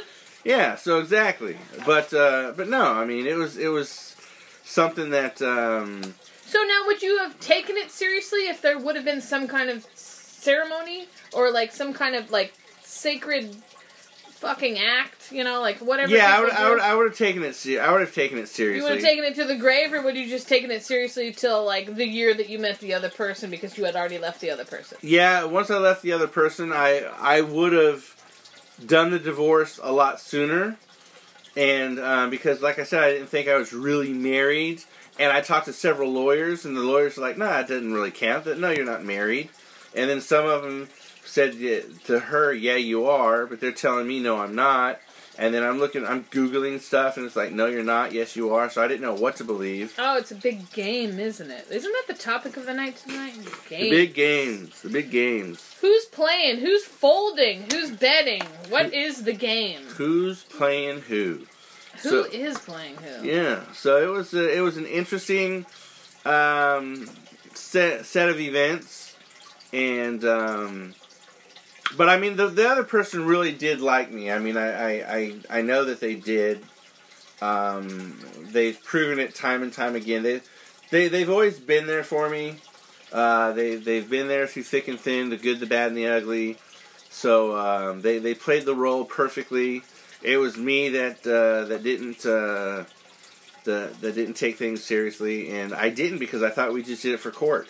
yeah. 0.43 0.75
So 0.75 0.99
exactly, 0.99 1.57
but 1.85 2.13
uh, 2.13 2.53
but 2.55 2.67
no, 2.69 2.83
I 2.93 3.05
mean, 3.05 3.25
it 3.27 3.35
was 3.35 3.57
it 3.57 3.69
was 3.69 4.15
something 4.63 5.09
that. 5.11 5.41
Um, 5.41 6.13
So 6.45 6.61
now, 6.63 6.83
would 6.85 7.01
you 7.01 7.17
have 7.19 7.39
taken 7.39 7.77
it 7.77 7.89
seriously 7.91 8.47
if 8.47 8.61
there 8.61 8.77
would 8.77 8.95
have 8.95 9.05
been 9.05 9.21
some 9.21 9.47
kind 9.47 9.69
of 9.69 9.85
ceremony 9.95 11.07
or 11.33 11.51
like 11.51 11.71
some 11.71 11.93
kind 11.93 12.15
of 12.15 12.29
like 12.31 12.53
sacred 12.83 13.55
fucking 14.35 14.77
act? 14.77 15.31
You 15.31 15.43
know, 15.43 15.61
like 15.61 15.79
whatever. 15.79 16.13
yeah, 16.15 16.37
I 16.37 16.41
would, 16.41 16.49
I 16.51 16.69
would, 16.69 16.79
I 16.79 16.95
would 16.95 17.07
have 17.09 17.17
taken 17.17 17.43
it. 17.43 17.55
Se- 17.55 17.79
I 17.79 17.91
would 17.91 18.01
have 18.01 18.13
taken 18.13 18.37
it 18.37 18.47
seriously. 18.49 18.77
You 18.77 18.83
would 18.83 19.01
have 19.01 19.09
taken 19.09 19.23
it 19.23 19.35
to 19.35 19.45
the 19.45 19.55
grave, 19.55 19.93
or 19.93 20.01
would 20.03 20.15
you 20.15 20.27
just 20.29 20.47
taken 20.47 20.69
it 20.69 20.83
seriously 20.83 21.31
till 21.31 21.65
like 21.65 21.95
the 21.95 22.05
year 22.07 22.33
that 22.33 22.49
you 22.49 22.59
met 22.59 22.79
the 22.79 22.93
other 22.93 23.09
person 23.09 23.49
because 23.49 23.77
you 23.77 23.85
had 23.85 23.95
already 23.95 24.19
left 24.19 24.41
the 24.41 24.51
other 24.51 24.65
person? 24.65 24.97
Yeah, 25.01 25.45
once 25.45 25.71
I 25.71 25.77
left 25.77 26.01
the 26.03 26.11
other 26.11 26.27
person, 26.27 26.71
I 26.73 27.09
I 27.19 27.41
would 27.41 27.73
have 27.73 28.12
done 28.87 29.11
the 29.11 29.19
divorce 29.19 29.79
a 29.81 29.91
lot 29.91 30.19
sooner, 30.19 30.77
and 31.55 31.99
um, 31.99 32.29
because, 32.29 32.61
like 32.61 32.79
I 32.79 32.83
said, 32.83 33.03
I 33.03 33.11
didn't 33.11 33.29
think 33.29 33.47
I 33.47 33.55
was 33.55 33.73
really 33.73 34.13
married. 34.13 34.83
And 35.19 35.31
I 35.31 35.41
talked 35.41 35.67
to 35.67 35.73
several 35.73 36.11
lawyers, 36.11 36.65
and 36.65 36.75
the 36.75 36.81
lawyers 36.81 37.17
were 37.17 37.23
like, 37.23 37.37
"No, 37.37 37.45
nah, 37.45 37.59
it 37.59 37.67
doesn't 37.67 37.93
really 37.93 38.11
count. 38.11 38.45
That 38.45 38.59
no, 38.59 38.71
you're 38.71 38.85
not 38.85 39.03
married." 39.03 39.49
And 39.95 40.09
then 40.09 40.21
some 40.21 40.47
of 40.47 40.63
them 40.63 40.89
said 41.23 41.53
to 42.05 42.19
her, 42.19 42.51
"Yeah, 42.51 42.77
you 42.77 43.05
are," 43.05 43.45
but 43.45 43.59
they're 43.59 43.71
telling 43.71 44.07
me, 44.07 44.19
"No, 44.19 44.39
I'm 44.39 44.55
not." 44.55 44.99
And 45.35 45.51
then 45.51 45.63
I'm 45.63 45.79
looking, 45.79 46.05
I'm 46.05 46.25
googling 46.25 46.79
stuff, 46.79 47.17
and 47.17 47.25
it's 47.25 47.35
like, 47.35 47.51
"No, 47.51 47.65
you're 47.65 47.83
not. 47.83 48.11
Yes, 48.11 48.35
you 48.35 48.53
are." 48.53 48.69
So 48.69 48.83
I 48.83 48.87
didn't 48.87 49.01
know 49.01 49.15
what 49.15 49.35
to 49.37 49.43
believe. 49.43 49.95
Oh, 49.97 50.15
it's 50.17 50.29
a 50.31 50.35
big 50.35 50.71
game, 50.71 51.17
isn't 51.19 51.49
it? 51.49 51.65
Isn't 51.71 51.91
that 51.91 52.13
the 52.15 52.21
topic 52.21 52.55
of 52.55 52.67
the 52.67 52.73
night 52.75 52.97
tonight? 52.97 53.33
Games. 53.67 53.83
The 53.83 53.89
big 53.89 54.13
games. 54.13 54.81
The 54.83 54.89
big 54.89 55.09
games. 55.09 55.75
Who's 55.81 56.05
playing? 56.05 56.59
Who's 56.59 56.85
folding? 56.85 57.63
Who's 57.71 57.89
betting? 57.91 58.43
What 58.69 58.93
is 58.93 59.23
the 59.23 59.33
game? 59.33 59.81
Who's 59.97 60.43
playing 60.43 60.99
who? 61.01 61.47
Who 62.03 62.09
So- 62.09 62.25
is 62.25 62.59
playing 62.59 62.97
who? 62.97 63.25
Yeah, 63.27 63.61
so 63.73 64.03
it 64.03 64.15
was 64.15 64.35
a, 64.35 64.55
it 64.55 64.61
was 64.61 64.77
an 64.77 64.85
interesting 64.85 65.65
um, 66.25 67.09
set 67.55 68.05
set 68.05 68.29
of 68.29 68.39
events, 68.39 69.15
and 69.71 70.23
um, 70.25 70.93
but 71.97 72.09
I 72.09 72.17
mean 72.17 72.35
the 72.35 72.47
the 72.47 72.67
other 72.67 72.83
person 72.83 73.25
really 73.25 73.51
did 73.51 73.81
like 73.81 74.11
me. 74.11 74.31
I 74.31 74.39
mean 74.39 74.57
I 74.57 74.71
I, 74.71 75.15
I, 75.15 75.35
I 75.59 75.61
know 75.61 75.85
that 75.85 75.99
they 75.99 76.15
did. 76.15 76.63
Um, 77.41 78.19
they've 78.51 78.81
proven 78.83 79.19
it 79.19 79.35
time 79.35 79.63
and 79.63 79.73
time 79.73 79.95
again. 79.95 80.23
They 80.23 80.41
they 80.91 81.07
they've 81.07 81.29
always 81.29 81.59
been 81.59 81.87
there 81.87 82.03
for 82.03 82.29
me. 82.29 82.55
Uh, 83.11 83.51
they 83.51 83.75
they've 83.75 84.09
been 84.09 84.27
there 84.27 84.47
through 84.47 84.63
thick 84.63 84.87
and 84.87 84.99
thin, 84.99 85.29
the 85.29 85.37
good, 85.37 85.59
the 85.59 85.65
bad, 85.65 85.89
and 85.89 85.97
the 85.97 86.07
ugly. 86.07 86.57
So 87.09 87.55
um, 87.55 88.01
they 88.01 88.17
they 88.19 88.33
played 88.33 88.65
the 88.65 88.75
role 88.75 89.05
perfectly. 89.05 89.83
It 90.21 90.37
was 90.37 90.57
me 90.57 90.89
that 90.89 91.19
uh, 91.27 91.65
that 91.65 91.83
didn't 91.83 92.25
uh, 92.25 92.85
that 93.65 94.01
that 94.01 94.15
didn't 94.15 94.35
take 94.35 94.57
things 94.57 94.83
seriously, 94.83 95.51
and 95.51 95.73
I 95.73 95.89
didn't 95.89 96.19
because 96.19 96.41
I 96.41 96.49
thought 96.49 96.73
we 96.73 96.81
just 96.81 97.03
did 97.03 97.13
it 97.13 97.19
for 97.19 97.31
court. 97.31 97.67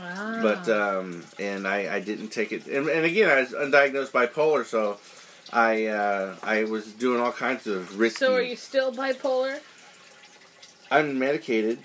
Ah. 0.00 0.40
But 0.42 0.68
um, 0.68 1.24
and 1.38 1.66
I, 1.68 1.96
I 1.96 2.00
didn't 2.00 2.28
take 2.28 2.52
it, 2.52 2.66
and, 2.66 2.88
and 2.88 3.04
again 3.04 3.30
I 3.30 3.40
was 3.40 3.50
undiagnosed 3.50 4.10
bipolar, 4.10 4.64
so 4.64 4.98
I 5.52 5.86
uh, 5.86 6.34
I 6.42 6.64
was 6.64 6.92
doing 6.92 7.20
all 7.20 7.32
kinds 7.32 7.66
of 7.66 7.98
risky. 7.98 8.18
so 8.18 8.34
are 8.34 8.42
you 8.42 8.56
still 8.56 8.92
bipolar? 8.92 9.60
I'm 10.90 11.18
medicated, 11.18 11.78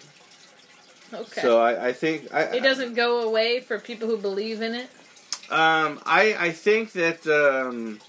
Okay. 1.14 1.42
so 1.42 1.60
I, 1.60 1.88
I 1.90 1.94
think 1.94 2.34
I, 2.34 2.42
it 2.44 2.64
doesn't 2.64 2.96
go 2.96 3.22
away 3.22 3.60
for 3.60 3.80
people 3.80 4.08
who 4.08 4.18
believe 4.18 4.62
in 4.62 4.74
it. 4.74 4.90
Um, 5.52 6.00
I 6.06 6.36
I 6.40 6.52
think 6.52 6.92
that 6.94 7.26
um, 7.28 8.00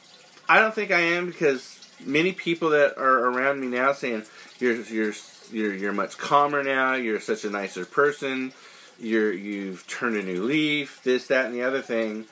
I 0.49 0.61
don't 0.61 0.75
think 0.75 0.91
I 0.91 1.01
am 1.01 1.27
because 1.27 1.79
many 2.05 2.33
people 2.33 2.71
that 2.71 2.97
are 2.99 3.19
around 3.27 3.61
me 3.61 3.67
now 3.67 3.93
saying 3.93 4.25
you're 4.59 4.81
you're 4.83 5.13
you're 5.53 5.75
you're 5.75 5.93
much 5.93 6.17
calmer 6.19 6.63
now. 6.63 6.95
You're 6.95 7.21
such 7.21 7.45
a 7.45 7.51
nicer 7.51 7.85
person. 7.85 8.53
You're 9.01 9.33
you've 9.33 9.87
turned 9.87 10.17
a 10.17 10.23
new 10.23 10.43
leaf. 10.45 11.01
This 11.03 11.27
that 11.29 11.47
and 11.47 11.55
the 11.55 11.63
other 11.63 11.81
thing. 11.83 12.27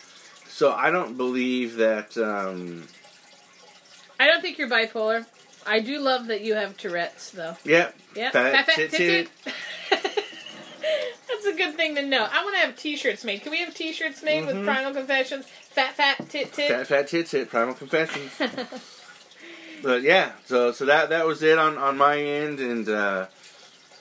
So 0.49 0.73
I 0.73 0.91
don't 0.91 1.17
believe 1.17 1.77
that. 1.77 2.17
Um, 2.19 2.85
I 4.21 4.27
don't 4.27 4.41
think 4.43 4.59
you're 4.59 4.69
bipolar. 4.69 5.25
I 5.67 5.81
do 5.81 5.99
love 6.01 6.27
that 6.29 6.41
you 6.41 6.55
have 6.55 6.77
Tourette's, 6.77 7.31
though. 7.31 7.57
yeah, 7.65 7.91
Yeah, 8.17 8.31
Fat, 8.31 8.67
fat, 8.67 8.75
tit, 8.75 8.91
tit. 8.91 9.29
That's 9.91 11.47
a 11.47 11.53
good 11.55 11.75
thing 11.77 11.95
to 11.97 12.03
know. 12.03 12.27
I 12.31 12.43
want 12.43 12.55
to 12.57 12.61
have 12.63 12.77
T-shirts 12.77 13.23
made. 13.25 13.43
Can 13.43 13.53
we 13.53 13.59
have 13.59 13.75
T-shirts 13.75 14.23
made 14.23 14.47
with 14.47 14.57
Mhm. 14.57 14.65
Primal 14.65 14.95
Confessions? 14.95 15.47
Fat, 15.47 15.95
fat, 15.95 16.17
tit, 16.31 16.53
tit. 16.53 16.69
fat 16.71 16.87
fat 16.87 17.09
tit 17.09 17.27
tit. 17.27 17.49
Primal 17.51 17.75
confessions. 17.75 18.33
but 19.83 20.03
yeah, 20.03 20.33
so 20.47 20.73
so 20.73 20.85
that 20.87 21.11
that 21.11 21.27
was 21.27 21.43
it 21.43 21.59
on 21.59 21.79
on 21.79 21.97
my 21.97 22.19
end, 22.19 22.59
and 22.59 22.89
uh, 22.89 23.27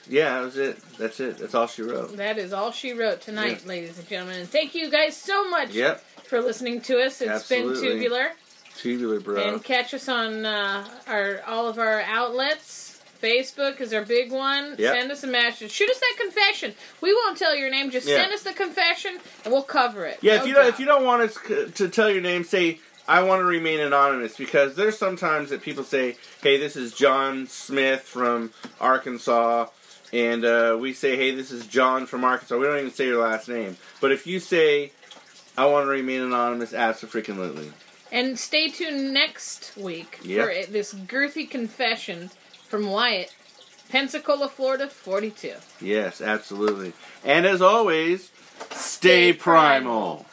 yeah, 0.08 0.34
that 0.38 0.44
was 0.44 0.56
it. 0.56 0.78
That's 0.98 1.20
it. 1.20 1.38
That's 1.38 1.54
all 1.54 1.66
she 1.66 1.82
wrote. 1.82 2.16
that 2.16 2.38
is 2.38 2.52
all 2.52 2.72
she 2.72 2.92
wrote 2.92 3.20
tonight, 3.20 3.66
ladies 3.66 3.98
and 3.98 4.08
gentlemen. 4.08 4.40
And 4.40 4.48
thank 4.48 4.74
you 4.74 4.90
guys 4.90 5.16
so 5.16 5.48
much 5.48 5.70
Yep. 5.70 6.00
for 6.24 6.40
listening 6.40 6.80
to 6.82 7.00
us. 7.00 7.20
It's 7.20 7.30
Absolutely. 7.30 7.82
been 7.82 7.92
tubular. 7.92 8.28
Tubular, 8.76 9.20
bro. 9.20 9.42
And 9.54 9.64
catch 9.64 9.92
us 9.94 10.08
on 10.08 10.44
uh, 10.46 10.86
our 11.06 11.40
all 11.46 11.68
of 11.68 11.78
our 11.78 12.00
outlets. 12.02 12.86
Facebook 13.20 13.80
is 13.80 13.92
our 13.92 14.04
big 14.04 14.30
one. 14.30 14.76
Yep. 14.78 14.94
Send 14.94 15.10
us 15.10 15.24
a 15.24 15.26
message. 15.26 15.72
Shoot 15.72 15.90
us 15.90 15.98
that 15.98 16.14
confession. 16.20 16.74
We 17.00 17.12
won't 17.12 17.36
tell 17.36 17.56
your 17.56 17.68
name. 17.68 17.90
Just 17.90 18.06
Yeah. 18.06 18.18
send 18.18 18.32
us 18.32 18.44
the 18.44 18.52
confession, 18.52 19.18
and 19.44 19.52
we'll 19.52 19.64
cover 19.64 20.04
it. 20.06 20.18
yeah, 20.22 20.36
No 20.36 20.42
if 20.42 20.48
you 20.48 20.54
don't, 20.54 20.66
if 20.66 20.78
you 20.78 20.86
don't 20.86 21.04
want 21.04 21.22
us 21.22 21.36
to 21.74 21.88
tell 21.88 22.08
your 22.08 22.20
name, 22.22 22.44
say 22.44 22.78
I 23.08 23.22
want 23.24 23.40
to 23.40 23.44
remain 23.44 23.80
anonymous 23.80 24.36
because 24.36 24.76
there's 24.76 24.96
sometimes 24.96 25.50
that 25.50 25.62
people 25.62 25.82
say, 25.82 26.16
"Hey, 26.42 26.58
this 26.58 26.76
is 26.76 26.92
John 26.92 27.48
Smith 27.48 28.02
from 28.02 28.52
Arkansas," 28.80 29.66
and 30.12 30.44
uh, 30.44 30.76
we 30.80 30.92
say, 30.92 31.16
"Hey, 31.16 31.34
this 31.34 31.50
is 31.50 31.66
John 31.66 32.06
from 32.06 32.24
Arkansas." 32.24 32.56
We 32.56 32.66
don't 32.66 32.78
even 32.78 32.90
say 32.90 33.06
your 33.06 33.22
last 33.22 33.48
name. 33.48 33.76
But 34.00 34.12
if 34.12 34.26
you 34.26 34.40
say, 34.40 34.92
"I 35.56 35.66
want 35.66 35.84
to 35.86 35.90
remain 35.90 36.20
anonymous," 36.22 36.72
absolutely. 36.74 37.72
And 38.10 38.38
stay 38.38 38.68
tuned 38.68 39.12
next 39.12 39.76
week 39.76 40.18
Yep. 40.22 40.46
for 40.66 40.72
this 40.72 40.94
girthy 40.94 41.48
confession 41.48 42.30
from 42.66 42.86
Wyatt, 42.90 43.34
Pensacola, 43.90 44.48
Florida, 44.48 44.88
42. 44.88 45.54
Yes, 45.80 46.20
absolutely. 46.20 46.92
And 47.24 47.44
as 47.46 47.60
always, 47.60 48.30
Stay 48.70 49.32
stay 49.32 49.32
primal. 49.34 50.24
primal. 50.24 50.26